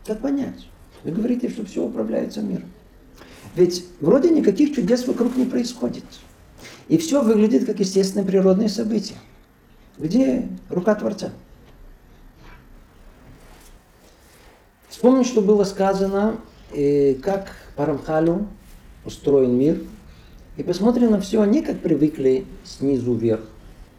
Как 0.05 0.21
понять? 0.21 0.67
Вы 1.05 1.13
говорите, 1.13 1.49
что 1.49 1.65
все 1.65 1.85
управляется 1.85 2.41
миром. 2.41 2.69
Ведь 3.55 3.85
вроде 4.01 4.31
никаких 4.31 4.75
чудес 4.75 5.07
вокруг 5.07 5.37
не 5.37 5.45
происходит. 5.45 6.03
И 6.89 6.99
все 6.99 7.23
выглядит 7.23 7.65
как 7.65 7.79
естественные 7.79 8.27
природные 8.27 8.69
события. 8.69 9.17
Где 9.99 10.49
рука 10.69 10.97
Творца? 10.97 11.31
Вспомним, 14.89 15.25
что 15.25 15.43
было 15.43 15.63
сказано, 15.63 16.39
э, 16.75 17.15
как 17.15 17.55
Парамхалю 17.77 18.49
устроен 19.05 19.57
мир, 19.57 19.81
и 20.59 20.63
посмотрим 20.65 21.13
на 21.13 21.21
все 21.21 21.45
не 21.45 21.63
как 21.63 21.79
привыкли 21.79 22.45
снизу 22.65 23.15
вверх, 23.15 23.43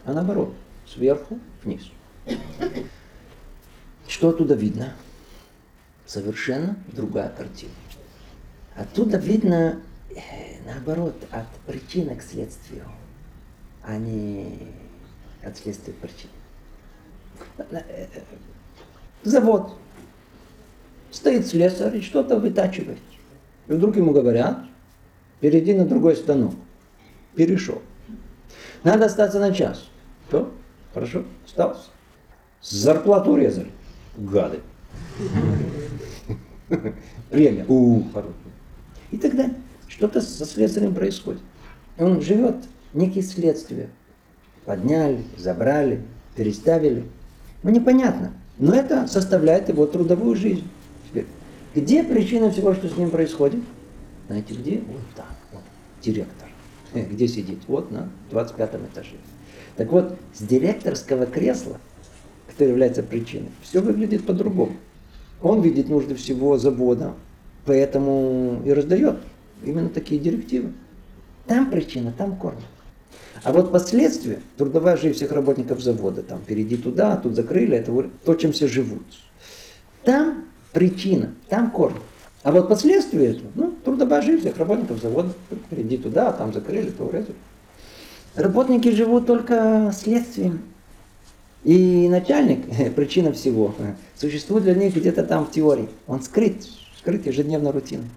а 0.04 0.12
наоборот, 0.12 0.54
сверху 0.86 1.40
вниз. 1.64 1.90
Что 4.08 4.30
оттуда 4.30 4.56
видно? 4.56 4.94
Совершенно 6.06 6.76
другая 6.92 7.30
картина. 7.30 7.72
Оттуда 8.76 9.18
видно, 9.18 9.82
э, 10.10 10.62
наоборот, 10.66 11.16
от 11.32 11.48
причины 11.66 12.16
к 12.16 12.22
следствию, 12.22 12.84
а 13.82 13.98
не 13.98 14.58
от 15.42 15.58
следствия 15.58 15.94
к 15.94 15.98
причине. 15.98 16.34
Э, 17.72 18.06
завод. 19.24 19.76
Стоит 21.12 21.48
слесарь 21.48 21.98
и 21.98 22.02
что-то 22.02 22.38
вытачивает. 22.38 23.00
И 23.68 23.74
вдруг 23.74 23.96
ему 23.96 24.12
говорят, 24.12 24.69
перейди 25.40 25.74
на 25.74 25.86
другой 25.86 26.16
станок. 26.16 26.54
Перешел. 27.36 27.82
Надо 28.84 29.06
остаться 29.06 29.40
на 29.40 29.54
час. 29.54 29.90
Что? 30.28 30.52
Хорошо, 30.94 31.24
остался. 31.46 31.90
Зарплату 32.62 33.32
урезали. 33.32 33.72
Гады. 34.18 34.60
Время. 37.30 37.66
У, 37.68 38.04
хорошо. 38.14 38.34
И 39.12 39.18
тогда 39.18 39.50
что-то 39.88 40.22
со 40.22 40.46
следствием 40.46 40.94
происходит. 40.94 41.42
Он 41.98 42.22
живет 42.22 42.56
некие 42.94 43.24
следствия. 43.24 43.90
Подняли, 44.66 45.24
забрали, 45.38 46.02
переставили. 46.36 47.06
Ну, 47.64 47.72
непонятно. 47.72 48.34
Но 48.58 48.74
это 48.74 49.08
составляет 49.08 49.70
его 49.70 49.86
трудовую 49.86 50.36
жизнь. 50.36 50.68
Теперь, 51.08 51.26
где 51.74 52.04
причина 52.04 52.52
всего, 52.52 52.74
что 52.74 52.88
с 52.88 52.98
ним 52.98 53.10
происходит? 53.10 53.64
Знаете, 54.28 54.54
где? 54.54 54.82
Вот 54.88 55.02
там, 55.16 55.26
директор. 56.02 56.48
Э, 56.94 57.04
где 57.04 57.28
сидит? 57.28 57.60
Вот 57.68 57.92
на 57.92 58.10
25 58.32 58.70
этаже. 58.92 59.16
Так 59.76 59.92
вот, 59.92 60.18
с 60.34 60.42
директорского 60.42 61.26
кресла, 61.26 61.78
которое 62.48 62.72
является 62.72 63.04
причиной, 63.04 63.50
все 63.62 63.82
выглядит 63.82 64.26
по-другому. 64.26 64.76
Он 65.42 65.62
видит 65.62 65.88
нужды 65.90 66.16
всего 66.16 66.58
завода, 66.58 67.14
поэтому 67.66 68.62
и 68.66 68.72
раздает 68.72 69.20
именно 69.64 69.90
такие 69.90 70.20
директивы. 70.20 70.74
Там 71.48 71.72
причина, 71.72 72.14
там 72.16 72.36
корм. 72.36 72.58
А 73.44 73.54
вот 73.54 73.72
последствия, 73.72 74.42
трудовая 74.58 74.98
жизнь 74.98 75.16
всех 75.16 75.32
работников 75.32 75.80
завода, 75.80 76.24
там, 76.24 76.42
перейди 76.46 76.76
туда, 76.76 77.16
тут 77.16 77.36
закрыли, 77.36 77.78
это 77.78 78.10
то, 78.26 78.36
чем 78.36 78.52
все 78.52 78.68
живут. 78.68 79.04
Там 80.04 80.46
причина, 80.74 81.34
там 81.48 81.72
корм. 81.72 81.96
А 82.42 82.52
вот 82.52 82.70
последствия 82.70 83.32
этого, 83.32 83.52
ну, 83.56 83.74
трудовая 83.84 84.22
жизнь 84.22 84.42
всех 84.42 84.58
работников 84.58 85.02
завода, 85.02 85.34
перейди 85.70 85.98
туда, 85.98 86.32
там 86.32 86.54
закрыли, 86.54 86.90
то 86.90 87.04
урезали. 87.04 87.36
Работники 88.36 88.90
живут 88.90 89.28
только 89.28 89.92
следствием. 89.94 90.62
И 91.64 92.08
начальник, 92.08 92.66
причина 92.96 93.34
всего, 93.34 93.76
существует 94.16 94.64
для 94.64 94.76
них 94.76 94.96
где-то 94.96 95.24
там 95.24 95.46
в 95.46 95.52
теории. 95.52 95.90
Он 96.08 96.22
скрыт, 96.22 96.66
скрыт 96.98 97.26
ежедневной 97.26 97.72
рутиной. 97.72 98.10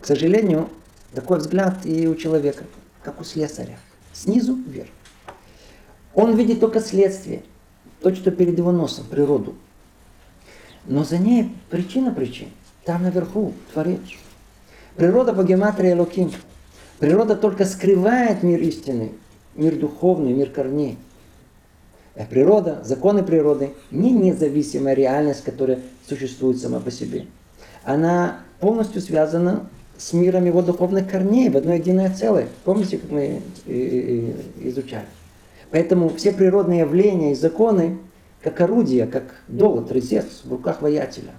К 0.00 0.06
сожалению, 0.06 0.68
такой 1.14 1.38
взгляд 1.38 1.86
и 1.86 2.08
у 2.08 2.16
человека, 2.16 2.64
как 3.02 3.20
у 3.20 3.24
слесаря. 3.24 3.78
Снизу 4.12 4.54
вверх. 4.54 4.90
Он 6.14 6.36
видит 6.36 6.60
только 6.60 6.80
следствие, 6.80 7.42
то, 8.00 8.14
что 8.14 8.30
перед 8.30 8.58
его 8.58 8.72
носом, 8.72 9.04
природу. 9.10 9.54
Но 10.86 11.04
за 11.04 11.18
ней 11.18 11.50
причина 11.70 12.12
причин. 12.12 12.48
Там 12.84 13.02
наверху 13.02 13.52
Творец. 13.72 14.00
Природа 14.96 15.32
по 15.32 15.42
гематрии 15.42 15.92
Луким. 15.92 16.30
Природа 16.98 17.36
только 17.36 17.64
скрывает 17.64 18.42
мир 18.42 18.60
истины, 18.60 19.12
мир 19.54 19.76
духовный, 19.76 20.32
мир 20.32 20.50
корней. 20.50 20.98
А 22.16 22.24
природа, 22.24 22.80
законы 22.84 23.24
природы 23.24 23.70
не 23.90 24.12
независимая 24.12 24.94
реальность, 24.94 25.42
которая 25.42 25.80
существует 26.08 26.58
сама 26.58 26.78
по 26.78 26.90
себе. 26.90 27.26
Она 27.82 28.40
полностью 28.60 29.02
связана 29.02 29.68
с 29.98 30.12
миром 30.12 30.44
его 30.44 30.62
духовных 30.62 31.10
корней 31.10 31.48
в 31.48 31.56
одно 31.56 31.74
единое 31.74 32.14
целое. 32.14 32.48
Помните, 32.64 32.98
как 32.98 33.10
мы 33.10 33.22
э, 33.22 33.40
э, 33.66 34.32
изучали? 34.68 35.06
Поэтому 35.70 36.08
все 36.10 36.32
природные 36.32 36.80
явления 36.80 37.32
и 37.32 37.34
законы, 37.34 37.98
как 38.44 38.60
орудия, 38.60 39.06
как 39.06 39.36
долот, 39.48 39.90
резец 39.90 40.42
в 40.44 40.50
руках 40.52 40.82
воятеля. 40.82 41.32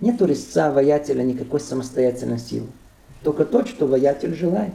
Нет 0.00 0.22
у 0.22 0.26
резца 0.26 0.70
воятеля 0.70 1.24
никакой 1.24 1.58
самостоятельной 1.58 2.38
силы. 2.38 2.68
Только 3.24 3.44
то, 3.44 3.66
что 3.66 3.88
воятель 3.88 4.34
желает. 4.36 4.72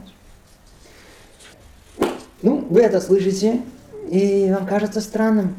Ну, 2.42 2.58
вы 2.68 2.82
это 2.82 3.00
слышите, 3.00 3.62
и 4.10 4.52
вам 4.54 4.66
кажется 4.66 5.00
странным. 5.00 5.54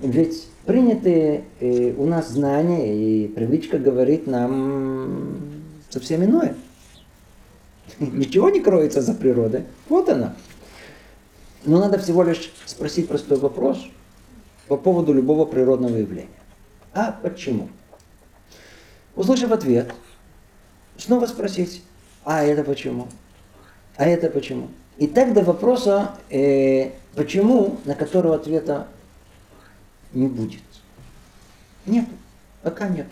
Ведь 0.00 0.46
принятые 0.66 1.44
э, 1.60 1.94
у 1.96 2.04
нас 2.04 2.28
знания 2.28 2.94
и 2.94 3.26
привычка 3.26 3.78
говорит 3.78 4.26
нам 4.26 5.38
совсем 5.88 6.22
иное. 6.22 6.54
Ничего 7.98 8.50
не 8.50 8.60
кроется 8.60 9.00
за 9.00 9.14
природой. 9.14 9.64
Вот 9.88 10.10
она. 10.10 10.36
Но 11.64 11.80
надо 11.80 11.98
всего 11.98 12.22
лишь 12.22 12.52
спросить 12.66 13.08
простой 13.08 13.38
вопрос 13.38 13.82
по 14.72 14.78
поводу 14.78 15.12
любого 15.12 15.44
природного 15.44 15.96
явления. 15.96 16.30
А 16.94 17.12
почему? 17.12 17.68
Услышав 19.14 19.52
ответ, 19.52 19.92
снова 20.96 21.26
спросить, 21.26 21.82
а 22.24 22.42
это 22.42 22.64
почему? 22.64 23.06
А 23.98 24.06
это 24.06 24.30
почему? 24.30 24.70
И 24.96 25.06
так 25.06 25.34
до 25.34 25.42
вопроса, 25.42 26.12
э, 26.30 26.92
почему, 27.14 27.80
на 27.84 27.94
которого 27.94 28.34
ответа 28.34 28.86
не 30.14 30.26
будет. 30.26 30.62
Нет, 31.84 32.06
пока 32.62 32.88
нет. 32.88 33.08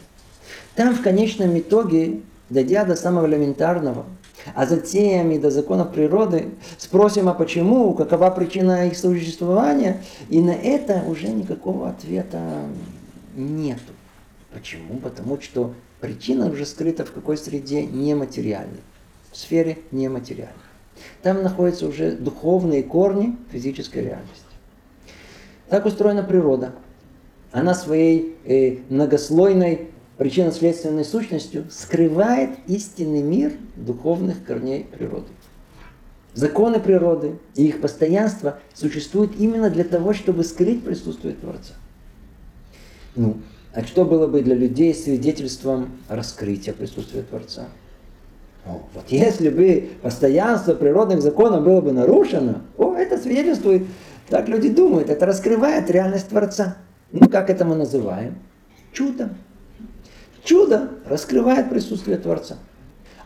Там 0.76 0.94
в 0.94 1.02
конечном 1.02 1.58
итоге, 1.58 2.22
дойдя 2.48 2.86
до 2.86 2.96
самого 2.96 3.26
элементарного, 3.26 4.06
а 4.55 4.66
затем 4.66 5.30
и 5.30 5.38
до 5.38 5.51
законов 5.51 5.93
природы, 5.93 6.51
спросим, 6.78 7.28
а 7.28 7.34
почему, 7.34 7.95
какова 7.95 8.30
причина 8.30 8.86
их 8.86 8.97
существования, 8.97 10.03
и 10.28 10.41
на 10.41 10.53
это 10.53 11.03
уже 11.07 11.28
никакого 11.28 11.88
ответа 11.88 12.41
нету. 13.36 13.93
Почему? 14.53 14.99
Потому 14.99 15.41
что 15.41 15.74
причина 16.01 16.51
уже 16.51 16.66
скрыта 16.66 17.05
в 17.05 17.12
какой 17.12 17.36
среде 17.36 17.84
нематериальной, 17.84 18.80
в 19.30 19.36
сфере 19.36 19.78
нематериальной. 19.91 20.55
Там 21.22 21.43
находятся 21.43 21.86
уже 21.86 22.12
духовные 22.12 22.82
корни 22.82 23.36
физической 23.53 23.99
реальности. 23.99 24.45
Так 25.68 25.86
устроена 25.86 26.22
природа. 26.22 26.72
Она 27.53 27.74
своей 27.74 28.36
э, 28.45 28.78
многослойной 28.88 29.91
причинно-следственной 30.21 31.07
сущностью 31.07 31.64
скрывает 31.71 32.51
истинный 32.66 33.23
мир 33.23 33.55
духовных 33.75 34.45
корней 34.45 34.85
природы. 34.85 35.29
Законы 36.35 36.79
природы 36.79 37.39
и 37.55 37.68
их 37.68 37.81
постоянство 37.81 38.59
существуют 38.75 39.33
именно 39.39 39.71
для 39.71 39.83
того, 39.83 40.12
чтобы 40.12 40.45
скрыть 40.45 40.85
присутствие 40.85 41.33
Творца. 41.33 41.73
Ну, 43.16 43.39
а 43.73 43.83
что 43.83 44.05
было 44.05 44.27
бы 44.27 44.43
для 44.43 44.55
людей 44.55 44.95
свидетельством 44.95 45.89
раскрытия 46.07 46.75
присутствия 46.75 47.23
Творца? 47.23 47.68
О, 48.66 48.83
вот 48.93 49.05
если 49.09 49.49
бы 49.49 49.89
постоянство 50.03 50.75
природных 50.75 51.23
законов 51.23 51.64
было 51.64 51.81
бы 51.81 51.93
нарушено, 51.93 52.61
о, 52.77 52.95
это 52.95 53.16
свидетельствует 53.16 53.87
Так 54.29 54.49
люди 54.51 54.68
думают, 54.68 55.09
это 55.09 55.25
раскрывает 55.25 55.91
реальность 55.91 56.29
Творца. 56.29 56.77
Ну, 57.11 57.27
как 57.27 57.49
это 57.49 57.64
мы 57.64 57.75
называем? 57.75 58.37
Чудо. 58.93 59.31
Чудо 60.45 60.91
раскрывает 61.07 61.70
присутствие 61.70 62.16
Творца. 62.16 62.57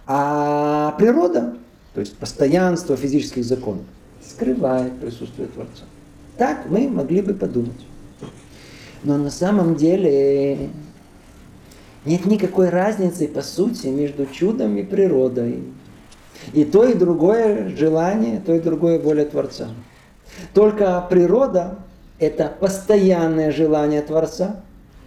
А 0.07 0.93
природа, 0.99 1.57
то 1.95 2.01
есть 2.01 2.17
постоянство 2.17 2.97
физических 2.97 3.45
законов, 3.45 3.85
скрывает 4.27 4.99
присутствие 4.99 5.49
Творца. 5.49 5.85
Так 6.37 6.67
мы 6.69 6.89
могли 6.89 7.23
бы 7.23 7.35
подумать. 7.35 7.87
Но 9.03 9.19
на 9.19 9.31
самом 9.31 9.77
деле 9.77 10.71
нет 12.05 12.27
никакой 12.27 12.69
разницы, 12.69 13.29
по 13.29 13.43
сути, 13.43 13.87
между 13.87 14.27
чудом 14.27 14.77
и 14.77 14.83
природой. 14.83 15.63
И 16.53 16.65
то, 16.65 16.85
и 16.85 16.95
другое 16.95 17.75
желание, 17.77 18.41
то 18.41 18.53
и 18.55 18.61
другое 18.61 18.99
воля 18.99 19.25
Творца. 19.25 19.69
Только 20.53 21.07
природа– 21.09 21.79
это 22.19 22.53
постоянное 22.61 23.53
желание 23.53 24.03
Творца. 24.03 24.61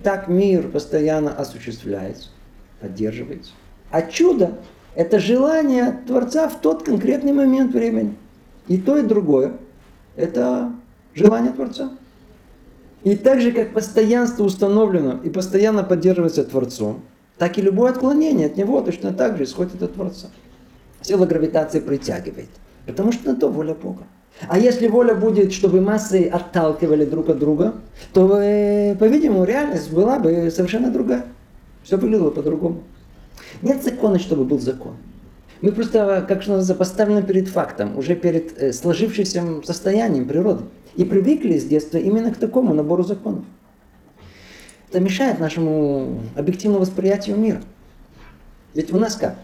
Так 0.04 0.28
мир 0.28 0.70
постоянно 0.70 1.34
осуществляется, 1.34 2.30
поддерживается. 2.80 3.52
А 3.90 4.02
чудо– 4.04 4.60
это 4.96 5.20
желание 5.20 6.00
Творца 6.06 6.48
в 6.50 6.62
тот 6.62 6.84
конкретный 6.84 7.34
момент 7.34 7.74
времени. 7.74 8.16
И 8.68 8.78
то, 8.78 8.98
и 8.98 9.02
другое– 9.02 9.54
это 10.16 10.72
желание 11.14 11.52
Творца. 11.52 11.92
И 13.04 13.16
так 13.16 13.42
же, 13.42 13.52
как 13.52 13.74
постоянство 13.74 14.44
установлено 14.44 15.20
и 15.24 15.30
постоянно 15.30 15.84
поддерживается 15.84 16.44
Творцом, 16.44 17.02
так 17.38 17.58
и 17.58 17.62
любое 17.62 17.92
отклонение 17.92 18.48
от 18.48 18.58
него 18.58 18.82
точно 18.82 19.14
так 19.14 19.38
же 19.38 19.44
исходит 19.44 19.82
от 19.82 19.94
Творца. 19.94 20.28
Сила 21.02 21.26
гравитации 21.26 21.80
притягивает, 21.80 22.50
потому 22.86 23.12
что 23.12 23.32
на 23.32 23.36
то 23.36 23.50
воля 23.50 23.76
Бога. 23.76 24.04
А 24.48 24.60
если 24.60 24.88
воля 24.88 25.16
будет, 25.16 25.52
чтобы 25.52 25.82
массы 25.82 26.30
отталкивали 26.32 27.06
друг 27.06 27.30
от 27.30 27.40
друга, 27.40 27.76
то, 28.14 28.40
э, 28.40 28.96
по-видимому, 28.96 29.46
реальность 29.46 29.92
была 29.92 30.20
бы 30.20 30.52
совершенно 30.52 30.92
другая. 30.92 31.26
Все 31.84 31.98
выглядело 31.98 32.30
по-другому. 32.30 32.84
Нет 33.62 33.84
закона, 33.84 34.20
чтобы 34.20 34.44
был 34.44 34.60
закон. 34.60 34.96
Мы 35.62 35.72
просто, 35.72 36.24
как 36.28 36.44
что 36.44 36.52
называется, 36.52 36.76
поставлены 36.76 37.24
перед 37.24 37.48
фактом, 37.48 37.98
уже 37.98 38.16
перед 38.16 38.62
э, 38.62 38.74
сложившимся 38.74 39.44
состоянием 39.64 40.28
природы. 40.28 40.66
И 40.96 41.04
привыкли 41.04 41.58
с 41.58 41.66
детства 41.66 41.98
именно 41.98 42.32
к 42.32 42.38
такому 42.38 42.74
набору 42.74 43.04
законов. 43.04 43.44
Это 44.90 45.00
мешает 45.00 45.40
нашему 45.40 46.22
объективному 46.36 46.82
восприятию 46.82 47.38
мира. 47.38 47.62
Ведь 48.74 48.94
у 48.94 48.98
нас 48.98 49.16
как? 49.16 49.36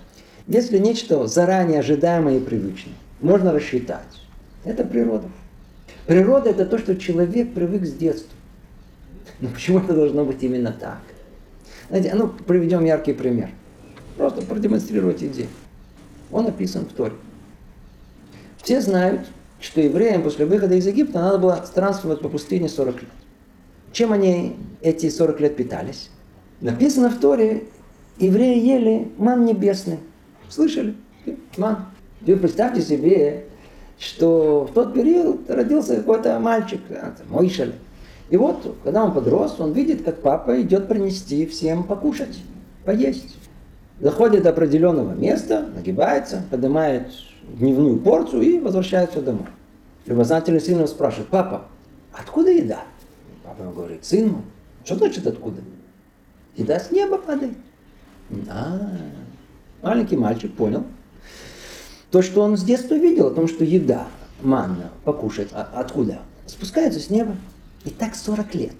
Если 0.48 0.78
нечто 0.78 1.26
заранее 1.28 1.80
ожидаемое 1.80 2.38
и 2.38 2.39
привычное, 2.39 2.94
можно 3.22 3.52
рассчитать. 3.52 4.22
Это 4.66 4.84
природа. 4.84 5.28
Природа 6.07 6.49
это 6.49 6.66
то, 6.66 6.78
что 6.78 6.95
человек 6.95 7.53
привык 7.53 7.86
с 7.86 7.93
детства. 7.93 8.36
Но 9.39 9.49
почему 9.49 9.80
это 9.80 9.93
должно 9.93 10.26
быть 10.26 10.43
именно 10.43 10.72
так? 10.72 11.01
Знаете, 11.89 12.09
а 12.09 12.16
ну 12.16 12.28
приведем 12.28 12.86
яркий 12.86 13.14
пример. 13.14 13.49
Просто 14.18 14.41
продемонстрировать 14.41 15.24
идею. 15.24 15.49
Он 16.32 16.47
описан 16.47 16.86
в 16.86 16.93
Торе. 16.93 17.14
Все 18.61 18.82
знают, 18.82 19.22
что 19.59 19.82
евреям 19.82 20.24
после 20.24 20.45
выхода 20.45 20.76
из 20.76 20.86
Египта 20.86 21.20
надо 21.20 21.38
было 21.38 21.64
странствовать 21.66 22.22
по 22.22 22.30
пустыне 22.30 22.70
40 22.70 23.01
лет. 23.01 23.11
Чем 23.91 24.11
они 24.11 24.55
эти 24.82 25.09
40 25.09 25.39
лет 25.39 25.55
питались? 25.55 26.09
Написано 26.61 27.09
в 27.09 27.20
Торе, 27.20 27.66
евреи 28.18 28.59
ели 28.59 29.11
ман 29.18 29.45
небесный. 29.45 29.99
Слышали? 30.49 30.95
Ман. 31.57 31.86
Вы 32.22 32.38
представьте 32.38 32.82
себе, 32.82 33.45
что 34.04 34.66
в 34.70 34.74
тот 34.74 34.93
период 34.93 35.49
родился 35.49 35.95
какой-то 35.95 36.39
мальчик, 36.39 36.82
Мойшель. 37.30 37.74
И 38.30 38.38
вот, 38.38 38.76
когда 38.84 39.04
он 39.04 39.14
подрос, 39.14 39.60
он 39.60 39.74
видит, 39.74 40.04
как 40.04 40.22
папа 40.22 40.62
идет 40.62 40.88
принести 40.88 41.45
всем 41.45 41.84
покушать, 41.84 42.39
поесть. 42.84 43.38
Заходит 43.99 44.43
до 44.43 44.49
определенного 44.49 45.14
места, 45.14 45.66
нагибается, 45.76 46.43
поднимает 46.49 47.08
дневную 47.43 47.99
порцию 47.99 48.41
и 48.41 48.60
возвращается 48.60 49.22
домой. 49.22 49.47
Любознательный 50.06 50.60
сын 50.60 50.78
его 50.78 50.88
спрашивает, 50.88 51.30
папа, 51.30 51.66
откуда 52.12 52.51
еда? 52.51 52.84
Папа 53.43 53.72
говорит, 53.72 54.04
сын 54.04 54.30
мой, 54.30 54.41
что 54.84 54.95
значит 54.95 55.28
откуда? 55.28 55.62
Еда 56.58 56.80
с 56.80 56.91
неба 56.91 57.18
падает. 57.18 57.54
А, 58.49 58.91
маленький 59.82 60.18
мальчик 60.18 60.54
понял. 60.54 60.84
То, 62.14 62.22
что 62.22 62.41
он 62.41 62.57
с 62.57 62.64
детства 62.64 62.93
видел, 62.93 63.26
о 63.26 63.32
том, 63.32 63.47
что 63.47 63.64
еда, 63.64 64.07
манна, 64.43 64.91
покушать, 65.03 65.47
а 65.51 65.68
откуда? 65.74 66.20
Спускается 66.45 66.99
с 66.99 67.09
неба. 67.09 67.36
И 67.86 67.89
так 67.89 68.14
40 68.14 68.53
лет. 68.53 68.76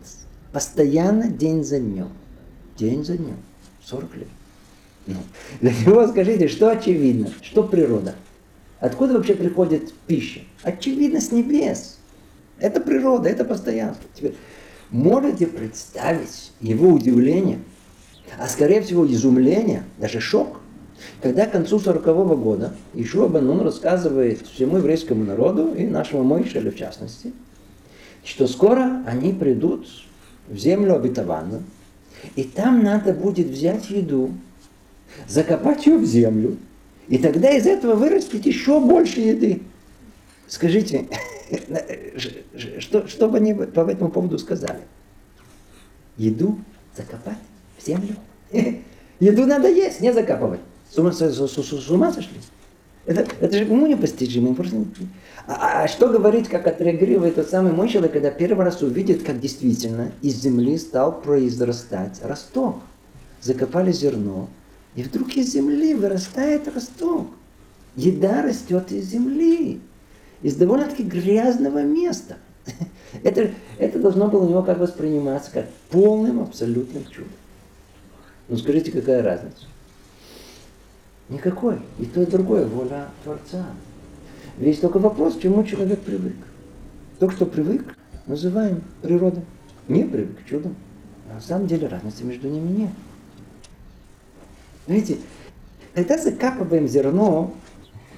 Постоянно 0.52 1.30
день 1.30 1.64
за 1.64 1.80
днем. 1.80 2.10
День 2.78 3.04
за 3.04 3.18
днем. 3.18 3.38
40 3.86 4.18
лет. 4.18 4.28
Ну, 5.08 5.16
для 5.62 5.72
него 5.72 6.08
скажите, 6.10 6.48
что 6.48 6.70
очевидно, 6.70 7.32
что 7.42 7.64
природа? 7.64 8.14
Откуда 8.80 9.16
вообще 9.16 9.34
приходит 9.34 9.92
пища? 10.06 10.42
Очевидно, 10.62 11.20
с 11.20 11.32
небес. 11.32 11.98
Это 12.60 12.82
природа, 12.82 13.30
это 13.30 13.46
постоянство. 13.46 14.06
Теперь, 14.14 14.36
можете 14.92 15.48
представить 15.48 16.52
его 16.62 16.90
удивление, 16.90 17.58
а 18.38 18.48
скорее 18.48 18.84
всего 18.84 19.12
изумление, 19.12 19.86
даже 19.98 20.20
шок, 20.20 20.60
когда 21.22 21.46
к 21.46 21.52
концу 21.52 21.80
40 21.80 22.06
-го 22.06 22.36
года 22.38 22.74
Ишуа 22.94 23.28
Банун 23.28 23.62
рассказывает 23.62 24.46
всему 24.48 24.78
еврейскому 24.78 25.24
народу 25.24 25.74
и 25.74 25.86
нашему 25.86 26.24
Моишелю 26.24 26.72
в 26.72 26.76
частности, 26.76 27.34
что 28.24 28.48
скоро 28.48 29.04
они 29.06 29.34
придут 29.34 29.88
в 30.48 30.58
землю 30.58 30.96
обетованную, 30.96 31.64
и 32.36 32.44
там 32.44 32.84
надо 32.84 33.14
будет 33.14 33.48
взять 33.48 33.90
еду, 33.90 34.32
закопать 35.28 35.86
ее 35.86 35.98
в 35.98 36.06
землю, 36.06 36.58
и 37.08 37.18
тогда 37.18 37.50
из 37.52 37.66
этого 37.66 37.96
вырастет 37.96 38.46
еще 38.46 38.80
больше 38.80 39.20
еды. 39.20 39.62
Скажите, 40.48 41.08
что, 42.80 43.08
что 43.08 43.30
бы 43.30 43.38
они 43.38 43.54
по 43.54 43.82
этому 43.90 44.10
поводу 44.10 44.38
сказали? 44.40 44.82
Еду 46.18 46.60
закопать 46.96 47.38
в 47.78 47.86
землю? 47.86 48.16
Еду 49.20 49.46
надо 49.46 49.70
есть, 49.70 50.02
не 50.02 50.14
закапывать. 50.14 50.60
С 50.94 50.98
ума, 51.00 51.12
с, 51.12 51.20
с, 51.22 51.58
с, 51.58 51.90
ума 51.90 52.14
сошли? 52.14 52.38
Это, 53.08 53.26
это 53.40 53.58
же 53.58 53.66
уму 53.66 53.88
непостижимо. 53.88 54.54
Просто... 54.54 54.78
А, 55.48 55.84
а 55.84 55.88
что 55.88 56.08
говорить, 56.08 56.48
как 56.50 56.68
отреагирует 56.68 57.36
тот 57.36 57.50
самый 57.50 57.72
мой 57.72 57.90
человек, 57.90 58.14
когда 58.14 58.30
первый 58.30 58.64
раз 58.64 58.80
увидит, 58.84 59.24
как 59.24 59.40
действительно 59.40 60.12
из 60.22 60.36
земли 60.36 60.78
стал 60.78 61.20
произрастать 61.20 62.22
росток. 62.24 62.76
Закопали 63.42 63.92
зерно, 63.92 64.50
и 64.96 65.02
вдруг 65.02 65.36
из 65.36 65.52
земли 65.52 65.96
вырастает 65.96 66.68
росток. 66.74 67.28
Еда 67.96 68.44
растет 68.44 68.92
из 68.92 69.06
земли, 69.06 69.82
из 70.44 70.56
довольно-таки 70.56 71.04
грязного 71.04 71.82
места. 71.82 72.38
Это, 73.24 73.50
это 73.78 74.00
должно 74.00 74.28
было 74.28 74.46
у 74.46 74.50
него 74.50 74.64
как 74.64 74.80
восприниматься 74.80 75.52
как 75.52 75.66
полным 75.90 76.42
абсолютным 76.42 77.06
чудом. 77.06 77.32
Ну 78.48 78.58
скажите, 78.58 78.92
какая 78.92 79.22
разница? 79.22 79.66
Никакой. 81.34 81.80
И 81.98 82.06
то, 82.06 82.22
и 82.22 82.28
другое 82.28 82.66
воля 82.68 83.08
Творца. 83.24 83.66
Весь 84.60 84.80
только 84.80 85.00
вопрос, 85.00 85.36
к 85.36 85.42
чему 85.42 85.64
человек 85.64 86.00
привык. 86.02 86.36
То, 87.20 87.32
что 87.32 87.48
привык, 87.48 87.98
называем 88.28 88.84
природой. 89.02 89.44
Не 89.88 90.04
привык 90.04 90.46
чудом. 90.48 90.76
А 91.32 91.36
на 91.36 91.42
самом 91.42 91.66
деле 91.66 91.88
разницы 91.88 92.24
между 92.24 92.48
ними 92.48 92.82
нет. 92.82 92.92
Видите, 94.86 95.18
когда 95.96 96.20
закапываем 96.20 96.88
зерно 96.88 97.56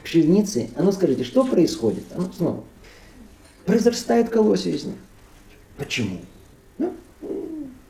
пшеницы, 0.04 0.70
а 0.76 0.84
ну 0.84 0.92
скажите, 0.92 1.24
что 1.24 1.46
происходит? 1.46 2.04
А 2.16 2.20
ну 2.20 2.30
снова. 2.34 2.64
Произрастают 3.66 4.28
колосья 4.28 4.72
из 4.72 4.84
них. 4.84 4.96
Почему? 5.78 6.20
Ну, 6.78 6.94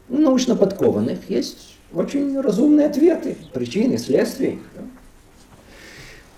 научно 0.07 0.55
подкованных 0.55 1.27
есть 1.31 1.77
очень 1.93 2.39
разумные 2.39 2.85
ответы, 2.85 3.37
причины, 3.53 3.97
следствия. 3.97 4.59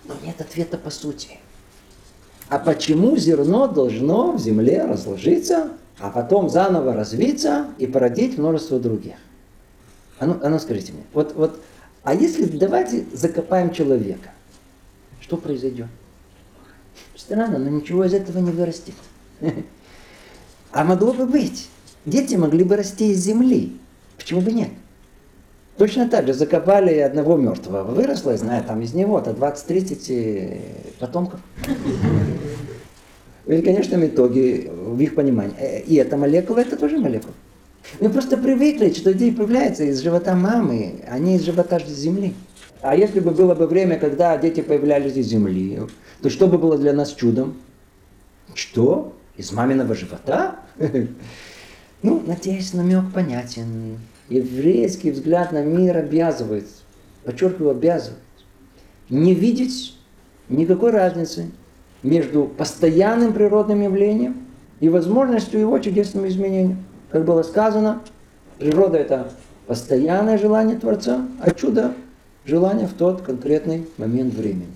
Но 0.08 0.16
нет 0.24 0.40
ответа 0.42 0.78
по 0.78 0.90
сути. 0.90 1.40
А 2.50 2.60
почему 2.60 3.18
зерно 3.18 3.68
должно 3.68 4.32
в 4.32 4.40
земле 4.40 4.86
разложиться, 4.86 5.72
а 6.00 6.10
потом 6.10 6.50
заново 6.50 6.94
развиться 6.94 7.68
и 7.78 7.88
породить 7.88 8.38
множество 8.38 8.80
других? 8.80 9.16
А 10.20 10.26
ну, 10.26 10.40
а 10.42 10.50
ну 10.50 10.58
скажите 10.60 10.94
мне, 10.94 11.04
вот, 11.14 11.36
вот 11.36 11.60
а 12.04 12.14
если 12.14 12.46
давайте 12.46 13.06
закопаем 13.12 13.72
человека, 13.72 14.32
что 15.20 15.36
произойдет? 15.36 15.88
Странно, 17.16 17.58
но 17.58 17.70
ничего 17.70 18.06
из 18.06 18.14
этого 18.14 18.40
не 18.40 18.52
вырастет. 18.52 18.96
А 20.72 20.84
могло 20.84 21.14
бы 21.14 21.26
быть. 21.26 21.70
Дети 22.06 22.36
могли 22.36 22.64
бы 22.64 22.76
расти 22.76 23.12
из 23.12 23.20
земли. 23.20 23.80
Почему 24.18 24.42
бы 24.42 24.52
нет? 24.52 24.70
Точно 25.78 26.10
так 26.10 26.26
же 26.26 26.34
закопали 26.34 26.98
одного 26.98 27.38
мертвого. 27.38 27.84
Выросло, 27.84 28.32
я 28.32 28.38
знаю, 28.38 28.64
там 28.64 28.82
из 28.82 28.94
него-то 28.96 29.32
20-30 29.32 30.60
потомков. 31.00 31.40
в 33.46 33.62
конечном 33.62 34.06
итоге, 34.06 34.72
в 34.72 35.00
их 35.00 35.14
понимании, 35.14 35.56
э, 35.60 35.82
и 35.82 35.96
эта 35.96 36.18
молекула, 36.18 36.60
это 36.60 36.78
тоже 36.78 36.98
молекула. 36.98 37.34
Мы 38.00 38.10
просто 38.10 38.38
привыкли, 38.38 38.92
что 38.92 39.14
дети 39.14 39.36
появляются 39.36 39.84
из 39.84 40.02
живота 40.02 40.36
мамы, 40.36 40.96
а 41.08 41.20
не 41.20 41.36
из 41.36 41.44
живота 41.44 41.80
земли. 41.80 42.34
А 42.82 42.96
если 42.96 43.20
бы 43.20 43.32
было 43.32 43.54
бы 43.54 43.68
время, 43.68 44.00
когда 44.00 44.36
дети 44.38 44.62
появлялись 44.62 45.16
из 45.16 45.28
земли, 45.28 45.80
то 46.22 46.30
что 46.30 46.48
бы 46.48 46.58
было 46.58 46.78
для 46.78 46.94
нас 46.94 47.14
чудом? 47.14 47.56
Что? 48.56 49.14
Из 49.38 49.52
маминого 49.52 49.94
живота? 49.96 50.60
Ну, 52.04 52.22
надеюсь, 52.28 52.74
намек 52.74 53.12
понятен. 53.12 53.98
Еврейский 54.30 55.12
взгляд 55.12 55.52
на 55.52 55.64
мир 55.64 55.98
обязывает, 55.98 56.68
подчеркиваю, 57.24 57.72
обязывает, 57.72 58.20
не 59.10 59.34
видеть 59.34 59.98
никакой 60.50 60.92
разницы 60.92 61.52
между 62.04 62.44
постоянным 62.46 63.34
природным 63.34 63.82
явлением 63.82 64.48
и 64.80 64.90
возможностью 64.90 65.60
его 65.60 65.80
чудесного 65.80 66.28
изменения. 66.28 66.78
Как 67.10 67.26
было 67.26 67.44
сказано, 67.44 68.02
природа 68.60 68.98
это 68.98 69.32
постоянное 69.66 70.38
желание 70.38 70.78
Творца, 70.78 71.26
а 71.40 71.52
чудо– 71.52 71.94
желание 72.46 72.88
в 72.88 72.94
тот 72.94 73.22
конкретный 73.22 73.86
момент 73.98 74.34
времени. 74.34 74.74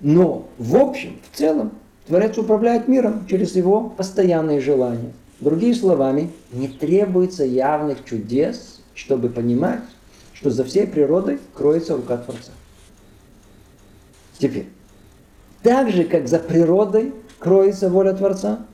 Но 0.00 0.48
в 0.58 0.76
общем, 0.76 1.18
в 1.30 1.36
целом, 1.36 1.72
Творец 2.06 2.36
управляет 2.36 2.88
миром 2.88 3.26
через 3.28 3.54
его 3.54 3.88
постоянные 3.88 4.60
желания. 4.60 5.12
Другими 5.40 5.72
словами, 5.72 6.30
не 6.52 6.68
требуется 6.68 7.44
явных 7.44 8.04
чудес, 8.04 8.80
чтобы 8.94 9.28
понимать, 9.28 9.80
что 10.32 10.50
за 10.50 10.64
всей 10.64 10.86
природой 10.86 11.38
кроется 11.54 11.96
рука 11.96 12.16
Творца. 12.18 12.52
Теперь, 14.38 14.66
так 15.62 15.90
же, 15.90 16.04
как 16.04 16.28
за 16.28 16.38
природой 16.38 17.12
кроется 17.38 17.88
воля 17.88 18.12
Творца, 18.12 18.66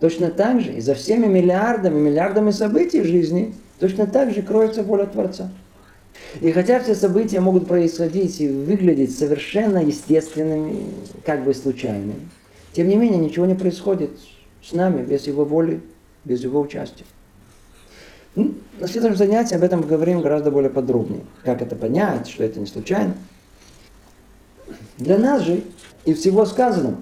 точно 0.00 0.30
так 0.30 0.60
же 0.60 0.72
и 0.72 0.80
за 0.80 0.94
всеми 0.94 1.26
миллиардами, 1.26 1.98
миллиардами 1.98 2.50
событий 2.50 3.00
в 3.00 3.06
жизни, 3.06 3.54
точно 3.78 4.06
так 4.06 4.34
же 4.34 4.42
кроется 4.42 4.82
воля 4.82 5.06
Творца. 5.06 5.50
И 6.40 6.50
хотя 6.52 6.80
все 6.80 6.94
события 6.94 7.40
могут 7.40 7.66
происходить 7.66 8.40
и 8.40 8.48
выглядеть 8.48 9.16
совершенно 9.16 9.78
естественными, 9.78 10.86
как 11.24 11.44
бы 11.44 11.54
случайными, 11.54 12.14
тем 12.72 12.88
не 12.88 12.96
менее 12.96 13.18
ничего 13.18 13.46
не 13.46 13.54
происходит 13.54 14.10
с 14.62 14.72
нами 14.72 15.02
без 15.02 15.26
его 15.26 15.44
воли, 15.44 15.80
без 16.24 16.42
его 16.42 16.60
участия. 16.60 17.04
Ну, 18.34 18.54
на 18.80 18.88
следующем 18.88 19.16
занятии 19.16 19.54
об 19.54 19.62
этом 19.62 19.82
поговорим 19.82 20.22
гораздо 20.22 20.50
более 20.50 20.70
подробнее. 20.70 21.22
Как 21.44 21.60
это 21.60 21.76
понять, 21.76 22.28
что 22.28 22.44
это 22.44 22.60
не 22.60 22.66
случайно. 22.66 23.14
Для 24.96 25.18
нас 25.18 25.42
же 25.42 25.62
и 26.04 26.14
всего 26.14 26.46
сказанного, 26.46 26.96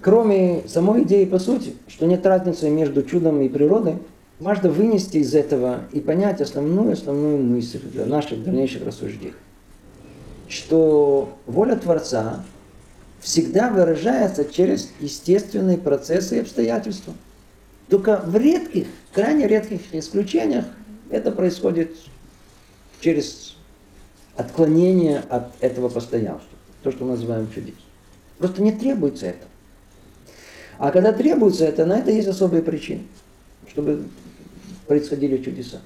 кроме 0.00 0.62
самой 0.66 1.02
идеи 1.02 1.24
по 1.24 1.38
сути, 1.38 1.74
что 1.88 2.06
нет 2.06 2.24
разницы 2.24 2.70
между 2.70 3.02
чудом 3.02 3.40
и 3.42 3.48
природой, 3.48 3.98
важно 4.40 4.70
вынести 4.70 5.18
из 5.18 5.34
этого 5.34 5.80
и 5.92 6.00
понять 6.00 6.40
основную, 6.40 6.92
основную 6.92 7.38
мысль 7.38 7.80
для 7.80 8.06
наших 8.06 8.42
дальнейших 8.42 8.86
рассуждений. 8.86 9.34
Что 10.48 11.36
воля 11.46 11.76
Творца 11.76 12.44
всегда 13.20 13.70
выражается 13.70 14.44
через 14.44 14.90
естественные 15.00 15.78
процессы 15.78 16.36
и 16.36 16.40
обстоятельства. 16.40 17.14
Только 17.92 18.22
в 18.24 18.34
редких, 18.38 18.86
крайне 19.12 19.46
редких 19.46 19.82
исключениях 19.92 20.64
это 21.10 21.30
происходит 21.30 21.94
через 23.00 23.54
отклонение 24.34 25.18
от 25.28 25.52
этого 25.60 25.90
постоянства. 25.90 26.56
То, 26.82 26.90
что 26.90 27.04
мы 27.04 27.10
называем 27.10 27.52
чудес. 27.54 27.74
Просто 28.38 28.62
не 28.62 28.72
требуется 28.72 29.26
это. 29.26 29.44
А 30.78 30.90
когда 30.90 31.12
требуется 31.12 31.66
это, 31.66 31.84
на 31.84 31.98
это 31.98 32.10
есть 32.10 32.28
особые 32.28 32.62
причины, 32.62 33.02
чтобы 33.68 34.04
происходили 34.86 35.36
чудеса. 35.42 35.82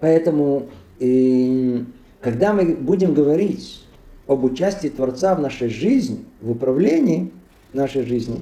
Поэтому, 0.00 0.70
и, 0.98 1.84
когда 2.22 2.54
мы 2.54 2.74
будем 2.74 3.12
говорить 3.12 3.84
об 4.26 4.44
участии 4.44 4.88
Творца 4.88 5.34
в 5.34 5.42
нашей 5.42 5.68
жизни, 5.68 6.24
в 6.40 6.52
управлении 6.52 7.32
нашей 7.74 8.06
жизни, 8.06 8.40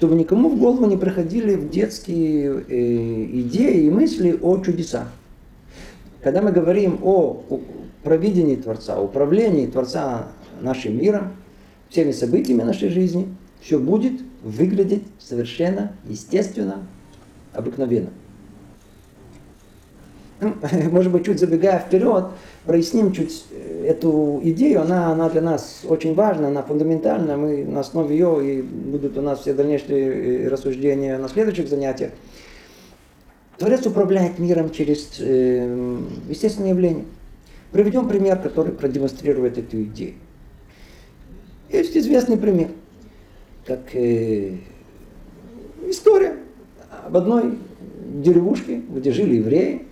чтобы 0.00 0.14
никому 0.14 0.48
в 0.48 0.58
голову 0.58 0.86
не 0.86 0.96
приходили 0.96 1.56
в 1.56 1.68
детские 1.68 2.64
э, 2.66 3.24
идеи 3.42 3.82
и 3.84 3.90
мысли 3.90 4.34
о 4.40 4.56
чудесах. 4.64 5.08
Когда 6.22 6.40
мы 6.40 6.52
говорим 6.52 7.00
о 7.02 7.44
провидении 8.02 8.56
Творца, 8.56 8.98
управлении 8.98 9.66
Творца 9.66 10.28
нашим 10.62 10.96
миром, 10.96 11.32
всеми 11.90 12.12
событиями 12.12 12.62
нашей 12.62 12.88
жизни, 12.88 13.28
все 13.60 13.78
будет 13.78 14.22
выглядеть 14.42 15.02
совершенно 15.18 15.92
естественно, 16.08 16.78
обыкновенно. 17.52 18.08
Может 20.90 21.12
быть, 21.12 21.26
чуть 21.26 21.38
забегая 21.38 21.78
вперед, 21.80 22.26
проясним 22.64 23.12
чуть 23.12 23.44
э, 23.50 23.86
эту 23.88 24.40
идею. 24.42 24.82
Она, 24.82 25.12
она 25.12 25.28
для 25.28 25.42
нас 25.42 25.82
очень 25.86 26.14
важна, 26.14 26.48
она 26.48 26.62
фундаментальна. 26.62 27.36
Мы 27.36 27.64
на 27.64 27.80
основе 27.80 28.16
ее 28.16 28.58
и 28.58 28.62
будут 28.62 29.18
у 29.18 29.22
нас 29.22 29.40
все 29.40 29.52
дальнейшие 29.52 30.44
э, 30.44 30.48
рассуждения 30.48 31.18
на 31.18 31.28
следующих 31.28 31.68
занятиях. 31.68 32.12
Творец 33.58 33.86
управляет 33.86 34.38
миром 34.38 34.70
через 34.70 35.20
э, 35.20 35.98
естественные 36.28 36.70
явления. 36.70 37.04
Приведем 37.72 38.08
пример, 38.08 38.38
который 38.38 38.72
продемонстрирует 38.72 39.58
эту 39.58 39.82
идею. 39.82 40.14
Есть 41.68 41.96
известный 41.96 42.36
пример, 42.36 42.68
как 43.66 43.94
э, 43.94 44.56
история 45.86 46.36
об 47.04 47.16
одной 47.16 47.58
деревушке, 48.14 48.82
где 48.88 49.12
жили 49.12 49.36
евреи. 49.36 49.86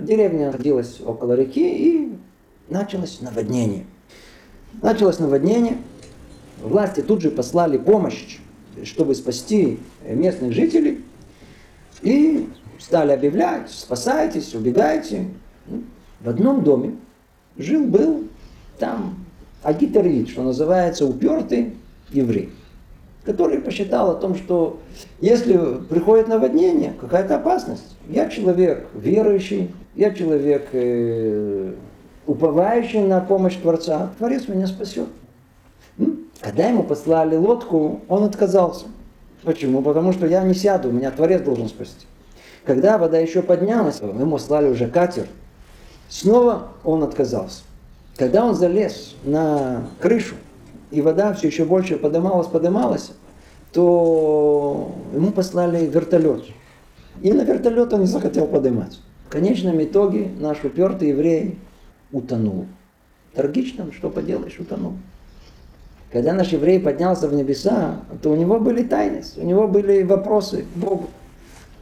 Деревня 0.00 0.46
находилась 0.46 1.00
около 1.04 1.34
реки, 1.34 1.68
и 1.68 2.12
началось 2.68 3.20
наводнение. 3.20 3.84
Началось 4.82 5.18
наводнение, 5.18 5.78
власти 6.62 7.00
тут 7.00 7.22
же 7.22 7.30
послали 7.30 7.78
помощь, 7.78 8.38
чтобы 8.84 9.14
спасти 9.14 9.78
местных 10.04 10.52
жителей, 10.52 11.04
и 12.02 12.48
стали 12.78 13.12
объявлять, 13.12 13.70
спасайтесь, 13.70 14.54
убегайте. 14.54 15.28
В 16.20 16.28
одном 16.28 16.62
доме 16.62 16.96
жил-был 17.56 18.24
там 18.78 19.26
агитарит, 19.62 20.28
что 20.28 20.42
называется, 20.42 21.06
упертый 21.06 21.74
еврей, 22.10 22.50
который 23.24 23.58
посчитал 23.58 24.10
о 24.10 24.14
том, 24.14 24.36
что 24.36 24.80
если 25.20 25.58
приходит 25.88 26.28
наводнение, 26.28 26.94
какая-то 27.00 27.36
опасность, 27.36 27.96
я 28.08 28.28
человек 28.28 28.86
верующий, 28.94 29.74
я 29.96 30.12
человек 30.12 30.68
э, 30.72 31.72
уповающий 32.26 33.00
на 33.00 33.20
помощь 33.20 33.56
Творца, 33.56 34.10
Творец 34.18 34.46
меня 34.46 34.66
спасет. 34.66 35.08
Когда 36.40 36.68
ему 36.68 36.82
послали 36.82 37.36
лодку, 37.36 38.02
он 38.08 38.24
отказался. 38.24 38.86
Почему? 39.42 39.80
Потому 39.80 40.12
что 40.12 40.26
я 40.26 40.42
не 40.44 40.54
сяду, 40.54 40.92
меня 40.92 41.10
Творец 41.10 41.42
должен 41.42 41.68
спасти. 41.68 42.06
Когда 42.64 42.98
вода 42.98 43.18
еще 43.18 43.42
поднялась, 43.42 44.00
ему 44.00 44.38
слали 44.38 44.68
уже 44.68 44.88
катер, 44.88 45.26
снова 46.08 46.68
он 46.84 47.02
отказался. 47.02 47.62
Когда 48.16 48.44
он 48.44 48.54
залез 48.54 49.14
на 49.24 49.84
крышу, 50.00 50.34
и 50.90 51.00
вода 51.00 51.32
все 51.32 51.48
еще 51.48 51.64
больше 51.64 51.96
подымалась, 51.96 52.48
подымалась, 52.48 53.12
то 53.72 54.92
ему 55.14 55.30
послали 55.30 55.86
вертолет. 55.86 56.44
И 57.22 57.32
на 57.32 57.42
вертолет 57.42 57.92
он 57.92 58.00
не 58.00 58.06
захотел 58.06 58.46
поднимать. 58.46 58.98
В 59.26 59.28
конечном 59.28 59.82
итоге 59.82 60.30
наш 60.38 60.64
упертый 60.64 61.08
еврей 61.08 61.58
утонул. 62.12 62.66
Трагично, 63.34 63.92
что 63.92 64.08
поделаешь, 64.08 64.58
утонул. 64.58 64.94
Когда 66.12 66.32
наш 66.32 66.52
еврей 66.52 66.78
поднялся 66.78 67.28
в 67.28 67.34
небеса, 67.34 68.00
то 68.22 68.30
у 68.30 68.36
него 68.36 68.60
были 68.60 68.82
тайны, 68.84 69.22
у 69.36 69.44
него 69.44 69.66
были 69.66 70.02
вопросы 70.04 70.62
к 70.62 70.78
Богу. 70.78 71.08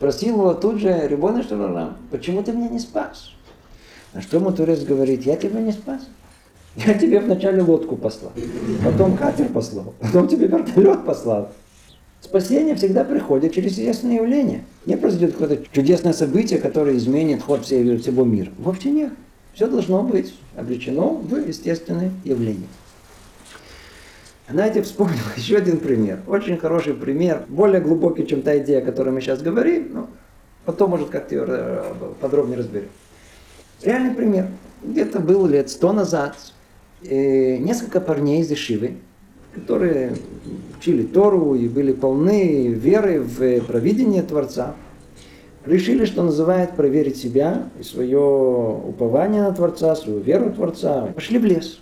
Просил 0.00 0.36
его 0.36 0.54
тут 0.54 0.80
же, 0.80 1.06
Рибона 1.06 1.42
Шарарам, 1.42 1.98
почему 2.10 2.42
ты 2.42 2.52
меня 2.52 2.68
не 2.68 2.78
спас? 2.78 3.32
А 4.14 4.22
что 4.22 4.38
ему 4.38 4.50
Турец 4.50 4.82
говорит, 4.82 5.24
я 5.24 5.36
тебя 5.36 5.60
не 5.60 5.72
спас. 5.72 6.08
Я 6.76 6.94
тебе 6.94 7.20
вначале 7.20 7.62
лодку 7.62 7.96
послал, 7.96 8.32
потом 8.84 9.16
катер 9.16 9.48
послал, 9.48 9.94
потом 10.00 10.26
тебе 10.26 10.48
вертолет 10.48 11.04
послал. 11.04 11.50
Спасение 12.24 12.74
всегда 12.74 13.04
приходит 13.04 13.52
через 13.52 13.76
естественное 13.76 14.16
явление. 14.16 14.64
Не 14.86 14.96
произойдет 14.96 15.32
какое-то 15.32 15.62
чудесное 15.72 16.14
событие, 16.14 16.58
которое 16.58 16.96
изменит 16.96 17.42
ход 17.42 17.66
всего 17.66 18.24
мира. 18.24 18.50
Вовсе 18.56 18.90
нет. 18.90 19.12
Все 19.52 19.66
должно 19.66 20.02
быть 20.02 20.34
обречено 20.56 21.16
в 21.16 21.46
естественное 21.46 22.10
явление. 22.24 22.66
Знаете, 24.48 24.80
вспомнил 24.80 25.20
еще 25.36 25.58
один 25.58 25.76
пример. 25.76 26.20
Очень 26.26 26.56
хороший 26.56 26.94
пример, 26.94 27.44
более 27.46 27.82
глубокий, 27.82 28.26
чем 28.26 28.40
та 28.40 28.56
идея, 28.56 28.78
о 28.78 28.82
которой 28.82 29.10
мы 29.10 29.20
сейчас 29.20 29.42
говорим. 29.42 29.90
Но 29.92 30.10
потом, 30.64 30.92
может, 30.92 31.10
как-то 31.10 31.34
ее 31.34 31.44
э, 31.46 31.94
подробнее 32.22 32.56
разберем. 32.56 32.88
Реальный 33.82 34.14
пример. 34.14 34.48
Где-то 34.82 35.20
был 35.20 35.46
лет 35.46 35.68
сто 35.68 35.92
назад 35.92 36.36
несколько 37.02 38.00
парней 38.00 38.40
из 38.40 38.50
Ишивы 38.50 38.96
которые 39.54 40.14
учили 40.84 41.02
Тору 41.04 41.54
и 41.54 41.66
были 41.66 41.92
полны 41.92 42.68
веры 42.68 43.20
в 43.20 43.60
провидение 43.62 44.22
Творца, 44.22 44.74
решили, 45.64 46.04
что 46.04 46.22
называет 46.22 46.76
проверить 46.76 47.16
себя 47.16 47.70
и 47.80 47.82
свое 47.82 48.18
упование 48.18 49.42
на 49.42 49.52
Творца, 49.52 49.96
свою 49.96 50.20
веру 50.20 50.50
в 50.50 50.56
Творца. 50.56 51.06
Пошли 51.14 51.38
в 51.38 51.44
лес. 51.46 51.80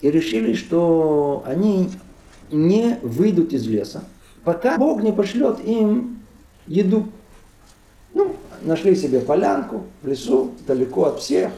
И 0.00 0.12
решили, 0.12 0.54
что 0.54 1.42
они 1.44 1.90
не 2.52 3.00
выйдут 3.02 3.52
из 3.52 3.66
леса, 3.66 4.04
пока 4.44 4.78
Бог 4.78 5.02
не 5.02 5.12
пошлет 5.12 5.58
им 5.64 6.20
еду. 6.68 7.08
Ну, 8.14 8.36
нашли 8.62 8.94
себе 8.94 9.18
полянку 9.18 9.82
в 10.02 10.06
лесу, 10.06 10.52
далеко 10.68 11.06
от 11.06 11.18
всех, 11.18 11.50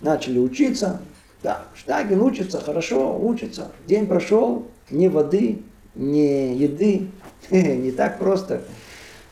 начали 0.00 0.40
учиться. 0.40 1.00
Да, 1.44 1.62
Штагин 1.76 2.20
учится, 2.20 2.60
хорошо 2.60 3.16
учится. 3.16 3.70
День 3.86 4.08
прошел, 4.08 4.66
ни 4.90 5.06
воды, 5.06 5.62
ни 5.94 6.54
еды, 6.56 7.08
не 7.50 7.92
так 7.92 8.18
просто. 8.18 8.62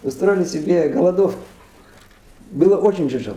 Устроили 0.02 0.44
себе 0.44 0.88
голодовку. 0.88 1.40
Было 2.50 2.76
очень 2.76 3.08
тяжело. 3.08 3.36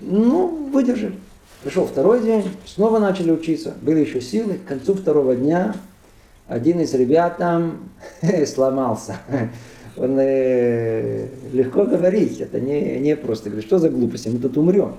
Ну, 0.00 0.68
выдержали. 0.72 1.14
Пришел 1.62 1.86
второй 1.86 2.22
день, 2.22 2.44
снова 2.66 2.98
начали 2.98 3.30
учиться. 3.30 3.74
Были 3.80 4.00
еще 4.00 4.20
силы. 4.20 4.54
К 4.54 4.66
концу 4.66 4.94
второго 4.94 5.36
дня 5.36 5.74
один 6.48 6.80
из 6.80 6.92
ребят 6.94 7.38
там 7.38 7.90
сломался. 8.46 9.16
Он 9.96 10.16
э, 10.18 11.28
легко 11.52 11.84
говорить, 11.84 12.40
это 12.40 12.58
не, 12.58 12.98
не 12.98 13.14
просто 13.14 13.50
говорит, 13.50 13.66
что 13.66 13.78
за 13.78 13.90
глупости, 13.90 14.28
мы 14.28 14.38
тут 14.38 14.56
умрем. 14.56 14.96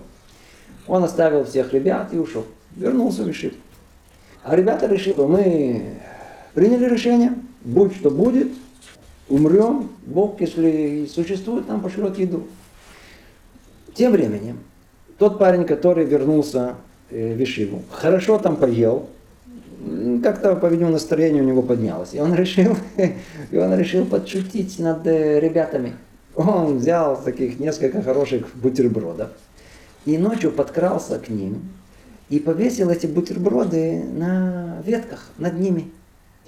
Он 0.88 1.03
оставил 1.03 1.45
всех 1.45 1.74
ребят 1.74 2.13
и 2.13 2.17
ушел. 2.17 2.45
Вернулся 2.76 3.24
в 3.24 3.32
Ишив. 3.32 3.53
А 4.43 4.55
ребята 4.55 4.88
решили, 4.88 5.15
мы 5.21 5.99
приняли 6.53 6.86
решение, 6.86 7.34
будь 7.64 7.95
что 7.95 8.09
будет, 8.09 8.49
умрем, 9.30 9.89
Бог, 10.05 10.41
если 10.41 11.07
существует, 11.07 11.68
нам 11.68 11.82
пошлет 11.82 12.18
еду. 12.18 12.43
Тем 13.93 14.11
временем, 14.11 14.59
тот 15.18 15.39
парень, 15.39 15.66
который 15.66 16.05
вернулся 16.05 16.76
э, 17.09 17.36
в 17.36 17.43
Ишиву, 17.43 17.84
хорошо 17.91 18.39
там 18.39 18.55
поел, 18.55 19.07
как-то, 20.24 20.55
по-видимому, 20.55 20.93
настроение 20.93 21.43
у 21.43 21.45
него 21.45 21.61
поднялось. 21.61 22.14
И 22.14 22.20
он 22.20 22.34
решил, 22.36 22.76
и 22.97 23.57
он 23.57 23.78
решил 23.78 24.05
подшутить 24.05 24.80
над 24.80 25.05
э, 25.05 25.39
ребятами. 25.39 25.93
Он 26.36 26.78
взял 26.78 27.22
таких 27.22 27.59
несколько 27.59 28.01
хороших 28.01 28.55
бутербродов 28.55 29.30
и 30.05 30.18
ночью 30.18 30.51
подкрался 30.51 31.20
к 31.20 31.30
ним 31.30 31.61
и 32.30 32.39
повесил 32.39 32.89
эти 32.89 33.05
бутерброды 33.05 34.03
на 34.03 34.82
ветках 34.86 35.30
над 35.38 35.59
ними. 35.59 35.91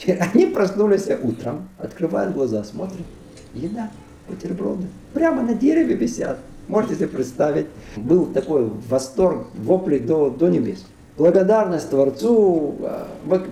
Они 0.08 0.46
проснулись 0.48 1.08
утром, 1.24 1.70
открывают 1.78 2.34
глаза, 2.34 2.64
смотрят, 2.64 3.06
еда, 3.54 3.91
бутерброды. 4.28 4.88
Прямо 5.14 5.41
на 5.41 5.54
дереве 5.54 5.96
висят. 5.96 6.38
Можете 6.68 6.96
себе 6.96 7.08
представить. 7.08 7.68
Был 7.96 8.26
такой 8.26 8.72
восторг, 8.89 9.48
вопли 9.56 10.00
до, 10.00 10.30
до 10.30 10.50
небес. 10.50 10.86
Благодарность 11.18 11.89
Творцу. 11.89 12.76
А, 12.82 13.08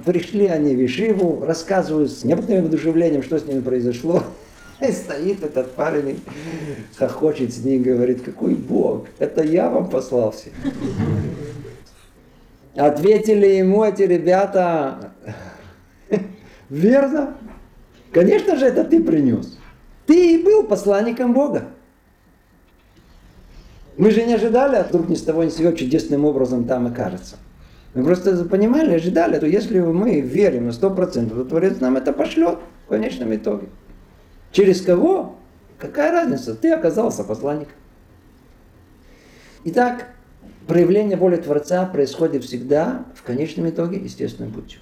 пришли 0.06 0.48
они 0.48 0.76
в 0.76 0.86
Ишиву, 0.86 1.46
рассказывают 1.46 2.12
с 2.12 2.24
необыкновенным 2.24 2.66
воодушевлением, 2.66 3.24
что 3.24 3.40
с 3.40 3.46
ними 3.46 3.62
произошло. 3.62 4.24
И 4.82 4.92
стоит 4.92 5.44
этот 5.44 5.72
парень, 5.72 6.20
хохочет 6.98 7.54
с 7.54 7.64
ним, 7.64 7.84
говорит, 7.84 8.22
какой 8.22 8.56
Бог, 8.56 9.06
это 9.20 9.44
я 9.44 9.70
вам 9.70 9.90
послался. 9.90 10.50
Ответили 12.76 13.46
ему 13.46 13.84
эти 13.84 14.02
ребята, 14.02 15.12
верно, 16.74 17.38
конечно 18.12 18.56
же, 18.56 18.66
это 18.66 18.84
ты 18.84 19.02
принес. 19.02 19.58
Ты 20.06 20.36
и 20.36 20.44
был 20.44 20.64
посланником 20.64 21.34
Бога. 21.34 21.68
Мы 23.96 24.12
же 24.12 24.26
не 24.26 24.34
ожидали, 24.34 24.76
а 24.78 24.84
вдруг 24.84 25.08
ни 25.08 25.16
с 25.16 25.22
того 25.22 25.44
ни 25.44 25.50
с 25.50 25.56
сего 25.56 25.72
чудесным 25.72 26.26
образом 26.26 26.66
там 26.66 26.88
окажется. 26.88 27.38
Мы 27.94 28.04
просто 28.04 28.44
понимали, 28.46 28.96
ожидали, 28.96 29.38
то 29.38 29.46
если 29.46 29.80
мы 29.80 30.20
верим 30.20 30.66
на 30.66 30.72
сто 30.72 30.90
процентов, 30.90 31.38
то 31.38 31.46
Творец 31.46 31.80
нам 31.80 31.96
это 31.96 32.12
пошлет 32.12 32.58
в 32.86 32.90
конечном 32.90 33.36
итоге. 33.36 33.68
Через 34.52 34.82
кого? 34.82 35.36
Какая 35.78 36.12
разница? 36.12 36.56
Ты 36.56 36.72
оказался 36.72 37.24
посланником. 37.24 37.76
Итак, 39.66 40.08
проявление 40.68 41.18
воли 41.18 41.36
Творца 41.36 41.86
происходит 41.86 42.44
всегда 42.44 43.06
в 43.16 43.22
конечном 43.22 43.70
итоге 43.70 43.98
естественным 43.98 44.52
путем. 44.52 44.80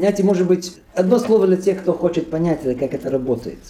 Знаете, 0.00 0.24
может 0.24 0.48
быть, 0.48 0.76
одно 0.94 1.18
слово 1.18 1.46
для 1.46 1.56
тех, 1.56 1.82
кто 1.82 1.92
хочет 1.92 2.30
понять, 2.30 2.62
как 2.62 2.94
это 2.94 3.08
работает– 3.08 3.58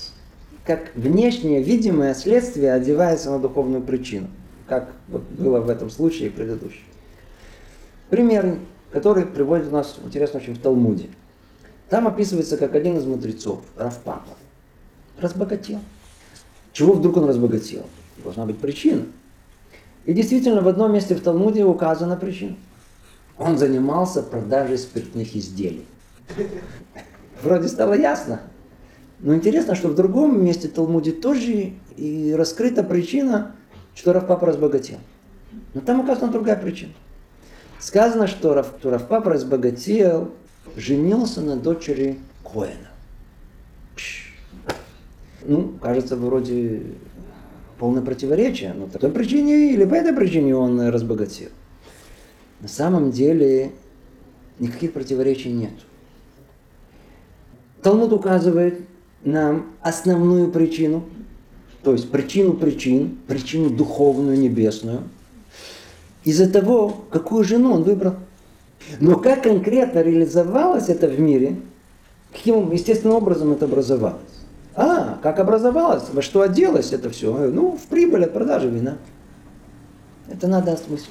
как 0.70 0.94
внешнее 0.94 1.62
видимое 1.62 2.14
следствие 2.14 2.72
одевается 2.72 3.32
на 3.32 3.40
духовную 3.40 3.82
причину, 3.82 4.28
как 4.68 4.92
вот 5.08 5.22
было 5.22 5.58
в 5.58 5.68
этом 5.68 5.90
случае 5.90 6.30
предыдущем. 6.30 6.84
Пример, 8.08 8.56
который 8.92 9.26
приводит 9.26 9.66
у 9.66 9.70
нас, 9.72 9.98
интересно 10.04 10.38
очень, 10.38 10.54
в 10.54 10.60
Талмуде. 10.60 11.08
Там 11.88 12.06
описывается, 12.06 12.56
как 12.56 12.76
один 12.76 12.98
из 12.98 13.04
мудрецов, 13.04 13.62
Равпапа, 13.76 14.36
разбогател. 15.18 15.80
Чего 16.72 16.92
вдруг 16.92 17.16
он 17.16 17.24
разбогател? 17.24 17.86
Должна 18.22 18.46
быть 18.46 18.58
причина. 18.58 19.06
И 20.04 20.12
действительно, 20.12 20.60
в 20.60 20.68
одном 20.68 20.92
месте 20.92 21.16
в 21.16 21.20
Талмуде 21.20 21.64
указана 21.64 22.16
причина. 22.16 22.56
Он 23.38 23.58
занимался 23.58 24.22
продажей 24.22 24.78
спиртных 24.78 25.34
изделий. 25.34 25.86
Вроде 27.42 27.68
стало 27.68 27.94
ясно, 27.94 28.42
но 29.20 29.34
интересно, 29.34 29.74
что 29.74 29.88
в 29.88 29.94
другом 29.94 30.44
месте 30.44 30.68
Талмуде 30.68 31.12
тоже 31.12 31.72
и 31.96 32.34
раскрыта 32.36 32.82
причина, 32.82 33.54
что 33.94 34.12
Равпапа 34.12 34.46
разбогател. 34.46 34.98
Но 35.74 35.80
там 35.80 36.00
указана 36.00 36.32
другая 36.32 36.56
причина. 36.56 36.92
Сказано, 37.78 38.26
что, 38.26 38.54
Рав, 38.54 38.74
что 38.78 38.90
Равпапа 38.90 39.30
разбогател, 39.30 40.30
женился 40.76 41.40
на 41.40 41.56
дочери 41.56 42.18
Коэна. 42.44 42.90
Ну, 45.42 45.78
кажется, 45.80 46.16
вроде 46.16 46.82
полное 47.78 48.02
противоречие. 48.02 48.74
Но 48.74 48.86
по 48.86 48.98
той 48.98 49.10
причине 49.10 49.72
или 49.72 49.84
по 49.84 49.94
этой 49.94 50.14
причине 50.14 50.54
он 50.54 50.80
разбогател. 50.88 51.48
На 52.60 52.68
самом 52.68 53.10
деле 53.10 53.72
никаких 54.58 54.92
противоречий 54.92 55.50
нет. 55.50 55.72
Талмуд 57.82 58.12
указывает, 58.12 58.80
нам 59.22 59.66
основную 59.82 60.50
причину, 60.50 61.04
то 61.82 61.92
есть 61.92 62.10
причину 62.10 62.54
причин, 62.54 63.18
причину 63.26 63.70
духовную, 63.70 64.38
небесную, 64.38 65.02
из-за 66.24 66.50
того, 66.50 67.04
какую 67.10 67.44
жену 67.44 67.72
он 67.74 67.82
выбрал. 67.82 68.14
Но 68.98 69.16
как 69.16 69.42
конкретно 69.42 70.00
реализовалось 70.00 70.88
это 70.88 71.06
в 71.06 71.18
мире, 71.20 71.56
каким 72.32 72.70
естественным 72.72 73.16
образом 73.16 73.52
это 73.52 73.66
образовалось? 73.66 74.20
А, 74.74 75.18
как 75.22 75.38
образовалось, 75.38 76.04
во 76.12 76.22
что 76.22 76.42
оделось 76.42 76.92
это 76.92 77.10
все? 77.10 77.32
Ну, 77.32 77.76
в 77.76 77.82
прибыль 77.86 78.24
от 78.24 78.32
продажи 78.32 78.68
вина. 78.68 78.98
Это 80.28 80.46
надо 80.46 80.72
осмыслить. 80.72 81.10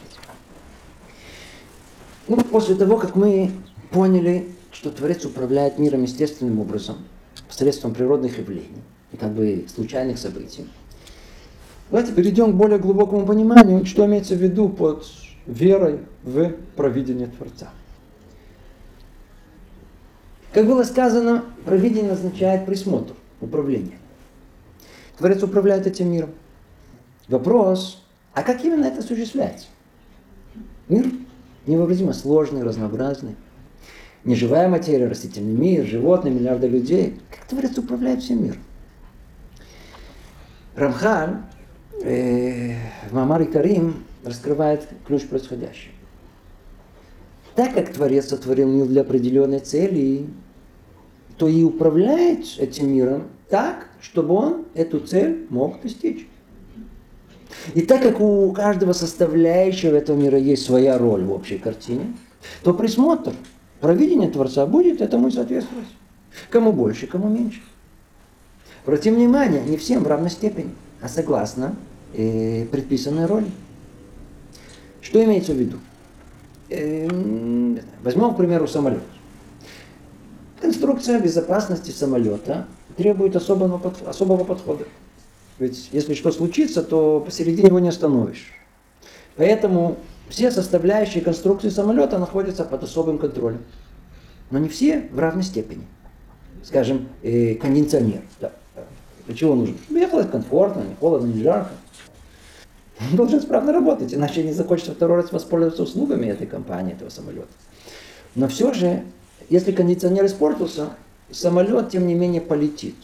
Ну, 2.27 2.37
после 2.37 2.75
того, 2.75 2.97
как 2.97 3.15
мы 3.15 3.51
поняли, 3.91 4.47
что 4.71 4.91
Творец 4.91 5.25
управляет 5.25 5.79
миром 5.79 6.03
естественным 6.03 6.59
образом– 6.59 6.97
посредством 7.49 7.93
природных 7.93 8.37
явлений 8.37 8.81
и 9.11 9.17
как 9.17 9.31
бы 9.31 9.65
случайных 9.73 10.17
событий. 10.17 10.67
Давайте 11.89 12.13
перейдем 12.13 12.53
к 12.53 12.55
более 12.55 12.77
глубокому 12.77 13.25
пониманию, 13.25 13.85
что 13.85 14.05
имеется 14.05 14.35
в 14.35 14.37
виду 14.37 14.69
под 14.69 15.05
верой 15.47 16.01
в 16.23 16.51
провидение 16.75 17.27
Творца. 17.27 17.69
Как 20.53 20.65
было 20.65 20.83
сказано, 20.83 21.45
провидение 21.65 22.11
означает 22.11 22.65
присмотр, 22.65 23.13
управление. 23.41 23.97
Творец 25.17 25.41
управляет 25.43 25.87
этим 25.87 26.11
миром. 26.11 26.29
Вопрос, 27.27 28.03
а 28.33 28.43
как 28.43 28.63
именно 28.63 28.85
это 28.85 28.99
осуществляется? 28.99 29.67
Мир 30.87 31.11
невообразимо 31.65 32.13
сложный, 32.13 32.63
разнообразный 32.63 33.35
неживая 34.23 34.67
материя, 34.69 35.07
растительный 35.07 35.53
мир, 35.53 35.85
животные, 35.85 36.33
миллиарды 36.33 36.67
людей. 36.67 37.19
Как 37.29 37.45
Творец 37.45 37.77
управляет 37.77 38.21
всем 38.21 38.43
миром? 38.43 38.59
Рамхаль 40.75 41.37
э, 42.03 42.75
в 43.09 43.13
Мамаре 43.13 43.45
Карим 43.45 44.03
раскрывает 44.23 44.87
ключ 45.05 45.25
происходящего. 45.25 45.93
Так 47.55 47.73
как 47.73 47.91
Творец 47.91 48.29
сотворил 48.29 48.69
мир 48.69 48.85
для 48.85 49.01
определенной 49.01 49.59
цели, 49.59 50.27
то 51.37 51.47
и 51.47 51.63
управляет 51.63 52.45
этим 52.57 52.93
миром 52.93 53.23
так, 53.49 53.87
чтобы 53.99 54.35
он 54.35 54.65
эту 54.75 54.99
цель 54.99 55.45
мог 55.49 55.81
достичь. 55.81 56.27
И 57.73 57.81
так 57.81 58.01
как 58.01 58.21
у 58.21 58.51
каждого 58.51 58.93
составляющего 58.93 59.95
этого 59.95 60.17
мира 60.17 60.37
есть 60.37 60.63
своя 60.63 60.97
роль 60.97 61.23
в 61.23 61.31
общей 61.31 61.57
картине, 61.57 62.13
то 62.63 62.73
присмотр 62.73 63.33
Провидение 63.81 64.29
Творца 64.29 64.65
будет 64.65 65.01
этому 65.01 65.29
и 65.29 65.31
соответствовать. 65.31 65.87
Кому 66.49 66.73
больше, 66.73 67.07
кому 67.07 67.29
меньше. 67.29 67.61
Обратим 68.85 69.15
внимание, 69.15 69.61
не 69.61 69.77
всем 69.77 70.03
в 70.03 70.07
равной 70.07 70.29
степени, 70.29 70.71
а 71.01 71.07
согласно 71.07 71.75
э, 72.13 72.65
предписанной 72.65 73.25
роли. 73.25 73.49
Что 75.01 75.23
имеется 75.23 75.53
в 75.53 75.57
виду? 75.57 75.77
Э, 76.69 77.07
возьмем, 78.03 78.33
к 78.33 78.37
примеру, 78.37 78.67
самолет. 78.67 79.03
Конструкция 80.61 81.19
безопасности 81.19 81.91
самолета 81.91 82.67
требует 82.97 83.35
особого, 83.35 83.81
особого 84.05 84.43
подхода. 84.43 84.85
Ведь 85.57 85.89
если 85.91 86.13
что 86.13 86.31
случится, 86.31 86.83
то 86.83 87.21
посередине 87.25 87.67
его 87.67 87.79
не 87.79 87.89
остановишь. 87.89 88.51
Поэтому 89.35 89.97
все 90.29 90.51
составляющие 90.51 91.23
конструкции 91.23 91.69
самолета 91.69 92.17
находятся 92.17 92.63
под 92.63 92.83
особым 92.83 93.17
контролем. 93.17 93.63
Но 94.51 94.59
не 94.59 94.69
все 94.69 95.09
в 95.11 95.19
равной 95.19 95.43
степени. 95.43 95.85
Скажем, 96.63 97.09
э, 97.23 97.55
кондиционер. 97.55 98.21
Да. 98.39 98.51
Для 99.25 99.35
чего 99.35 99.55
нужен? 99.55 99.77
Чтобы 99.85 99.99
ехать 99.99 100.31
комфортно, 100.31 100.81
не 100.81 100.95
холодно, 100.95 101.27
не 101.27 101.43
жарко. 101.43 101.71
Он 102.99 103.15
должен 103.15 103.41
справно 103.41 103.71
работать, 103.71 104.13
иначе 104.13 104.43
не 104.43 104.51
захочется 104.51 104.91
второй 104.91 105.21
раз 105.21 105.31
воспользоваться 105.31 105.83
услугами 105.83 106.25
этой 106.25 106.47
компании, 106.47 106.93
этого 106.93 107.09
самолета. 107.09 107.47
Но 108.35 108.47
все 108.47 108.73
же, 108.73 109.03
если 109.49 109.71
кондиционер 109.71 110.25
испортился, 110.25 110.89
самолет, 111.31 111.89
тем 111.89 112.07
не 112.07 112.13
менее, 112.13 112.41
полетит. 112.41 112.95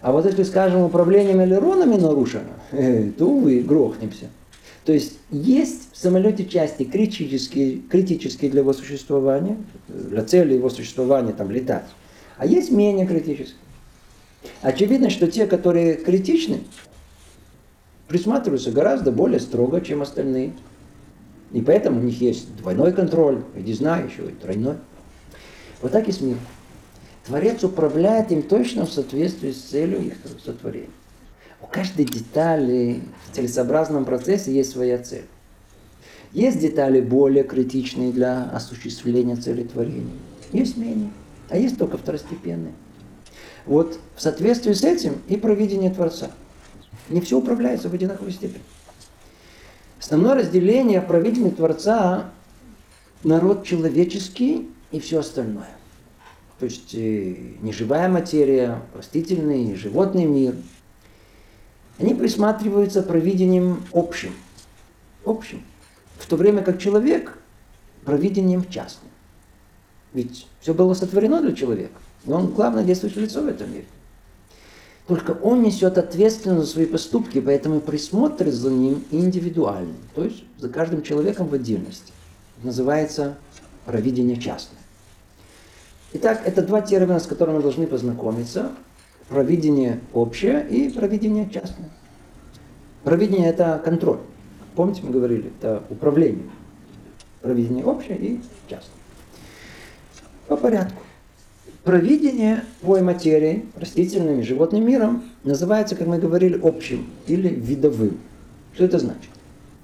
А 0.00 0.12
вот 0.12 0.24
если, 0.24 0.42
скажем, 0.42 0.82
управлением 0.82 1.42
элеронами 1.42 1.96
нарушено, 1.96 2.54
э, 2.72 3.10
то, 3.12 3.26
увы, 3.26 3.60
грохнемся. 3.60 4.26
То 4.84 4.92
есть 4.92 5.18
есть 5.30 5.92
в 5.92 5.96
самолете 5.96 6.46
части 6.46 6.84
критические, 6.84 7.80
критические 7.80 8.50
для 8.50 8.60
его 8.60 8.72
существования, 8.72 9.58
для 9.88 10.24
цели 10.24 10.54
его 10.54 10.70
существования 10.70 11.32
там 11.32 11.50
летать, 11.50 11.84
а 12.38 12.46
есть 12.46 12.70
менее 12.70 13.06
критические. 13.06 13.58
Очевидно, 14.62 15.10
что 15.10 15.30
те, 15.30 15.46
которые 15.46 15.96
критичны, 15.96 16.60
присматриваются 18.08 18.72
гораздо 18.72 19.12
более 19.12 19.38
строго, 19.38 19.80
чем 19.80 20.02
остальные. 20.02 20.54
И 21.52 21.60
поэтому 21.60 22.00
у 22.00 22.02
них 22.02 22.20
есть 22.20 22.56
двойной 22.56 22.92
контроль, 22.92 23.42
и 23.56 23.62
не 23.62 23.74
знаю, 23.74 24.08
еще 24.08 24.30
и 24.30 24.34
тройной. 24.34 24.76
Вот 25.82 25.92
так 25.92 26.08
и 26.08 26.12
с 26.12 26.20
миром. 26.20 26.40
Творец 27.26 27.62
управляет 27.62 28.32
им 28.32 28.42
точно 28.42 28.86
в 28.86 28.92
соответствии 28.92 29.50
с 29.50 29.60
целью 29.60 30.06
их 30.06 30.14
сотворения. 30.44 30.88
Каждой 31.70 32.04
детали 32.04 33.02
в 33.30 33.36
целесообразном 33.36 34.04
процессе 34.04 34.52
есть 34.52 34.72
своя 34.72 34.98
цель. 34.98 35.26
Есть 36.32 36.60
детали 36.60 37.00
более 37.00 37.44
критичные 37.44 38.12
для 38.12 38.44
осуществления 38.50 39.36
цели 39.36 39.64
творения. 39.64 40.14
Есть 40.52 40.76
менее. 40.76 41.10
А 41.48 41.56
есть 41.56 41.78
только 41.78 41.98
второстепенные. 41.98 42.72
Вот 43.66 43.98
в 44.16 44.22
соответствии 44.22 44.72
с 44.72 44.84
этим 44.84 45.20
и 45.28 45.36
провидение 45.36 45.90
Творца. 45.90 46.30
Не 47.08 47.20
все 47.20 47.38
управляется 47.38 47.88
в 47.88 47.94
одинаковой 47.94 48.32
степени. 48.32 48.62
Основное 49.98 50.34
разделение 50.34 51.00
правителей 51.00 51.50
Творца 51.50 52.30
народ 53.22 53.64
человеческий 53.64 54.70
и 54.92 55.00
все 55.00 55.20
остальное. 55.20 55.68
То 56.58 56.66
есть 56.66 56.94
э, 56.94 57.36
неживая 57.60 58.08
материя, 58.08 58.82
растительный, 58.94 59.74
животный 59.74 60.24
мир. 60.24 60.54
Они 62.00 62.14
присматриваются 62.14 63.02
провидением 63.02 63.84
общим. 63.92 64.32
Общим. 65.24 65.62
В 66.18 66.26
то 66.26 66.36
время 66.36 66.62
как 66.62 66.80
человек 66.80 67.38
провидением 68.04 68.64
частным. 68.68 69.10
Ведь 70.14 70.46
все 70.60 70.72
было 70.72 70.94
сотворено 70.94 71.42
для 71.42 71.52
человека. 71.52 72.00
И 72.24 72.30
он 72.30 72.48
главное 72.48 72.84
действующее 72.84 73.24
лицо 73.24 73.42
в 73.42 73.46
этом 73.46 73.70
мире. 73.70 73.84
Только 75.06 75.32
он 75.32 75.62
несет 75.62 75.98
ответственность 75.98 76.66
за 76.66 76.72
свои 76.72 76.86
поступки, 76.86 77.40
поэтому 77.40 77.80
присмотр 77.80 78.50
за 78.50 78.70
ним 78.70 79.04
индивидуальный. 79.10 79.94
То 80.14 80.24
есть 80.24 80.44
за 80.58 80.68
каждым 80.68 81.02
человеком 81.02 81.48
в 81.48 81.54
отдельности. 81.54 82.12
Это 82.56 82.66
называется 82.66 83.36
провидение 83.84 84.36
частное. 84.36 84.80
Итак, 86.14 86.42
это 86.44 86.62
два 86.62 86.80
термина, 86.80 87.20
с 87.20 87.26
которыми 87.26 87.56
мы 87.56 87.62
должны 87.62 87.86
познакомиться. 87.86 88.72
Провидение 89.30 90.00
общее 90.12 90.66
и 90.68 90.90
провидение 90.90 91.48
частное. 91.48 91.88
Провидение– 93.04 93.48
это 93.50 93.80
контроль. 93.82 94.18
Помните, 94.74 95.02
мы 95.04 95.12
говорили, 95.12 95.52
это 95.56 95.84
управление. 95.88 96.50
Провидение 97.40 97.84
общее 97.84 98.18
и 98.18 98.40
частное. 98.68 98.96
По 100.48 100.56
порядку. 100.56 101.00
Провидение 101.84 102.64
твоей 102.80 103.04
материи, 103.04 103.66
растительным 103.76 104.40
и 104.40 104.42
животным 104.42 104.84
миром, 104.84 105.22
называется, 105.44 105.94
как 105.94 106.08
мы 106.08 106.18
говорили, 106.18 106.60
общим 106.60 107.06
или 107.28 107.48
видовым. 107.48 108.18
Что 108.74 108.84
это 108.84 108.98
значит? 108.98 109.30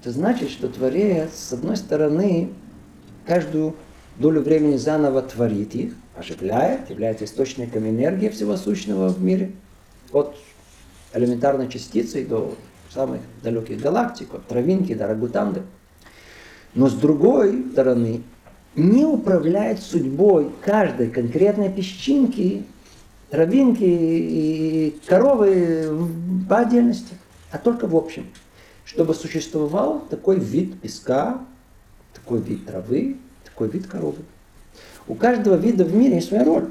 Это 0.01 0.11
значит, 0.11 0.49
что 0.49 0.67
Творец, 0.67 1.29
с 1.33 1.53
одной 1.53 1.77
стороны, 1.77 2.49
каждую 3.25 3.75
долю 4.19 4.41
времени 4.41 4.75
заново 4.75 5.21
творит 5.21 5.73
их, 5.73 5.93
оживляет, 6.17 6.89
является 6.89 7.25
источником 7.25 7.87
энергии 7.87 8.29
всего 8.29 8.57
сущного 8.57 9.09
в 9.09 9.21
мире, 9.21 9.51
от 10.11 10.35
элементарной 11.13 11.69
частицы 11.69 12.25
до 12.25 12.55
самых 12.89 13.21
далеких 13.43 13.79
галактик, 13.79 14.33
от 14.33 14.47
травинки 14.47 14.93
до 14.93 15.07
рагутанды. 15.07 15.63
Но 16.73 16.89
с 16.89 16.93
другой 16.93 17.65
стороны, 17.71 18.23
не 18.75 19.05
управляет 19.05 19.79
судьбой 19.79 20.51
каждой 20.63 21.09
конкретной 21.09 21.71
песчинки, 21.71 22.63
травинки 23.29 23.83
и 23.83 24.99
коровы 25.07 26.09
по 26.47 26.59
отдельности, 26.59 27.15
а 27.51 27.57
только 27.57 27.87
в 27.87 27.95
общем. 27.95 28.27
Чтобы 28.85 29.15
существовал 29.15 29.99
такой 30.09 30.39
вид 30.39 30.79
песка, 30.79 31.41
такой 32.13 32.39
вид 32.39 32.65
травы, 32.65 33.17
такой 33.43 33.69
вид 33.69 33.87
коровы. 33.87 34.19
У 35.07 35.15
каждого 35.15 35.55
вида 35.55 35.85
в 35.85 35.95
мире 35.95 36.15
есть 36.15 36.29
своя 36.29 36.43
роль. 36.43 36.65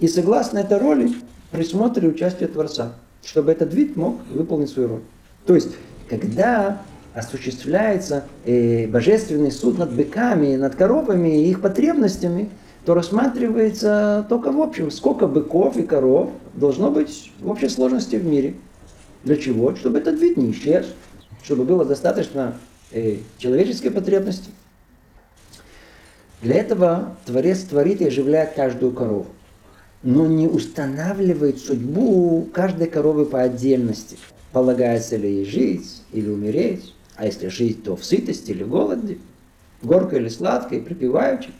И 0.00 0.06
согласно 0.06 0.58
этой 0.58 0.78
роли 0.78 1.12
присмотр 1.50 2.04
и 2.04 2.08
участие 2.08 2.48
Творца, 2.48 2.92
чтобы 3.24 3.50
этот 3.52 3.74
вид 3.74 3.96
мог 3.96 4.18
выполнить 4.30 4.70
свою 4.70 4.88
роль. 4.88 5.02
То 5.46 5.54
есть, 5.54 5.70
когда 6.08 6.82
осуществляется 7.14 8.24
э, 8.44 8.86
божественный 8.86 9.50
суд 9.50 9.78
над 9.78 9.92
быками, 9.92 10.56
над 10.56 10.76
коровами 10.76 11.42
и 11.42 11.50
их 11.50 11.60
потребностями, 11.60 12.50
то 12.84 12.94
рассматривается 12.94 14.24
только 14.28 14.52
в 14.52 14.60
общем, 14.60 14.90
сколько 14.90 15.26
быков 15.26 15.76
и 15.76 15.82
коров 15.82 16.30
должно 16.54 16.90
быть 16.90 17.32
в 17.40 17.50
общей 17.50 17.68
сложности 17.68 18.16
в 18.16 18.24
мире. 18.24 18.54
Для 19.24 19.36
чего? 19.36 19.74
Чтобы 19.74 19.98
этот 19.98 20.20
вид 20.20 20.36
не 20.36 20.52
исчез, 20.52 20.86
чтобы 21.42 21.64
было 21.64 21.84
достаточно 21.84 22.54
э, 22.92 23.16
человеческой 23.38 23.90
потребности. 23.90 24.50
Для 26.42 26.56
этого 26.56 27.16
Творец 27.24 27.60
творит 27.60 28.00
и 28.00 28.06
оживляет 28.06 28.54
каждую 28.54 28.92
корову, 28.92 29.26
но 30.02 30.26
не 30.26 30.46
устанавливает 30.46 31.58
судьбу 31.58 32.48
каждой 32.52 32.88
коровы 32.88 33.26
по 33.26 33.42
отдельности. 33.42 34.16
Полагается 34.52 35.16
ли 35.16 35.28
ей 35.28 35.44
жить 35.44 36.02
или 36.12 36.28
умереть, 36.30 36.94
а 37.16 37.26
если 37.26 37.48
жить, 37.48 37.82
то 37.82 37.96
в 37.96 38.04
сытости 38.04 38.52
или 38.52 38.62
голоде, 38.62 39.18
горько 39.82 40.16
или 40.16 40.28
сладко, 40.28 40.76
и 40.76 40.80
припеваючи. 40.80 41.50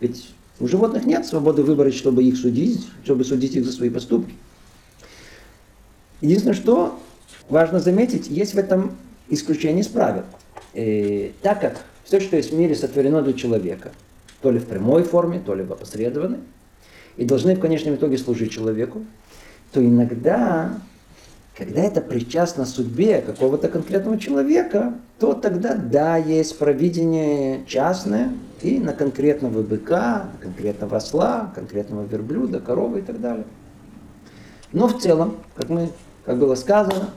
Ведь 0.00 0.30
у 0.60 0.68
животных 0.68 1.04
нет 1.04 1.26
свободы 1.26 1.62
выбрать, 1.62 1.94
чтобы 1.94 2.22
их 2.22 2.36
судить, 2.36 2.86
чтобы 3.04 3.24
судить 3.24 3.56
их 3.56 3.64
за 3.64 3.72
свои 3.72 3.90
поступки. 3.90 4.34
Единственное, 6.20 6.54
что 6.54 6.98
важно 7.48 7.80
заметить, 7.80 8.28
есть 8.28 8.54
в 8.54 8.58
этом 8.58 8.96
исключение 9.28 9.82
из 9.82 9.88
правил. 9.88 10.22
И 10.74 11.32
так 11.42 11.60
как 11.60 11.84
все, 12.08 12.20
что 12.20 12.36
есть 12.36 12.52
в 12.52 12.56
мире, 12.56 12.74
сотворено 12.74 13.20
для 13.20 13.34
человека, 13.34 13.92
то 14.40 14.50
ли 14.50 14.58
в 14.58 14.64
прямой 14.64 15.02
форме, 15.02 15.40
то 15.44 15.54
ли 15.54 15.62
в 15.62 15.70
опосредованной, 15.70 16.38
и 17.18 17.26
должны 17.26 17.54
в 17.54 17.60
конечном 17.60 17.96
итоге 17.96 18.16
служить 18.16 18.50
человеку, 18.50 19.04
то 19.72 19.84
иногда 19.84 20.80
когда 21.54 21.82
это 21.82 22.00
причастно 22.00 22.64
судьбе 22.64 23.20
какого-то 23.20 23.68
конкретного 23.68 24.16
человека, 24.16 24.94
то 25.18 25.34
тогда 25.34 25.74
да, 25.74 26.16
есть 26.16 26.56
провидение 26.56 27.64
частное 27.66 28.32
и 28.62 28.78
на 28.78 28.92
конкретного 28.92 29.62
быка, 29.62 30.26
конкретного 30.40 30.98
осла, 30.98 31.52
конкретного 31.56 32.06
верблюда, 32.06 32.60
коровы 32.60 33.00
и 33.00 33.02
так 33.02 33.20
далее. 33.20 33.44
Но 34.72 34.86
в 34.86 35.00
целом, 35.00 35.34
как, 35.56 35.68
мы, 35.68 35.90
как 36.24 36.38
было 36.38 36.54
сказано, 36.54 37.10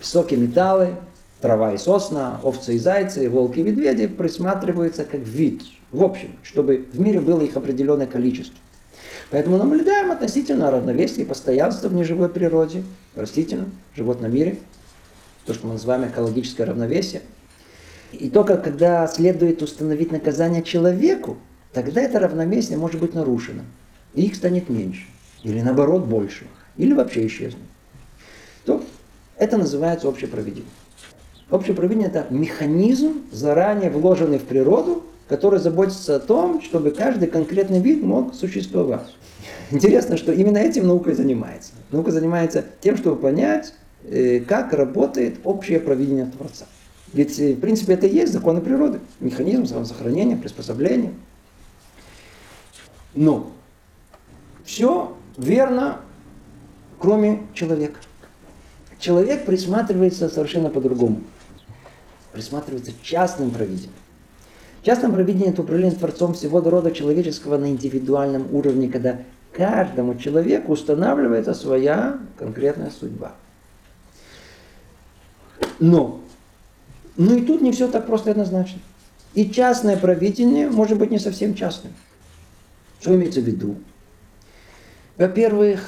песок 0.00 0.32
и 0.32 0.36
металлы, 0.36 0.94
трава 1.42 1.74
и 1.74 1.78
сосна, 1.78 2.40
овцы 2.42 2.76
и 2.76 2.78
зайцы, 2.78 3.28
волки 3.28 3.58
и 3.58 3.62
медведи 3.62 4.06
присматриваются 4.06 5.04
как 5.04 5.20
вид, 5.20 5.62
в 5.90 6.02
общем, 6.02 6.36
чтобы 6.42 6.86
в 6.92 7.00
мире 7.00 7.20
было 7.20 7.42
их 7.42 7.56
определенное 7.56 8.06
количество. 8.06 8.56
Поэтому 9.30 9.56
наблюдаем 9.56 10.12
относительно 10.12 10.70
равновесие 10.70 11.24
и 11.24 11.28
постоянство 11.28 11.88
в 11.88 11.94
неживой 11.94 12.28
природе, 12.28 12.84
в 13.14 13.20
растительном, 13.20 13.72
животном 13.94 14.32
мире, 14.32 14.58
то, 15.44 15.52
что 15.52 15.66
мы 15.66 15.74
называем 15.74 16.08
экологическое 16.08 16.66
равновесие. 16.66 17.22
И 18.12 18.30
только 18.30 18.56
когда 18.56 19.06
следует 19.08 19.62
установить 19.62 20.12
наказание 20.12 20.62
человеку, 20.62 21.38
тогда 21.72 22.02
это 22.02 22.20
равновесие 22.20 22.78
может 22.78 23.00
быть 23.00 23.14
нарушено. 23.14 23.62
И 24.14 24.26
их 24.26 24.36
станет 24.36 24.68
меньше. 24.68 25.06
Или 25.42 25.62
наоборот 25.62 26.04
больше. 26.04 26.46
Или 26.76 26.92
вообще 26.92 27.26
исчезнет. 27.26 27.62
То 28.64 28.84
это 29.36 29.56
называется 29.56 30.08
общее 30.08 30.28
Общее 31.52 31.76
проведение 31.76 32.08
это 32.08 32.26
механизм, 32.30 33.24
заранее 33.30 33.90
вложенный 33.90 34.38
в 34.38 34.44
природу, 34.44 35.04
который 35.28 35.60
заботится 35.60 36.16
о 36.16 36.18
том, 36.18 36.62
чтобы 36.62 36.92
каждый 36.92 37.28
конкретный 37.28 37.78
вид 37.78 38.02
мог 38.02 38.34
существовать. 38.34 39.14
Интересно, 39.70 40.16
что 40.16 40.32
именно 40.32 40.56
этим 40.56 40.86
наука 40.86 41.14
занимается. 41.14 41.72
Наука 41.90 42.10
занимается 42.10 42.64
тем, 42.80 42.96
чтобы 42.96 43.16
понять, 43.16 43.74
э, 44.04 44.40
как 44.40 44.72
работает 44.72 45.40
общее 45.44 45.78
проведение 45.78 46.24
Творца. 46.24 46.64
Ведь, 47.12 47.38
э, 47.38 47.52
в 47.52 47.60
принципе, 47.60 47.92
это 47.92 48.06
и 48.06 48.14
есть 48.14 48.32
законы 48.32 48.62
природы, 48.62 49.00
механизм 49.20 49.66
самосохранения, 49.66 50.38
приспособления. 50.38 51.12
Но 53.14 53.52
все 54.64 55.14
верно, 55.36 56.00
кроме 56.98 57.42
человека. 57.52 58.00
Человек 58.98 59.44
присматривается 59.44 60.30
совершенно 60.30 60.70
по-другому. 60.70 61.20
Присматривается 62.32 62.92
частным 63.02 63.50
провидением. 63.50 63.92
Частным 64.82 65.12
провидением 65.12 65.52
это 65.52 65.62
управление 65.62 65.96
Творцом 65.96 66.34
всего 66.34 66.60
рода 66.60 66.90
человеческого 66.90 67.56
на 67.56 67.66
индивидуальном 67.70 68.52
уровне, 68.54 68.88
когда 68.88 69.20
каждому 69.52 70.16
человеку 70.16 70.72
устанавливается 70.72 71.54
своя 71.54 72.18
конкретная 72.38 72.90
судьба. 72.90 73.32
Но, 75.78 76.20
ну 77.16 77.36
и 77.36 77.44
тут 77.44 77.60
не 77.60 77.70
все 77.70 77.88
так 77.88 78.06
просто 78.06 78.30
и 78.30 78.32
однозначно. 78.32 78.80
И 79.34 79.50
частное 79.50 79.96
провидение 79.96 80.68
может 80.68 80.98
быть 80.98 81.10
не 81.10 81.18
совсем 81.18 81.54
частным. 81.54 81.92
Что 83.00 83.14
имеется 83.14 83.40
в 83.40 83.44
виду? 83.44 83.76
Во-первых, 85.16 85.80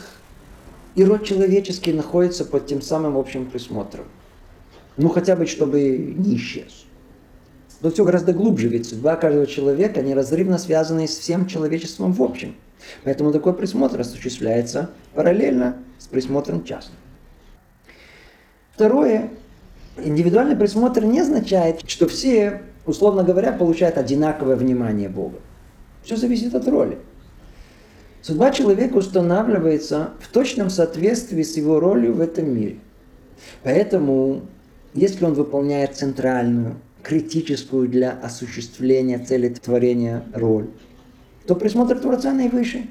и 0.95 1.05
род 1.05 1.25
человеческий 1.25 1.93
находится 1.93 2.45
под 2.45 2.67
тем 2.67 2.83
самым 2.83 3.17
общим 3.17 3.47
присмотром. 3.47 4.05
Ну, 4.97 5.09
хотя 5.09 5.37
бы, 5.37 5.47
чтобы 5.47 6.15
не 6.17 6.37
исчез. 6.37 6.87
Но 7.81 7.91
все 7.91 8.05
гораздо 8.05 8.33
глубже, 8.33 8.69
ведь 8.69 8.89
судьба 8.89 9.17
каждого 9.17 9.47
человека 9.47 10.01
неразрывно 10.01 10.59
связана 10.59 11.07
с 11.07 11.19
всем 11.19 11.47
человечеством 11.47 12.13
в 12.13 12.23
общем. 12.23 12.55
Поэтому 13.03 13.33
такой 13.33 13.55
присмотр 13.55 14.01
осуществляется 14.01 14.91
параллельно 15.15 15.77
с 15.99 16.07
присмотром 16.07 16.65
частным. 16.65 16.97
Второе. 18.75 19.31
Индивидуальный 19.97 20.57
присмотр 20.57 21.05
не 21.05 21.21
означает, 21.21 21.89
что 21.89 22.09
все, 22.09 22.63
условно 22.87 23.23
говоря, 23.23 23.53
получают 23.53 23.97
одинаковое 23.97 24.57
внимание 24.57 25.09
Бога. 25.09 25.39
Все 26.03 26.17
зависит 26.17 26.55
от 26.55 26.67
роли. 26.67 26.99
Судьба 28.23 28.51
человека 28.51 28.97
устанавливается 28.97 30.15
в 30.21 30.29
точном 30.29 30.71
соответствии 30.71 31.43
с 31.43 31.57
его 31.57 31.79
ролью 31.79 32.15
в 32.15 32.21
этом 32.21 32.53
мире. 32.53 32.79
Поэтому, 33.63 34.43
если 34.95 35.25
он 35.25 35.35
выполняет 35.35 35.97
центральную, 35.97 36.77
критическую 37.03 37.89
для 37.89 38.13
осуществления 38.13 39.19
цели 39.19 39.49
творения 39.51 40.25
роль, 40.33 40.69
то 41.47 41.55
присмотр 41.55 41.99
Творца 41.99 42.33
наивысший. 42.33 42.89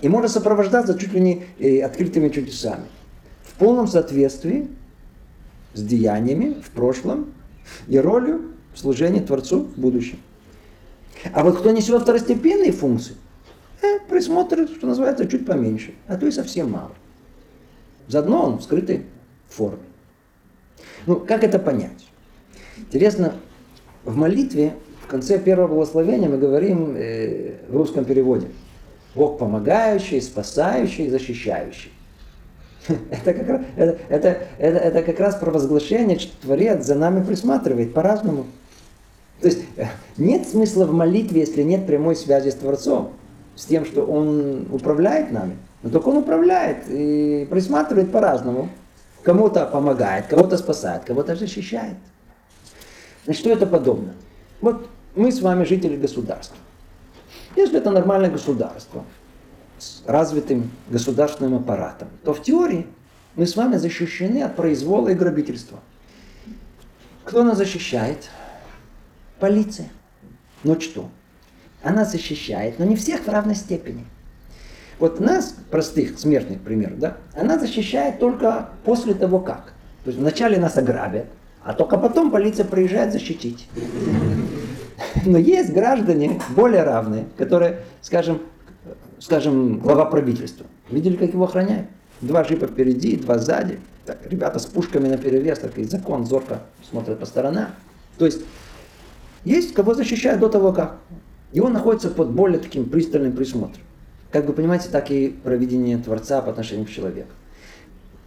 И 0.00 0.08
может 0.08 0.30
сопровождаться 0.30 0.98
чуть 0.98 1.12
ли 1.12 1.20
не 1.20 1.44
э, 1.58 1.80
открытыми 1.80 2.28
чудесами. 2.28 2.84
В 3.42 3.54
полном 3.54 3.88
соответствии 3.88 4.68
с 5.74 5.82
деяниями 5.82 6.60
в 6.60 6.70
прошлом 6.70 7.32
и 7.88 7.98
ролью 7.98 8.52
служения 8.74 9.20
Творцу 9.20 9.64
в 9.64 9.78
будущем. 9.78 10.18
А 11.32 11.42
вот 11.42 11.58
кто 11.58 11.70
несет 11.72 12.02
второстепенные 12.02 12.72
функции, 12.72 13.16
э, 13.82 13.98
присмотр, 14.08 14.68
что 14.68 14.86
называется, 14.86 15.26
чуть 15.26 15.44
поменьше, 15.44 15.94
а 16.06 16.16
то 16.16 16.26
и 16.26 16.30
совсем 16.30 16.70
мало. 16.70 16.92
Заодно 18.08 18.44
он 18.44 18.58
в 18.58 18.62
скрытой 18.62 19.04
форме. 19.48 19.82
Ну, 21.06 21.16
как 21.16 21.44
это 21.44 21.58
понять? 21.58 22.06
Интересно, 22.76 23.34
в 24.04 24.16
молитве 24.16 24.74
в 25.06 25.08
конце 25.08 25.38
первого 25.38 25.68
благословения 25.68 26.28
мы 26.28 26.36
говорим 26.36 26.94
э, 26.96 27.58
в 27.68 27.76
русском 27.76 28.04
переводе. 28.04 28.48
Бог 29.14 29.38
помогающий, 29.38 30.20
спасающий, 30.20 31.08
защищающий. 31.08 31.92
Это 33.10 33.32
как, 33.32 33.48
раз, 33.48 33.60
это, 33.76 33.98
это, 34.08 34.38
это, 34.58 34.78
это 34.78 35.02
как 35.02 35.18
раз 35.18 35.36
провозглашение, 35.36 36.18
что 36.18 36.40
Творец 36.42 36.84
за 36.84 36.94
нами 36.94 37.24
присматривает 37.24 37.94
по-разному. 37.94 38.46
То 39.40 39.48
есть 39.48 39.60
э, 39.76 39.86
нет 40.16 40.46
смысла 40.46 40.84
в 40.86 40.92
молитве, 40.92 41.40
если 41.40 41.62
нет 41.62 41.86
прямой 41.86 42.16
связи 42.16 42.50
с 42.50 42.54
Творцом, 42.54 43.12
с 43.54 43.64
тем, 43.64 43.84
что 43.84 44.04
Он 44.04 44.66
управляет 44.72 45.30
нами. 45.30 45.56
Но 45.82 45.90
только 45.90 46.08
Он 46.08 46.18
управляет 46.18 46.88
и 46.88 47.46
присматривает 47.50 48.10
по-разному. 48.10 48.70
Кому-то 49.26 49.66
помогает, 49.66 50.28
кого-то 50.28 50.56
спасает, 50.56 51.02
кого-то 51.02 51.34
защищает. 51.34 51.96
Значит, 53.24 53.40
что 53.40 53.50
это 53.50 53.66
подобно? 53.66 54.14
Вот 54.60 54.88
мы 55.16 55.32
с 55.32 55.40
вами 55.42 55.64
жители 55.64 55.96
государства. 55.96 56.56
Если 57.56 57.78
это 57.78 57.90
нормальное 57.90 58.30
государство 58.30 59.04
с 59.78 60.04
развитым 60.06 60.70
государственным 60.88 61.56
аппаратом, 61.56 62.06
то 62.22 62.34
в 62.34 62.40
теории 62.40 62.86
мы 63.34 63.48
с 63.48 63.56
вами 63.56 63.78
защищены 63.78 64.44
от 64.44 64.54
произвола 64.54 65.08
и 65.08 65.14
грабительства. 65.14 65.80
Кто 67.24 67.42
нас 67.42 67.58
защищает? 67.58 68.30
Полиция. 69.40 69.88
Ну 70.62 70.80
что? 70.80 71.10
Она 71.82 72.04
защищает, 72.04 72.78
но 72.78 72.84
не 72.84 72.94
всех 72.94 73.24
в 73.24 73.28
равной 73.28 73.56
степени. 73.56 74.06
Вот 74.98 75.20
нас, 75.20 75.54
простых, 75.70 76.18
смертных, 76.18 76.60
к 76.60 76.62
примеру, 76.62 76.94
да, 76.96 77.18
она 77.34 77.58
защищает 77.58 78.18
только 78.18 78.70
после 78.84 79.14
того, 79.14 79.40
как. 79.40 79.74
То 80.04 80.10
есть 80.10 80.18
вначале 80.18 80.58
нас 80.58 80.76
ограбят, 80.78 81.26
а 81.62 81.74
только 81.74 81.98
потом 81.98 82.30
полиция 82.30 82.64
приезжает 82.64 83.12
защитить. 83.12 83.68
Но 85.26 85.36
есть 85.36 85.72
граждане 85.72 86.40
более 86.50 86.84
равные, 86.84 87.26
которые, 87.36 87.80
скажем, 88.00 88.40
скажем, 89.18 89.80
глава 89.80 90.06
правительства. 90.06 90.66
Видели, 90.90 91.16
как 91.16 91.32
его 91.32 91.44
охраняют? 91.44 91.88
Два 92.20 92.42
джипа 92.42 92.66
впереди, 92.66 93.16
два 93.16 93.38
сзади. 93.38 93.80
Так, 94.06 94.18
ребята 94.24 94.58
с 94.58 94.66
пушками 94.66 95.08
на 95.08 95.18
перевес, 95.18 95.58
так 95.58 95.76
и 95.76 95.84
закон 95.84 96.24
зорко 96.24 96.60
смотрят 96.88 97.18
по 97.18 97.26
сторонам. 97.26 97.70
То 98.16 98.24
есть 98.24 98.42
есть 99.44 99.74
кого 99.74 99.94
защищают 99.94 100.40
до 100.40 100.48
того 100.48 100.72
как. 100.72 100.98
И 101.52 101.60
он 101.60 101.72
находится 101.72 102.08
под 102.08 102.30
более 102.30 102.58
таким 102.58 102.88
пристальным 102.88 103.32
присмотром. 103.32 103.82
Как 104.30 104.46
вы 104.46 104.52
понимаете, 104.52 104.88
так 104.90 105.10
и 105.10 105.28
проведение 105.28 105.98
Творца 105.98 106.40
по 106.42 106.50
отношению 106.50 106.86
к 106.86 106.90
человеку. 106.90 107.30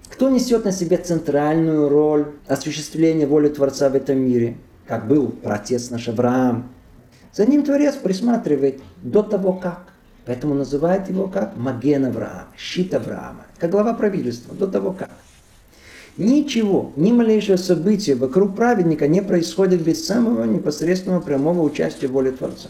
Кто 0.09 0.29
несет 0.29 0.65
на 0.65 0.71
себе 0.71 0.97
центральную 0.97 1.87
роль 1.87 2.33
осуществления 2.47 3.27
воли 3.27 3.49
Творца 3.49 3.89
в 3.89 3.95
этом 3.95 4.17
мире? 4.17 4.57
Как 4.87 5.07
был 5.07 5.35
отец 5.43 5.91
наш 5.91 6.07
Авраам. 6.07 6.69
За 7.31 7.45
ним 7.45 7.63
Творец 7.63 7.95
присматривает 7.95 8.81
до 9.03 9.21
того 9.21 9.53
как. 9.53 9.93
Поэтому 10.25 10.53
называют 10.53 11.09
его 11.09 11.27
как 11.27 11.55
Маген 11.57 12.05
Авраам, 12.05 12.47
щит 12.57 12.93
Авраама, 12.93 13.45
как 13.57 13.71
глава 13.71 13.93
правительства, 13.93 14.55
до 14.55 14.67
того 14.67 14.91
как. 14.91 15.09
Ничего, 16.17 16.91
ни 16.97 17.11
малейшее 17.11 17.57
событие 17.57 18.15
вокруг 18.15 18.55
праведника 18.55 19.07
не 19.07 19.21
происходит 19.21 19.81
без 19.81 20.05
самого 20.05 20.43
непосредственного 20.43 21.21
прямого 21.21 21.61
участия 21.61 22.07
в 22.07 22.11
воле 22.11 22.31
Творца. 22.31 22.69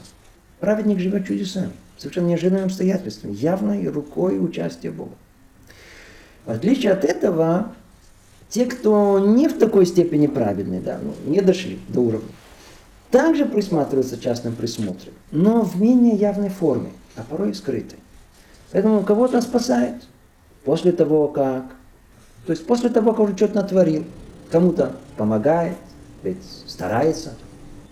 Праведник 0.59 0.99
живет 0.99 1.25
чудесами, 1.25 1.71
совершенно 1.99 2.27
неожиданными 2.27 2.65
обстоятельствами, 2.65 3.33
явной 3.33 3.87
рукой 3.87 4.43
участия 4.43 4.89
Бога. 4.89 5.11
В 6.45 6.51
отличие 6.51 6.93
от 6.93 7.03
этого, 7.03 7.73
те, 8.49 8.65
кто 8.65 9.19
не 9.19 9.47
в 9.47 9.59
такой 9.59 9.85
степени 9.85 10.27
праведный, 10.27 10.79
да, 10.79 10.99
ну, 11.01 11.13
не 11.29 11.41
дошли 11.41 11.79
до 11.89 11.99
уровня, 11.99 12.29
также 13.11 13.45
присматриваются 13.45 14.19
частным 14.19 14.55
присмотром, 14.55 15.13
но 15.31 15.61
в 15.61 15.79
менее 15.79 16.15
явной 16.15 16.49
форме, 16.49 16.91
а 17.15 17.23
порой 17.23 17.51
и 17.51 17.53
скрытой. 17.53 17.99
Поэтому 18.71 19.03
кого-то 19.03 19.41
спасает 19.41 19.95
после 20.63 20.91
того, 20.91 21.27
как, 21.27 21.65
то 22.45 22.51
есть 22.51 22.65
после 22.65 22.89
того, 22.89 23.11
как 23.11 23.19
уже 23.21 23.35
что-то 23.35 23.55
натворил, 23.55 24.05
кому-то 24.51 24.95
помогает, 25.17 25.75
ведь 26.23 26.43
старается, 26.65 27.33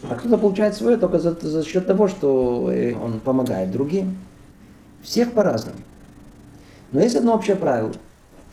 а 0.03 0.15
кто-то 0.15 0.38
получает 0.38 0.76
свое 0.76 0.98
только 0.98 1.19
за, 1.19 1.34
за 1.40 1.64
счет 1.64 1.88
того, 1.88 2.07
что 2.07 2.72
э, 2.72 2.94
он 2.94 3.19
помогает 3.19 3.72
другим. 3.72 4.18
Всех 5.02 5.34
по-разному. 5.34 5.78
Но 6.91 7.02
есть 7.02 7.15
одно 7.15 7.36
общее 7.36 7.56
правило– 7.56 7.94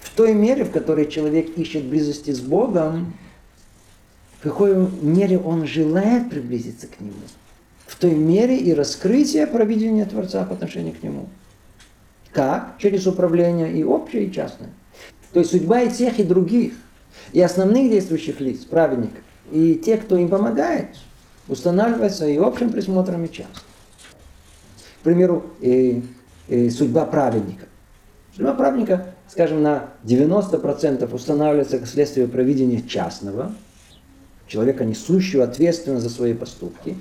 в 0.05 0.11
той 0.17 0.35
мере, 0.35 0.65
в 0.65 0.71
которой 0.71 1.07
человек 1.07 1.57
ищет 1.57 1.85
близости 1.85 2.31
с 2.31 2.41
Богом, 2.41 3.15
в 4.39 4.43
какой 4.43 4.77
мере 5.01 5.39
он 5.39 5.67
желает 5.67 6.29
приблизиться 6.29 6.87
к 6.87 7.01
Нему, 7.01 7.15
в 7.87 7.97
той 7.97 8.15
мере 8.15 8.57
и 8.57 8.75
раскрытие 8.75 9.47
проведения 9.47 10.05
Творца 10.05 10.45
по 10.45 10.55
отношению 10.55 10.95
к 10.95 11.03
Нему. 11.03 11.29
Как? 12.33 12.77
Через 12.79 13.07
управление 13.07 13.73
и 13.73 13.83
общее, 13.83 14.27
и 14.27 14.33
частное. 14.33 14.69
То 15.33 15.41
есть 15.41 15.51
судьба 15.51 15.83
и 15.83 15.91
тех, 15.91 16.21
и 16.21 16.23
других, 16.23 16.75
и 17.33 17.41
основных 17.41 17.91
действующих 17.91 18.41
лиц, 18.41 18.65
праведников, 18.65 19.23
и 19.51 19.75
тех, 19.75 20.05
кто 20.05 20.19
им 20.19 20.29
помогает, 20.29 20.89
устанавливается 21.49 22.27
и 22.27 22.37
общим 22.37 22.71
присмотром, 22.71 23.25
и 23.25 23.29
частным. 23.29 23.63
примеру, 25.03 25.45
э, 25.61 26.01
э, 26.49 26.71
судьба 26.71 27.05
праведника. 27.05 27.67
Судьба 28.35 28.55
праведника, 28.55 29.07
скажем, 29.29 29.63
на 29.63 29.91
90% 30.03 31.13
устанавливается 31.13 31.79
как 31.79 31.89
следствие 31.89 32.27
проведения 32.27 32.83
частного, 32.83 33.53
человека, 34.47 34.85
несущего 34.85 35.45
ответственность 35.45 36.03
за 36.03 36.11
свои 36.11 36.35
поступки, 36.35 36.97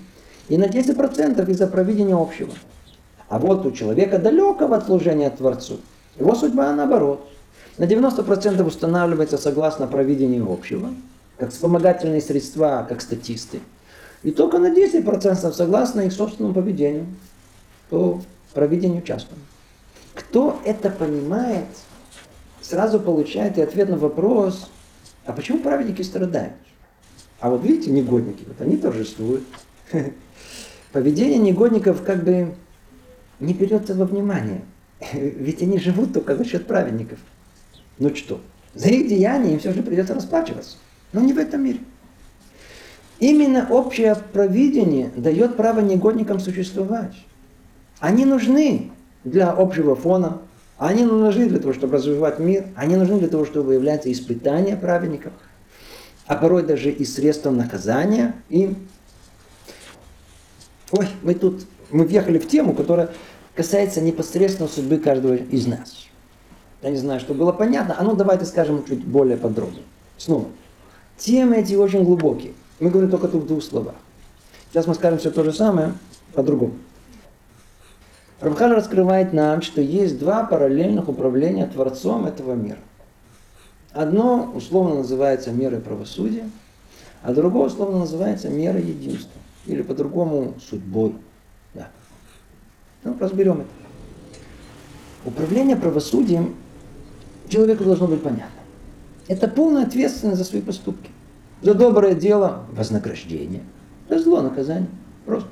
и 0.49 0.57
на 0.57 0.65
10% 0.65 1.49
из-за 1.49 1.67
проведения 1.67 2.15
общего. 2.15 2.53
А 3.29 3.39
вот 3.39 3.65
у 3.65 3.71
человека 3.71 4.19
далекого 4.19 4.77
от 4.77 4.85
служения 4.85 5.29
Творцу, 5.29 5.79
его 6.19 6.35
судьба 6.35 6.73
наоборот. 6.73 7.27
На 7.77 7.85
90% 7.85 8.63
устанавливается 8.63 9.37
согласно 9.37 9.87
проведению 9.87 10.51
общего, 10.51 10.93
как 11.37 11.49
вспомогательные 11.49 12.21
средства, 12.21 12.85
как 12.87 13.01
статисты. 13.01 13.59
И 14.23 14.31
только 14.31 14.57
на 14.57 14.67
10% 14.67 15.53
согласно 15.53 16.01
их 16.01 16.13
собственному 16.13 16.55
поведению, 16.55 17.07
по 17.89 18.21
проведению 18.53 19.01
частному. 19.01 19.41
Кто 20.13 20.59
это 20.65 20.89
понимает, 20.89 21.65
сразу 22.61 22.99
получает 22.99 23.57
и 23.57 23.61
ответ 23.61 23.89
на 23.89 23.97
вопрос, 23.97 24.69
а 25.25 25.33
почему 25.33 25.59
праведники 25.59 26.01
страдают? 26.01 26.53
А 27.39 27.49
вот 27.49 27.63
видите, 27.63 27.91
негодники, 27.91 28.45
вот 28.47 28.61
они 28.61 28.77
торжествуют. 28.77 29.43
Поведение 30.93 31.39
негодников 31.39 32.03
как 32.03 32.23
бы 32.23 32.55
не 33.39 33.53
берется 33.53 33.95
во 33.95 34.05
внимание. 34.05 34.61
Ведь 35.13 35.61
они 35.61 35.77
живут 35.77 36.13
только 36.13 36.35
за 36.35 36.45
счет 36.45 36.67
праведников. 36.67 37.19
Ну 37.99 38.15
что, 38.15 38.39
за 38.73 38.89
их 38.89 39.07
деяния 39.07 39.53
им 39.53 39.59
все 39.59 39.73
же 39.73 39.83
придется 39.83 40.13
расплачиваться. 40.13 40.77
Но 41.11 41.21
не 41.21 41.33
в 41.33 41.37
этом 41.37 41.63
мире. 41.63 41.79
Именно 43.19 43.67
общее 43.69 44.15
провидение 44.33 45.11
дает 45.15 45.55
право 45.55 45.79
негодникам 45.79 46.39
существовать. 46.39 47.13
Они 47.99 48.25
нужны 48.25 48.91
для 49.23 49.51
общего 49.51 49.95
фона, 49.95 50.41
они 50.77 51.03
нужны 51.05 51.47
для 51.47 51.59
того, 51.59 51.73
чтобы 51.73 51.97
развивать 51.97 52.39
мир, 52.39 52.65
они 52.75 52.95
нужны 52.95 53.19
для 53.19 53.29
того, 53.29 53.45
чтобы 53.45 53.67
выявлять 53.67 54.05
испытания 54.07 54.75
праведников, 54.75 55.33
а 56.25 56.35
порой 56.35 56.63
даже 56.63 56.89
и 56.89 57.05
средства 57.05 57.51
наказания 57.51 58.35
им. 58.49 58.87
Ой, 60.91 61.07
мы 61.21 61.35
тут, 61.35 61.65
мы 61.91 62.05
въехали 62.05 62.37
в 62.37 62.47
тему, 62.47 62.73
которая 62.73 63.09
касается 63.55 64.01
непосредственно 64.01 64.67
судьбы 64.67 64.97
каждого 64.97 65.35
из 65.35 65.67
нас. 65.67 66.07
Я 66.81 66.89
не 66.89 66.97
знаю, 66.97 67.19
что 67.19 67.33
было 67.33 67.51
понятно. 67.51 67.95
А 67.97 68.03
ну 68.03 68.15
давайте 68.15 68.45
скажем 68.45 68.83
чуть 68.85 69.03
более 69.05 69.37
подробно. 69.37 69.79
Снова. 70.17 70.47
Темы 71.17 71.57
эти 71.57 71.75
очень 71.75 72.03
глубокие. 72.03 72.53
Мы 72.79 72.89
говорим 72.89 73.09
только 73.09 73.27
тут 73.27 73.47
двух 73.47 73.63
словах. 73.63 73.95
Сейчас 74.69 74.87
мы 74.87 74.95
скажем 74.95 75.19
все 75.19 75.31
то 75.31 75.43
же 75.43 75.53
самое 75.53 75.93
по-другому. 76.33 76.73
Рамхаль 78.41 78.73
раскрывает 78.73 79.31
нам, 79.31 79.61
что 79.61 79.81
есть 79.81 80.19
два 80.19 80.43
параллельных 80.43 81.07
управления 81.07 81.65
Творцом 81.65 82.25
этого 82.25 82.53
мира. 82.53 82.79
Одно 83.93 84.51
условно 84.53 84.95
называется 84.95 85.51
мерой 85.51 85.79
правосудия, 85.79 86.49
а 87.21 87.33
другое 87.33 87.67
условно 87.67 87.99
называется 87.99 88.49
мерой 88.49 88.81
единства. 88.81 89.39
Или 89.65 89.81
по-другому 89.81 90.55
судьбой. 90.59 91.15
Да. 91.73 91.87
Ну, 93.05 93.15
разберем 93.17 93.61
это. 93.61 93.69
Управление 95.23 95.77
правосудием 95.77 96.55
человеку 97.47 97.85
должно 97.85 98.07
быть 98.07 98.21
понятно. 98.21 98.49
Это 99.29 99.47
полная 99.47 99.85
ответственность 99.85 100.39
за 100.39 100.43
свои 100.43 100.61
поступки. 100.61 101.11
За 101.63 101.73
доброе 101.73 102.13
дело 102.13 102.65
вознаграждение, 102.73 103.63
за 104.09 104.19
зло 104.19 104.41
наказание. 104.41 104.89
Просто. 105.25 105.47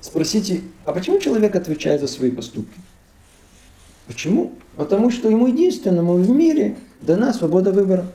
Спросите, 0.00 0.62
а 0.86 0.92
почему 0.92 1.18
человек 1.18 1.54
отвечает 1.54 2.00
за 2.00 2.08
свои 2.08 2.30
поступки? 2.30 2.80
Почему? 4.06 4.54
Потому 4.76 5.10
что 5.10 5.28
ему 5.28 5.48
единственному 5.48 6.14
в 6.14 6.30
мире 6.30 6.78
дана 7.02 7.34
свобода 7.34 7.72
выбора. 7.72 8.06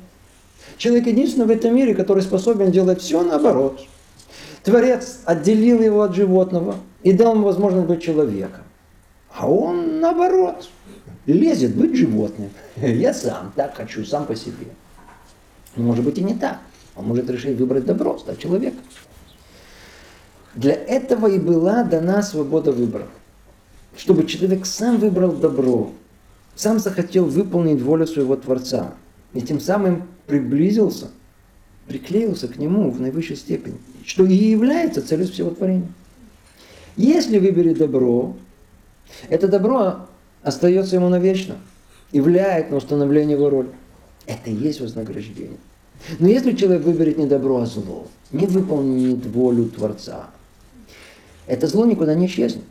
Человек 0.78 1.06
единственный 1.06 1.46
в 1.46 1.52
этом 1.52 1.76
мире, 1.76 1.94
который 1.94 2.24
способен 2.24 2.72
делать 2.72 3.00
все 3.00 3.22
наоборот. 3.22 3.86
Творец 4.64 5.20
отделил 5.24 5.84
его 5.84 6.02
от 6.02 6.16
животного 6.16 6.78
и 7.04 7.14
дал 7.14 7.36
ему 7.36 7.46
возможность 7.46 7.88
быть 7.88 8.02
человеком. 8.02 8.64
А 9.36 9.48
он 9.48 10.00
наоборот 10.00 10.68
лезет 11.28 11.76
быть 11.76 11.96
животным. 11.96 12.50
Я 12.76 13.14
сам 13.14 13.54
так 13.56 13.76
хочу, 13.76 14.04
сам 14.04 14.26
по 14.26 14.36
себе. 14.36 14.66
Но 15.78 15.84
может 15.84 16.04
быть 16.04 16.18
и 16.18 16.24
не 16.24 16.34
так. 16.34 16.60
Он 16.96 17.06
может 17.06 17.30
решить 17.30 17.58
выбрать 17.58 17.86
добро, 17.86 18.18
стать 18.18 18.40
человеком. 18.40 18.82
Для 20.56 20.74
этого 20.74 21.28
и 21.28 21.40
была 21.40 21.84
дана 21.84 22.24
свобода 22.24 22.72
выбора. 22.72 23.08
Чтобы 23.96 24.26
человек 24.26 24.66
сам 24.66 24.98
выбрал 24.98 25.32
добро, 25.32 25.92
сам 26.56 26.80
захотел 26.80 27.26
выполнить 27.26 27.82
волю 27.82 28.08
своего 28.08 28.36
Творца. 28.36 28.96
И 29.34 29.42
тем 29.42 29.60
самым 29.60 30.08
приблизился, 30.26 31.10
приклеился 31.88 32.48
к 32.48 32.58
нему 32.58 32.90
в 32.90 33.00
наивысшей 33.00 33.36
степени. 33.36 33.78
Что 34.04 34.26
и 34.26 34.34
является 34.34 35.06
целью 35.08 35.28
всего 35.28 35.52
творения. 35.52 35.92
Если 36.96 37.38
выберет 37.38 37.78
добро, 37.78 38.36
это 39.30 39.48
добро 39.48 40.08
остается 40.42 40.96
ему 40.96 41.10
навечно 41.10 41.58
и 42.12 42.20
влияет 42.20 42.72
на 42.72 42.78
установление 42.78 43.38
его 43.38 43.52
роли. 43.52 43.70
Это 44.28 44.50
и 44.50 44.54
есть 44.54 44.82
вознаграждение. 44.82 45.58
Но 46.20 46.28
если 46.28 46.52
человек 46.52 46.84
выберет 46.84 47.18
не 47.18 47.26
добро, 47.26 47.62
а 47.62 47.66
зло, 47.66 48.08
не 48.32 48.46
выполнит 48.46 49.26
волю 49.26 49.66
Творца, 49.66 50.30
это 51.48 51.66
зло 51.68 51.86
никуда 51.86 52.14
не 52.14 52.28
исчезнет. 52.28 52.64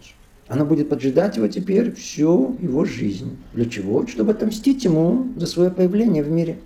Оно 0.49 0.65
будет 0.65 0.89
поджидать 0.89 1.37
его 1.37 1.49
теперь 1.49 1.93
всю 1.95 2.57
его 2.61 2.85
жизнь. 2.85 3.37
Для 3.53 3.69
чего? 3.69 4.07
Чтобы 4.07 4.31
отомстить 4.31 4.85
ему 4.85 5.27
за 5.37 5.47
свое 5.47 5.70
появление 5.70 6.23
в 6.23 6.31
мире. 6.31 6.59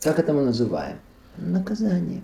Как 0.00 0.20
это 0.20 0.32
мы 0.32 0.42
называем? 0.42 0.98
Наказание. 1.36 2.20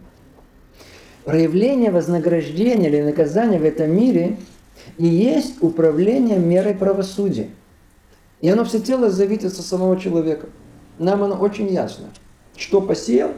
Проявление 1.25 1.91
вознаграждения 1.91 2.89
или 2.89 3.01
наказания 3.01 3.59
в 3.59 3.65
этом 3.65 3.91
мире 3.91 4.37
и 4.99 5.07
есть 5.07 5.63
управление 5.63 6.39
мерой 6.39 6.75
правосудия. 6.75 7.49
И 8.41 8.49
оно 8.49 8.65
всецело 8.65 9.11
зависит 9.11 9.47
от 9.47 9.55
самого 9.55 9.99
человека. 9.99 10.49
Нам 10.99 11.23
оно 11.23 11.37
очень 11.37 11.73
ясно. 11.73 12.07
Что 12.57 12.81
посеял, 12.81 13.33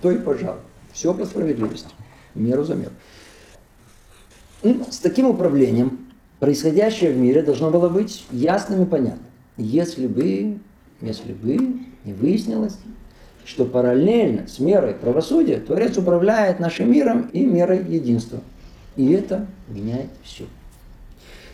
то 0.00 0.10
и 0.10 0.18
пожал. 0.18 0.56
Все 0.92 1.12
по 1.14 1.24
справедливости. 1.24 1.88
Меру 2.34 2.64
за 2.64 2.74
меру. 2.74 2.92
С 4.90 4.98
таким 4.98 5.26
управлением 5.26 6.06
происходящее 6.38 7.12
в 7.12 7.16
мире 7.16 7.42
должно 7.42 7.70
было 7.70 7.88
быть 7.88 8.24
ясным 8.30 8.82
и 8.82 8.86
понятным. 8.86 9.26
Если 9.56 10.06
бы, 10.06 10.58
если 11.00 11.32
бы 11.32 11.80
не 12.04 12.12
выяснилось, 12.12 12.78
что 13.44 13.64
параллельно 13.64 14.46
с 14.46 14.58
мерой 14.58 14.94
правосудия 14.94 15.58
Творец 15.58 15.96
управляет 15.98 16.60
нашим 16.60 16.90
миром 16.90 17.28
и 17.32 17.44
мерой 17.44 17.84
единства. 17.84 18.40
И 18.96 19.10
это 19.12 19.46
меняет 19.68 20.10
все. 20.22 20.44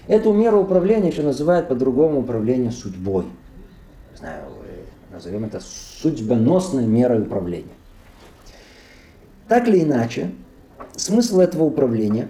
Эту 0.07 0.33
меру 0.33 0.63
управления 0.63 1.09
еще 1.09 1.23
называют 1.23 1.69
по-другому 1.69 2.21
управление 2.21 2.73
судьбой. 2.73 3.27
Знаю, 4.17 4.43
назовем 5.19 5.45
это 5.45 5.61
судьбоносной 5.61 6.87
мерой 6.87 7.23
управления. 7.23 7.75
Так 9.49 9.67
или 9.67 9.83
иначе, 9.83 10.31
смысл 10.95 11.41
этого 11.41 11.65
управления, 11.65 12.29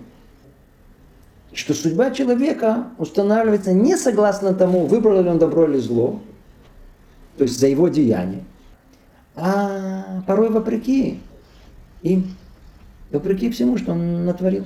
что 1.52 1.74
судьба 1.74 2.12
человека 2.12 2.86
устанавливается 2.96 3.74
не 3.74 3.94
согласно 3.96 4.54
тому, 4.54 4.86
выбрал 4.86 5.22
ли 5.22 5.28
он 5.28 5.38
добро 5.38 5.68
или 5.68 5.78
зло, 5.78 6.20
то 7.36 7.44
есть 7.44 7.60
за 7.60 7.66
его 7.66 7.88
деяние, 7.88 8.44
а 9.36 10.22
порой 10.26 10.48
вопреки 10.48 11.20
им, 12.00 12.34
вопреки 13.10 13.50
всему, 13.50 13.76
что 13.76 13.92
он 13.92 14.24
натворил 14.24 14.64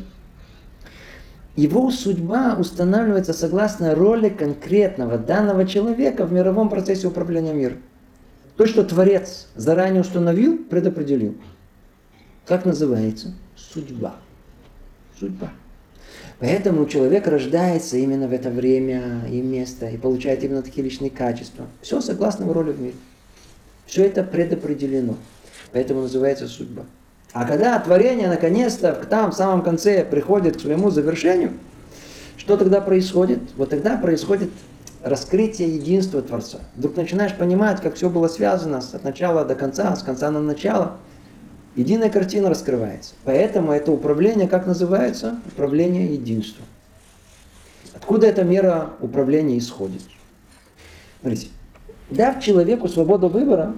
его 1.56 1.90
судьба 1.90 2.56
устанавливается 2.58 3.34
согласно 3.34 3.94
роли 3.94 4.30
конкретного 4.30 5.18
данного 5.18 5.66
человека 5.66 6.24
в 6.24 6.32
мировом 6.32 6.70
процессе 6.70 7.08
управления 7.08 7.52
миром. 7.52 7.78
То, 8.62 8.68
что 8.68 8.84
Творец 8.84 9.48
заранее 9.56 10.02
установил, 10.02 10.56
предопределил. 10.56 11.34
Как 12.46 12.64
называется? 12.64 13.34
Судьба. 13.56 14.14
Судьба. 15.18 15.50
Поэтому 16.38 16.86
человек 16.86 17.26
рождается 17.26 17.96
именно 17.96 18.28
в 18.28 18.32
это 18.32 18.50
время 18.50 19.26
и 19.28 19.40
место, 19.40 19.88
и 19.88 19.96
получает 19.96 20.44
именно 20.44 20.62
такие 20.62 20.84
личные 20.84 21.10
качества. 21.10 21.66
Все 21.80 22.00
согласно 22.00 22.44
его 22.44 22.52
роли 22.52 22.70
в 22.70 22.80
мире. 22.80 22.94
Все 23.86 24.04
это 24.04 24.22
предопределено. 24.22 25.16
Поэтому 25.72 26.02
называется 26.02 26.46
судьба. 26.46 26.84
А 27.32 27.44
когда 27.44 27.76
творение 27.80 28.28
наконец-то 28.28 28.92
там 29.10 29.32
в 29.32 29.34
самом 29.34 29.62
конце 29.62 30.04
приходит 30.04 30.58
к 30.58 30.60
своему 30.60 30.90
завершению, 30.90 31.54
что 32.36 32.56
тогда 32.56 32.80
происходит? 32.80 33.40
Вот 33.56 33.70
тогда 33.70 33.96
происходит 33.96 34.50
раскрытие 35.02 35.76
единства 35.76 36.22
Творца. 36.22 36.58
Вдруг 36.76 36.96
начинаешь 36.96 37.34
понимать, 37.36 37.80
как 37.80 37.94
все 37.94 38.08
было 38.08 38.28
связано 38.28 38.78
от 38.78 39.04
начала 39.04 39.44
до 39.44 39.54
конца, 39.54 39.94
с 39.96 40.02
конца 40.02 40.30
на 40.30 40.40
начало. 40.40 40.96
Единая 41.74 42.10
картина 42.10 42.50
раскрывается. 42.50 43.14
Поэтому 43.24 43.72
это 43.72 43.92
управление, 43.92 44.46
как 44.46 44.66
называется? 44.66 45.40
Управление 45.46 46.12
единством. 46.12 46.66
Откуда 47.94 48.26
эта 48.26 48.44
мера 48.44 48.90
управления 49.00 49.58
исходит? 49.58 50.02
Смотрите, 51.20 51.48
дав 52.10 52.42
человеку 52.42 52.88
свободу 52.88 53.28
выбора, 53.28 53.74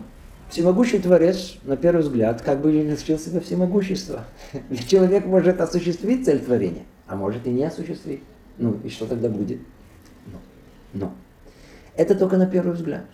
всемогущий 0.50 0.98
Творец, 0.98 1.56
на 1.64 1.76
первый 1.76 2.02
взгляд, 2.02 2.42
как 2.42 2.60
бы 2.60 2.72
лишил 2.72 3.18
себя 3.18 3.40
всемогущества. 3.40 4.24
Ведь 4.70 4.88
человек 4.90 5.26
может 5.26 5.60
осуществить 5.60 6.24
цель 6.24 6.40
творения, 6.40 6.84
а 7.06 7.16
может 7.16 7.46
и 7.46 7.50
не 7.50 7.64
осуществить. 7.64 8.22
Ну 8.58 8.78
и 8.82 8.88
что 8.88 9.06
тогда 9.06 9.28
будет? 9.28 9.60
Но. 10.94 11.12
Это 11.96 12.14
только 12.14 12.36
на 12.36 12.46
первый 12.46 12.74
взгляд. 12.74 13.04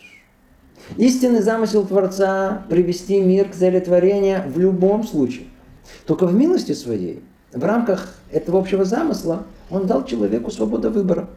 Истинный 0.97 1.43
замысел 1.43 1.85
Творца 1.87 2.65
привести 2.69 3.21
мир 3.21 3.49
к 3.49 3.55
цели 3.55 3.81
творения 3.81 4.47
в 4.47 4.59
любом 4.59 5.05
случае. 5.05 5.47
Только 6.07 6.27
в 6.27 6.35
милости 6.35 6.73
своей, 6.73 7.23
в 7.53 7.65
рамках 7.65 8.15
этого 8.31 8.59
общего 8.59 8.85
замысла, 8.85 9.47
он 9.71 9.87
дал 9.87 10.05
человеку 10.05 10.51
свободу 10.51 10.91
выбора. 10.91 11.29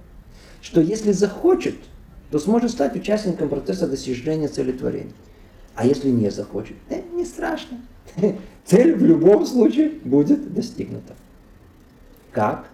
Что 0.61 0.81
если 0.81 1.11
захочет, 1.11 1.75
то 2.31 2.39
сможет 2.39 2.71
стать 2.71 2.95
участником 2.95 3.49
процесса 3.49 3.87
достижения 3.87 4.47
цели 4.47 4.71
творения. 4.71 5.13
А 5.75 5.85
если 5.85 6.09
не 6.09 6.29
захочет, 6.29 6.77
э, 6.89 7.01
не 7.13 7.25
страшно. 7.25 7.81
Цель 8.65 8.95
в 8.95 9.03
любом 9.03 9.45
случае 9.45 9.89
будет 10.03 10.53
достигнута. 10.53 11.13
Как? 12.31 12.67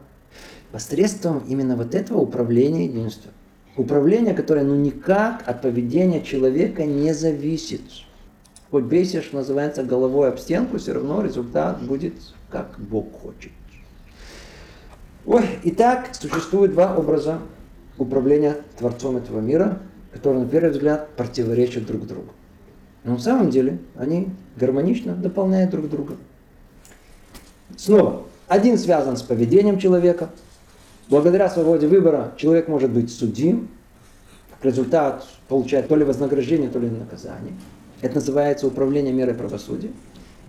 Посредством 0.72 1.44
именно 1.48 1.76
вот 1.76 1.96
этого 1.96 2.20
управления 2.20 2.86
единством. 2.86 3.34
Управление, 3.80 4.34
которое 4.34 4.66
ну 4.66 4.76
никак 4.76 5.48
от 5.48 5.62
поведения 5.62 6.22
человека 6.22 6.84
не 6.84 7.14
зависит. 7.14 7.80
Хоть 8.72 8.84
бейся, 8.84 9.22
что 9.22 9.38
называется, 9.38 9.84
головой 9.84 10.28
об 10.28 10.38
стенку, 10.38 10.80
все 10.80 10.92
равно 10.92 11.22
результат 11.22 11.82
будет 11.82 12.14
как 12.50 12.78
Бог 12.78 13.10
хочет. 13.22 13.54
Ой, 15.26 15.46
итак, 15.64 16.10
существует 16.12 16.74
два 16.74 16.94
образа 16.94 17.40
управления 17.98 18.58
Творцом 18.78 19.16
этого 19.16 19.40
мира, 19.40 19.80
которые, 20.12 20.44
на 20.44 20.50
первый 20.50 20.72
взгляд, 20.72 21.16
противоречат 21.16 21.86
друг 21.86 22.06
другу. 22.06 22.34
Но 23.06 23.14
на 23.14 23.20
самом 23.20 23.50
деле 23.50 23.80
они 23.96 24.28
гармонично 24.58 25.16
дополняют 25.16 25.72
друг 25.72 25.90
друга. 25.90 26.18
Снова, 27.78 28.24
один 28.50 28.78
связан 28.78 29.16
с 29.16 29.22
поведением 29.22 29.80
человека, 29.80 30.32
Благодаря 31.10 31.50
свободе 31.50 31.88
выбора 31.88 32.34
человек 32.38 32.68
может 32.68 32.92
быть 32.92 33.12
судим, 33.12 33.70
результат 34.62 35.26
получает 35.48 35.88
то 35.88 35.96
ли 35.96 36.04
вознаграждение, 36.04 36.70
то 36.70 36.78
ли 36.78 36.88
наказание. 36.88 37.54
Это 38.02 38.16
называется 38.16 38.68
управление 38.68 39.12
мерой 39.12 39.34
правосудия. 39.34 39.90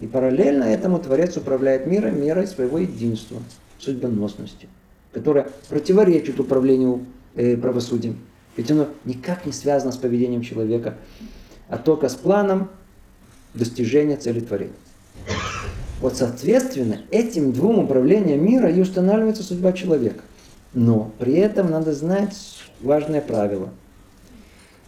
И 0.03 0.07
параллельно 0.07 0.65
этому 0.65 0.99
Творец 0.99 1.37
управляет 1.37 1.87
миром 1.87 2.21
мерой 2.21 2.47
своего 2.47 2.79
единства, 2.79 3.39
судьбоносности, 3.79 4.69
которая 5.13 5.49
противоречит 5.69 6.39
управлению 6.39 7.07
э, 7.35 7.57
правосудием. 7.57 8.19
Ведь 8.57 8.71
оно 8.71 8.89
никак 9.07 9.47
не 9.47 9.53
связано 9.53 9.93
с 9.93 9.97
поведением 9.97 10.43
человека, 10.43 10.97
а 11.69 11.79
только 11.79 12.09
с 12.11 12.15
планом 12.15 12.69
достижения 13.55 14.17
цели 14.17 14.41
творения. 14.41 14.75
Вот 16.01 16.17
соответственно 16.17 17.01
этим 17.11 17.53
двум 17.53 17.79
управлениям 17.79 18.45
мира 18.45 18.71
и 18.71 18.81
устанавливается 18.81 19.43
судьба 19.43 19.73
человека. 19.73 20.23
Но 20.73 21.11
при 21.19 21.35
этом 21.35 21.71
надо 21.71 21.93
знать 21.93 22.37
важное 22.81 23.21
правило. 23.21 23.71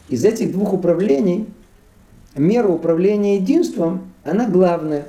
Из 0.09 0.25
этих 0.25 0.53
двух 0.53 0.73
управлений 0.73 1.49
мера 2.37 2.69
управления 2.69 3.37
единством, 3.37 4.13
она 4.25 4.49
главная. 4.49 5.07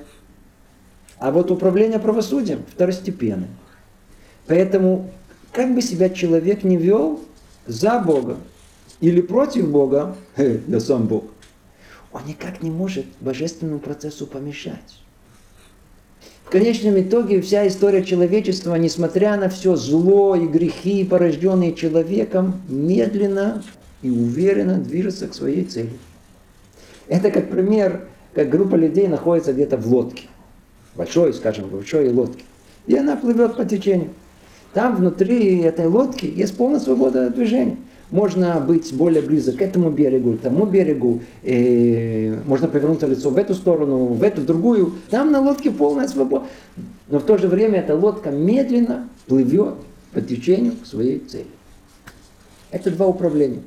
А 1.20 1.32
вот 1.32 1.52
управление 1.52 2.00
правосудием 2.00 2.64
второстепенное. 2.70 3.50
Поэтому, 4.48 5.12
как 5.52 5.74
бы 5.74 5.82
себя 5.82 6.10
человек 6.10 6.64
не 6.64 6.76
вел 6.76 7.22
за 7.66 8.00
Бога 8.00 8.38
или 9.00 9.22
против 9.22 9.70
Бога, 9.70 10.16
да 10.38 10.80
сам 10.80 11.08
Бог, 11.08 11.26
он 12.12 12.22
никак 12.28 12.62
не 12.62 12.72
может 12.72 13.06
божественному 13.22 13.80
процессу 13.80 14.28
помешать 14.28 15.03
конечном 16.54 17.02
итоге 17.02 17.42
вся 17.42 17.68
история 17.68 18.04
человечества, 18.04 18.76
несмотря 18.76 19.38
на 19.38 19.50
все 19.50 19.76
зло 19.76 20.36
и 20.36 20.46
грехи, 20.46 21.04
порожденные 21.04 21.74
человеком, 21.74 22.62
медленно 22.70 23.64
и 24.04 24.12
уверенно 24.12 24.78
движется 24.78 25.28
к 25.28 25.34
своей 25.34 25.64
цели. 25.64 25.90
Это 27.08 27.32
как 27.32 27.50
пример, 27.50 28.08
как 28.36 28.52
группа 28.52 28.76
людей 28.76 29.08
находится 29.08 29.52
где-то 29.52 29.78
в 29.78 29.88
лодке. 29.88 30.28
Большой, 30.96 31.34
скажем, 31.34 31.70
большой 31.70 32.10
лодке. 32.10 32.44
И 32.86 32.96
она 32.96 33.16
плывет 33.16 33.58
по 33.58 33.66
течению. 33.66 34.10
Там 34.76 34.96
внутри 34.96 35.58
этой 35.62 35.88
лодки 35.88 36.28
есть 36.28 36.56
полная 36.56 36.80
свобода 36.80 37.32
движения 37.32 37.78
можно 38.14 38.60
быть 38.60 38.94
более 38.94 39.23
близок 39.23 39.57
к 39.57 39.61
этому 39.64 39.90
берегу, 39.90 40.34
к 40.34 40.41
тому 40.41 40.68
берегу, 40.68 41.22
и 41.41 42.38
можно 42.45 42.68
повернуться 42.68 43.07
лицо 43.07 43.31
в 43.31 43.38
эту 43.38 43.56
сторону, 43.56 44.06
в 44.06 44.22
эту, 44.22 44.41
в 44.41 44.45
другую. 44.45 44.94
Там 45.10 45.31
на 45.31 45.41
лодке 45.41 45.72
полная 45.72 46.07
свобода. 46.07 46.45
Но 47.10 47.18
в 47.18 47.23
то 47.23 47.40
же 47.40 47.48
время 47.48 47.80
эта 47.80 47.95
лодка 47.95 48.30
медленно 48.30 49.10
плывет 49.26 49.73
по 50.14 50.22
течению 50.22 50.73
к 50.73 50.85
своей 50.85 51.19
цели. 51.22 51.48
Это 52.69 52.91
два 52.91 53.07
управления. 53.07 53.64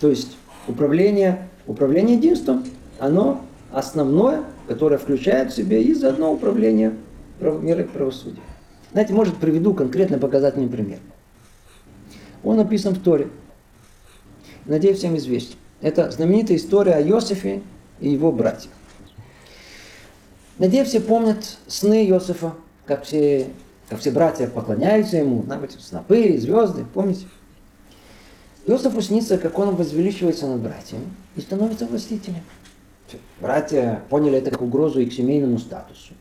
То 0.00 0.08
есть 0.08 0.34
управление, 0.66 1.46
управление 1.66 2.16
единством, 2.16 2.64
оно 2.98 3.42
основное, 3.70 4.44
которое 4.66 4.96
включает 4.96 5.52
в 5.52 5.56
себе 5.56 5.82
и 5.82 5.92
заодно 5.92 6.32
управление 6.32 6.94
миром 7.38 7.88
правосудия. 7.92 8.40
Знаете, 8.92 9.12
может 9.12 9.36
приведу 9.36 9.74
конкретно 9.74 10.16
показательный 10.16 10.68
пример. 10.68 11.00
Он 12.44 12.56
написан 12.56 12.94
в 12.94 13.02
Торе. 13.02 13.28
Надеюсь, 14.66 14.98
всем 14.98 15.16
известен. 15.16 15.56
Это 15.80 16.10
знаменитая 16.10 16.56
история 16.56 16.94
о 16.94 17.02
Иосифе 17.02 17.62
и 18.00 18.10
его 18.10 18.30
братьях. 18.32 18.72
Надеюсь, 20.58 20.88
все 20.88 21.00
помнят 21.00 21.58
сны 21.66 22.06
Иосифа, 22.08 22.54
как 22.86 23.04
все, 23.04 23.48
как 23.88 24.00
все 24.00 24.10
братья 24.10 24.46
поклоняются 24.46 25.16
ему, 25.16 25.42
знаете, 25.42 25.78
снопы, 25.80 26.38
звезды, 26.38 26.84
помните? 26.94 27.26
Иосифу 28.66 29.00
снится, 29.00 29.38
как 29.38 29.58
он 29.58 29.74
возвеличивается 29.74 30.46
над 30.46 30.60
братьями 30.60 31.06
и 31.34 31.40
становится 31.40 31.86
властителем. 31.86 32.42
Братья 33.40 34.02
поняли 34.08 34.38
это 34.38 34.50
как 34.50 34.62
угрозу 34.62 35.00
их 35.00 35.12
семейному 35.12 35.58
статусу. 35.58 36.14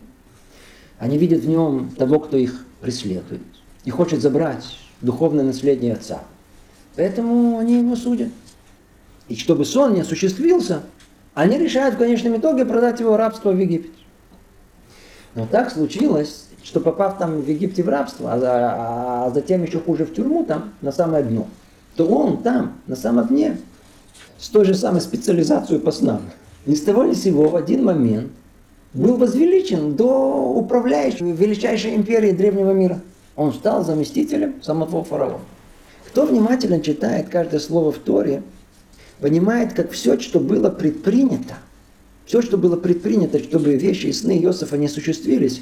Они 0.97 1.17
видят 1.17 1.41
в 1.41 1.47
нем 1.47 1.91
того, 1.91 2.19
кто 2.19 2.37
их 2.37 2.65
преследует 2.81 3.41
и 3.85 3.91
хочет 3.91 4.21
забрать 4.21 4.77
духовное 5.01 5.43
наследие 5.43 5.93
отца. 5.93 6.19
Поэтому 6.95 7.57
они 7.57 7.79
его 7.79 7.95
судят. 7.95 8.29
И 9.27 9.35
чтобы 9.35 9.65
сон 9.65 9.93
не 9.93 10.01
осуществился, 10.01 10.81
они 11.33 11.57
решают 11.57 11.95
в 11.95 11.97
конечном 11.97 12.37
итоге 12.37 12.65
продать 12.65 12.99
его 12.99 13.17
рабство 13.17 13.51
в 13.51 13.59
Египет. 13.59 13.91
Но 15.35 15.47
так 15.47 15.71
случилось, 15.71 16.47
что 16.61 16.81
попав 16.81 17.17
там 17.17 17.39
в 17.39 17.47
Египте 17.47 17.83
в 17.83 17.89
рабство, 17.89 18.33
а, 18.33 19.27
а 19.27 19.31
затем 19.31 19.63
еще 19.63 19.79
хуже 19.79 20.05
в 20.05 20.13
тюрьму 20.13 20.43
там, 20.43 20.73
на 20.81 20.91
самое 20.91 21.23
дно, 21.23 21.47
то 21.95 22.05
он 22.05 22.43
там, 22.43 22.73
на 22.87 22.97
самом 22.97 23.27
дне, 23.27 23.57
с 24.37 24.49
той 24.49 24.65
же 24.65 24.73
самой 24.73 25.01
специализацией 25.01 25.79
по 25.79 25.91
снам, 25.91 26.21
ни 26.65 26.75
с 26.75 26.81
того 26.81 27.05
ни 27.05 27.13
с 27.13 27.23
сего 27.23 27.47
в 27.47 27.55
один 27.55 27.85
момент 27.85 28.31
был 28.93 29.15
возвеличен 29.15 29.95
до 29.95 30.51
управляющего 30.53 31.31
величайшей 31.31 31.95
империи 31.95 32.31
древнего 32.31 32.71
мира– 32.71 32.99
он 33.35 33.53
стал 33.53 33.83
заместителем 33.83 34.61
самого 34.61 35.03
фараона. 35.03 35.39
Кто 36.07 36.25
внимательно 36.25 36.81
читает 36.81 37.29
каждое 37.29 37.59
слово 37.59 37.91
в 37.91 37.97
Торе, 37.97 38.43
понимает, 39.19 39.73
как 39.73 39.91
все, 39.91 40.19
что 40.19 40.39
было 40.39 40.69
предпринято, 40.69 41.55
все, 42.25 42.41
что 42.41 42.57
было 42.57 42.75
предпринято, 42.75 43.39
чтобы 43.39 43.75
вещи 43.75 44.07
и 44.07 44.13
сны 44.13 44.37
Иосифа 44.37 44.77
не 44.77 44.87
осуществились, 44.87 45.61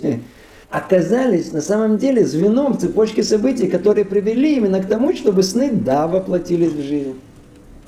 оказались 0.70 1.52
на 1.52 1.62
самом 1.62 1.98
деле 1.98 2.26
звеном 2.26 2.74
в 2.74 2.82
цепочке 2.82 3.24
событий, 3.24 3.68
которые 3.68 4.06
привели 4.06 4.56
именно 4.56 4.82
к 4.82 4.88
тому, 4.88 5.14
чтобы 5.14 5.44
сны 5.44 5.72
да 5.72 6.08
воплотились 6.08 6.72
в 6.72 6.82
жизнь. 6.82 7.20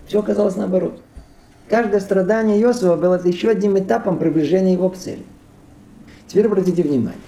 Все 0.07 0.19
оказалось 0.19 0.55
наоборот. 0.55 0.99
Каждое 1.69 2.01
страдание 2.01 2.61
Иосифа 2.61 2.97
было 2.97 3.21
еще 3.23 3.49
одним 3.49 3.79
этапом 3.79 4.19
приближения 4.19 4.73
его 4.73 4.89
к 4.89 4.97
цели. 4.97 5.23
Теперь 6.27 6.47
обратите 6.47 6.83
внимание. 6.83 7.21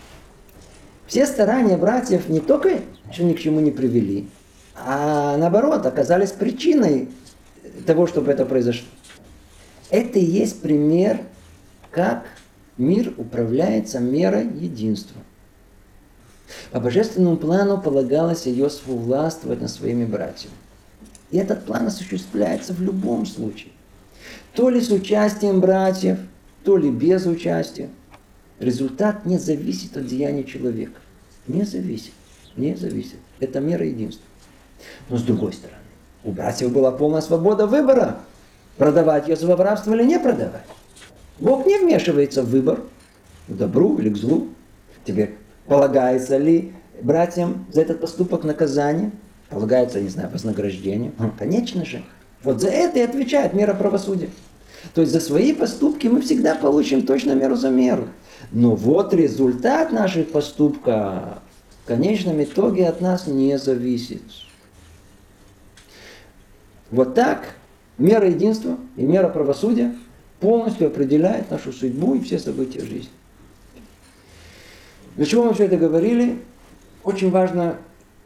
Все 1.13 1.27
старания 1.27 1.77
братьев 1.77 2.27
не 2.27 2.39
только 2.39 2.79
что 3.11 3.23
ни 3.23 3.33
к 3.33 3.39
чему 3.39 3.59
не 3.59 3.69
привели, 3.69 4.27
а 4.75 5.37
наоборот 5.37 5.85
оказались 5.85 6.31
причиной 6.31 7.07
того, 7.85 8.07
чтобы 8.07 8.31
это 8.31 8.47
произошло. 8.47 8.87
Это 9.91 10.17
и 10.17 10.25
есть 10.25 10.63
пример, 10.63 11.19
как 11.91 12.25
мир 12.79 13.13
управляется 13.15 13.99
мерой 13.99 14.47
единства. 14.57 15.21
По 16.71 16.79
божественному 16.79 17.37
плану 17.37 17.79
полагалось 17.79 18.47
Иосифу 18.47 18.97
властвовать 18.97 19.61
над 19.61 19.69
своими 19.69 20.05
братьями. 20.05 20.55
И 21.29 21.37
этот 21.37 21.63
план 21.65 21.85
осуществляется 21.85 22.73
в 22.73 22.81
любом 22.81 23.27
случае. 23.27 23.71
То 24.55 24.67
ли 24.67 24.81
с 24.81 24.89
участием 24.89 25.61
братьев, 25.61 26.17
то 26.63 26.75
ли 26.75 26.89
без 26.89 27.27
участия. 27.27 27.91
Результат 28.59 29.27
не 29.27 29.37
зависит 29.37 29.95
от 29.95 30.07
деяния 30.07 30.43
человека. 30.43 31.02
Не 31.47 31.63
зависит. 31.63 32.13
Не 32.55 32.75
зависит. 32.75 33.17
Это 33.39 33.59
мера 33.59 33.85
единства. 33.85 34.25
Но 35.09 35.17
с 35.17 35.23
другой 35.23 35.53
стороны, 35.53 35.79
у 36.23 36.31
братьев 36.31 36.71
была 36.71 36.91
полная 36.91 37.21
свобода 37.21 37.67
выбора. 37.67 38.19
Продавать 38.77 39.27
ее 39.27 39.35
в 39.35 39.61
рабство 39.61 39.93
или 39.93 40.03
не 40.03 40.19
продавать. 40.19 40.65
Бог 41.39 41.65
не 41.65 41.77
вмешивается 41.77 42.41
в 42.43 42.49
выбор, 42.49 42.81
к 43.47 43.51
добру 43.51 43.97
или 43.97 44.09
к 44.09 44.17
злу. 44.17 44.49
Теперь, 45.05 45.35
полагается 45.67 46.37
ли 46.37 46.73
братьям 47.01 47.65
за 47.71 47.81
этот 47.81 48.01
поступок 48.01 48.43
наказание? 48.43 49.11
Полагается, 49.49 49.99
не 49.99 50.09
знаю, 50.09 50.29
вознаграждение? 50.31 51.11
Ну, 51.19 51.31
конечно 51.37 51.85
же. 51.85 52.03
Вот 52.43 52.61
за 52.61 52.69
это 52.69 52.99
и 52.99 53.03
отвечает 53.03 53.53
мера 53.53 53.73
правосудия. 53.73 54.29
То 54.93 55.01
есть 55.01 55.13
за 55.13 55.19
свои 55.19 55.53
поступки 55.53 56.07
мы 56.07 56.21
всегда 56.21 56.55
получим 56.55 57.05
точно 57.05 57.33
меру 57.33 57.55
за 57.55 57.69
меру. 57.69 58.07
Но 58.53 58.75
вот 58.75 59.15
результат 59.15 59.91
наших 59.91 60.31
поступка 60.31 61.39
в 61.83 61.87
конечном 61.87 62.41
итоге 62.43 62.87
от 62.87 63.01
нас 63.01 63.25
не 63.25 63.57
зависит. 63.57 64.21
Вот 66.91 67.15
так 67.15 67.55
мера 67.97 68.29
единства 68.29 68.77
и 68.95 69.01
мера 69.01 69.27
правосудия 69.27 69.95
полностью 70.39 70.87
определяет 70.87 71.49
нашу 71.49 71.73
судьбу 71.73 72.13
и 72.13 72.19
все 72.21 72.37
события 72.37 72.81
жизни. 72.81 73.09
Для 75.15 75.25
чего 75.25 75.45
мы 75.45 75.55
все 75.55 75.65
это 75.65 75.77
говорили? 75.77 76.37
Очень 77.03 77.31
важно 77.31 77.77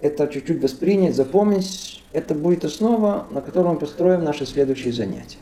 это 0.01 0.27
чуть-чуть 0.27 0.61
воспринять, 0.61 1.15
запомнить. 1.15 2.03
Это 2.11 2.35
будет 2.35 2.65
основа, 2.65 3.27
на 3.31 3.39
которой 3.39 3.73
мы 3.73 3.79
построим 3.79 4.25
наши 4.25 4.45
следующие 4.45 4.91
занятия. 4.91 5.37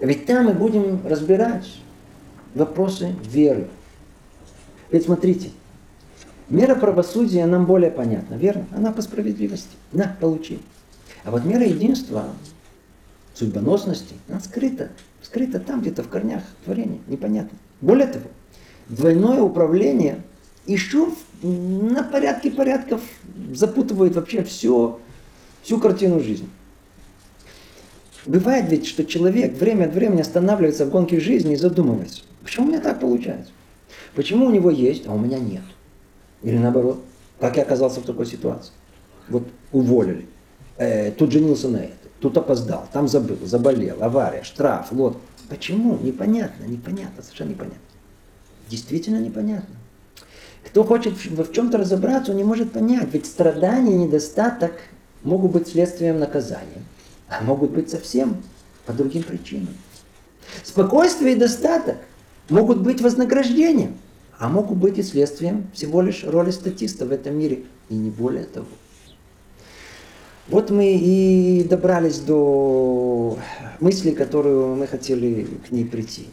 Ведь 0.00 0.26
там 0.26 0.46
мы 0.46 0.52
будем 0.52 1.04
разбирать 1.04 1.66
вопросы 2.54 3.14
веры. 3.22 3.68
Ведь 4.90 5.04
смотрите, 5.04 5.50
мера 6.48 6.74
правосудия 6.74 7.46
нам 7.46 7.66
более 7.66 7.90
понятна, 7.90 8.34
верно? 8.34 8.66
Она 8.72 8.92
по 8.92 9.02
справедливости. 9.02 9.70
На, 9.92 10.16
получи. 10.20 10.60
А 11.24 11.30
вот 11.30 11.44
мера 11.44 11.64
единства, 11.64 12.26
судьбоносности, 13.34 14.14
она 14.28 14.40
скрыта. 14.40 14.90
Скрыта 15.22 15.60
там, 15.60 15.80
где-то 15.80 16.02
в 16.02 16.08
корнях 16.08 16.42
творения. 16.64 16.98
Непонятно. 17.06 17.56
Более 17.80 18.08
того, 18.08 18.26
двойное 18.88 19.40
управление 19.40 20.22
еще 20.66 21.08
на 21.42 22.02
порядке 22.02 22.50
порядков 22.50 23.00
запутывает 23.54 24.14
вообще 24.14 24.42
все, 24.44 25.00
всю 25.62 25.78
картину 25.78 26.20
жизни. 26.20 26.48
Бывает 28.26 28.70
ведь, 28.70 28.86
что 28.86 29.04
человек 29.04 29.58
время 29.58 29.86
от 29.86 29.94
времени 29.94 30.20
останавливается 30.20 30.86
в 30.86 30.90
гонке 30.90 31.18
жизни 31.18 31.54
и 31.54 31.56
задумывается, 31.56 32.22
почему 32.42 32.66
у 32.66 32.68
меня 32.70 32.80
так 32.80 33.00
получается? 33.00 33.52
Почему 34.14 34.46
у 34.46 34.50
него 34.50 34.70
есть, 34.70 35.06
а 35.06 35.14
у 35.14 35.18
меня 35.18 35.38
нет? 35.38 35.62
Или 36.42 36.58
наоборот, 36.58 37.02
как 37.40 37.56
я 37.56 37.62
оказался 37.62 38.00
в 38.00 38.04
такой 38.04 38.26
ситуации? 38.26 38.72
Вот 39.28 39.46
уволили, 39.72 40.26
э, 40.76 41.12
тут 41.12 41.32
женился 41.32 41.68
на 41.68 41.78
этой, 41.78 42.10
тут 42.20 42.36
опоздал, 42.36 42.86
там 42.92 43.08
забыл, 43.08 43.38
заболел, 43.42 44.02
авария, 44.02 44.42
штраф, 44.42 44.88
вот. 44.90 45.18
Почему? 45.48 45.98
Непонятно, 45.98 46.64
непонятно, 46.64 47.22
совершенно 47.22 47.50
непонятно. 47.50 47.80
Действительно 48.68 49.18
непонятно. 49.18 49.74
Кто 50.64 50.84
хочет 50.84 51.14
в 51.14 51.52
чем-то 51.52 51.78
разобраться, 51.78 52.30
он 52.30 52.38
не 52.38 52.44
может 52.44 52.72
понять. 52.72 53.08
Ведь 53.12 53.26
страдания 53.26 53.96
недостаток 53.96 54.72
могут 55.24 55.52
быть 55.52 55.68
следствием 55.68 56.18
наказания 56.18 56.82
а 57.32 57.42
могут 57.42 57.70
быть 57.70 57.90
совсем 57.90 58.42
по 58.84 58.92
другим 58.92 59.22
причинам. 59.22 59.74
Спокойствие 60.62 61.34
и 61.34 61.38
достаток 61.38 61.96
могут 62.48 62.80
быть 62.80 63.00
вознаграждением, 63.00 63.94
а 64.38 64.48
могут 64.48 64.78
быть 64.78 64.98
и 64.98 65.02
следствием 65.02 65.68
всего 65.72 66.02
лишь 66.02 66.24
роли 66.24 66.50
статиста 66.50 67.06
в 67.06 67.12
этом 67.12 67.38
мире, 67.38 67.64
и 67.88 67.94
не 67.94 68.10
более 68.10 68.44
того. 68.44 68.66
Вот 70.48 70.70
мы 70.70 70.96
и 70.96 71.64
добрались 71.64 72.18
до 72.18 73.38
мысли, 73.80 74.10
которую 74.10 74.74
мы 74.74 74.86
хотели 74.86 75.46
к 75.68 75.70
ней 75.70 75.84
прийти. 75.84 76.26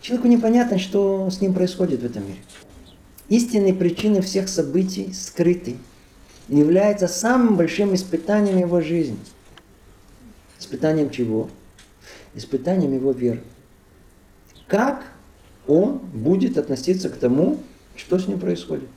Человеку 0.00 0.28
непонятно, 0.28 0.78
что 0.78 1.28
с 1.30 1.40
ним 1.40 1.52
происходит 1.52 2.00
в 2.00 2.06
этом 2.06 2.26
мире. 2.26 2.40
Истинные 3.28 3.74
причины 3.74 4.22
всех 4.22 4.48
событий 4.48 5.12
скрыты 5.12 5.76
и 6.48 6.56
являются 6.56 7.06
самым 7.06 7.56
большим 7.56 7.94
испытанием 7.94 8.58
его 8.58 8.80
жизни– 8.80 9.18
Испытанием 10.60 11.10
чего? 11.10 11.48
Испытанием 12.34 12.92
его 12.92 13.12
веры. 13.12 13.42
Как 14.70 15.02
он 15.66 15.98
будет 15.98 16.56
относиться 16.56 17.08
к 17.10 17.16
тому, 17.16 17.58
что 17.96 18.20
с 18.20 18.28
ним 18.28 18.38
происходит? 18.38 18.88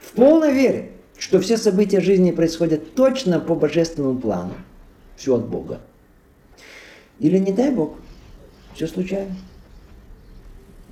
В 0.00 0.12
полной 0.12 0.52
вере, 0.52 0.90
что 1.16 1.38
все 1.38 1.56
события 1.56 2.00
жизни 2.00 2.32
происходят 2.32 2.96
точно 2.96 3.38
по 3.38 3.54
божественному 3.54 4.18
плану. 4.18 4.54
Все 5.16 5.36
от 5.36 5.46
Бога. 5.46 5.80
Или 7.20 7.38
не 7.38 7.52
дай 7.52 7.70
Бог, 7.70 7.94
все 8.74 8.88
случайно. 8.88 9.36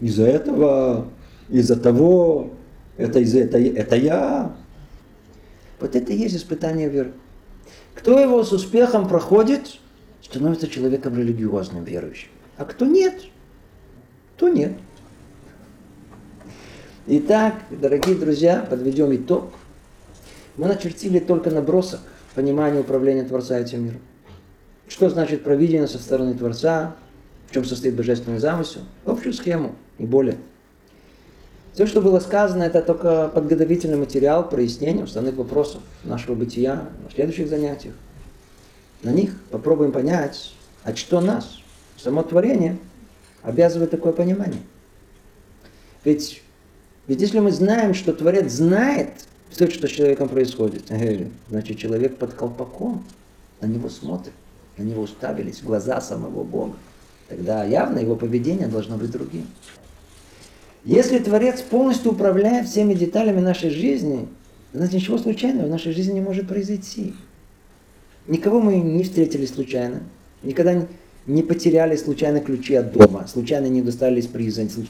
Из-за 0.01 0.27
этого, 0.27 1.09
из-за 1.48 1.74
того, 1.74 2.53
это 2.97 3.19
из-за 3.19 3.40
это, 3.40 3.59
это 3.59 3.97
я. 3.97 4.55
Вот 5.81 5.97
это 5.97 6.12
и 6.12 6.16
есть 6.16 6.36
испытание 6.36 6.89
веры. 6.89 7.12
Кто 7.97 8.20
его 8.20 8.44
с 8.44 8.53
успехом 8.53 9.09
проходит, 9.09 9.78
становится 10.23 10.69
человеком 10.69 11.19
религиозным, 11.19 11.82
верующим. 11.82 12.31
А 12.59 12.65
кто 12.65 12.87
нет, 12.87 13.23
то 14.37 14.49
нет. 14.49 14.73
Итак, 17.07 17.55
дорогие 17.70 18.16
друзья, 18.16 18.66
подведем 18.69 19.15
итог. 19.15 19.53
Мы 20.57 20.66
начертили 20.66 21.19
только 21.19 21.51
набросок 21.51 22.01
понимания 22.35 22.81
управления 22.81 23.24
Творца 23.24 23.59
этим 23.59 23.85
миром. 23.85 24.01
Что 24.89 25.11
значит 25.11 25.45
провидение 25.45 25.87
со 25.87 25.99
стороны 25.99 26.35
Творца, 26.35 26.97
в 27.49 27.53
чем 27.53 27.65
состоит 27.65 27.95
божественный 27.95 28.39
замысел, 28.39 28.81
общую 29.05 29.35
схему, 29.35 29.74
и 29.99 30.07
более. 30.07 30.39
Все, 31.74 31.87
что 31.87 32.01
было 32.01 32.20
сказано, 32.20 32.62
это 32.62 32.81
только 32.81 33.28
подготовительный 33.28 33.99
материал 33.99 34.49
прояснения 34.49 35.05
основных 35.05 35.35
вопросов 35.35 35.83
нашего 36.05 36.35
бытия 36.35 36.89
на 37.05 37.11
следующих 37.11 37.49
занятиях. 37.49 37.95
На 39.03 39.11
них 39.11 39.39
попробуем 39.51 39.93
понять, 39.93 40.55
а 40.85 40.97
что 40.97 41.20
нас, 41.20 41.61
само 41.97 42.23
творение, 42.23 42.77
обязывает 43.43 43.90
такое 43.90 44.12
понимание. 44.12 44.60
Ведь, 46.05 46.43
ведь 47.06 47.20
если 47.20 47.40
мы 47.40 47.51
знаем, 47.51 47.94
что 47.94 48.12
Творец 48.12 48.52
знает 48.52 49.10
все, 49.51 49.70
что 49.70 49.86
с 49.89 49.90
человеком 49.90 50.28
происходит, 50.28 50.85
значит 51.48 51.78
человек 51.78 52.16
под 52.16 52.35
колпаком, 52.35 53.05
на 53.60 53.66
него 53.66 53.89
смотрит, 53.89 54.32
на 54.77 54.82
него 54.82 55.02
уставились 55.02 55.62
глаза 55.62 56.01
самого 56.01 56.44
Бога. 56.44 56.74
Тогда 57.28 57.64
явно 57.64 57.98
его 57.98 58.14
поведение 58.14 58.68
должно 58.68 58.97
быть 58.97 59.10
другим. 59.10 59.47
Если 60.85 61.18
Творец 61.18 61.62
полностью 61.62 62.12
управляет 62.12 62.68
всеми 62.68 62.94
деталями 62.94 63.40
нашей 63.40 63.70
жизни, 63.70 64.28
значит 64.73 64.94
ничего 64.94 65.18
случайного 65.18 65.66
в 65.66 65.70
нашей 65.70 65.93
жизни 65.93 66.14
не 66.14 66.20
может 66.20 66.47
произойти. 66.47 67.14
Никого 68.28 68.60
мы 68.60 68.77
не 68.77 69.02
встретили 69.02 69.47
случайно, 69.47 70.01
никогда 70.43 70.74
не 70.74 70.86
потеряли 71.43 71.97
случайно 71.97 72.40
ключи 72.40 72.74
от 72.74 72.93
дома, 72.93 73.27
случайно 73.27 73.66
не 73.66 73.82
достали 73.82 74.20
из 74.20 74.28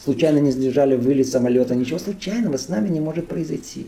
случайно 0.03 0.39
не 0.39 0.51
сдержали 0.51 0.95
вылет 0.95 1.29
самолета, 1.29 1.75
ничего 1.75 1.99
случайного 1.99 2.59
с 2.59 2.69
нами 2.69 2.89
не 2.89 3.01
может 3.01 3.27
произойти. 3.27 3.87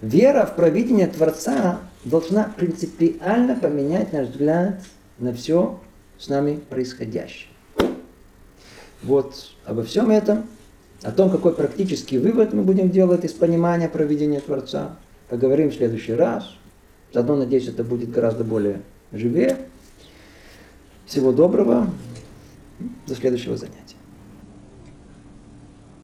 Вера 0.00 0.46
в 0.46 0.54
провидение 0.54 1.08
Творца 1.08 1.80
должна 2.04 2.52
принципиально 2.56 3.56
поменять 3.56 4.12
наш 4.12 4.28
взгляд 4.28 4.80
на 5.18 5.32
все 5.32 5.80
с 6.18 6.28
нами 6.28 6.60
происходящее. 6.68 7.48
Вот 9.02 9.52
обо 9.64 9.82
всем 9.82 10.10
этом 10.10 10.44
о 11.02 11.12
том, 11.12 11.30
какой 11.30 11.54
практический 11.54 12.18
вывод 12.18 12.52
мы 12.52 12.62
будем 12.62 12.90
делать 12.90 13.24
из 13.24 13.32
понимания 13.32 13.88
проведения 13.88 14.40
Творца, 14.40 14.96
поговорим 15.28 15.70
в 15.70 15.74
следующий 15.74 16.14
раз. 16.14 16.54
Заодно, 17.12 17.36
надеюсь, 17.36 17.68
это 17.68 17.82
будет 17.82 18.10
гораздо 18.10 18.44
более 18.44 18.82
живее. 19.12 19.56
Всего 21.06 21.30
доброго. 21.32 21.88
До 23.06 23.14
следующего 23.14 23.56
занятия. 23.56 23.85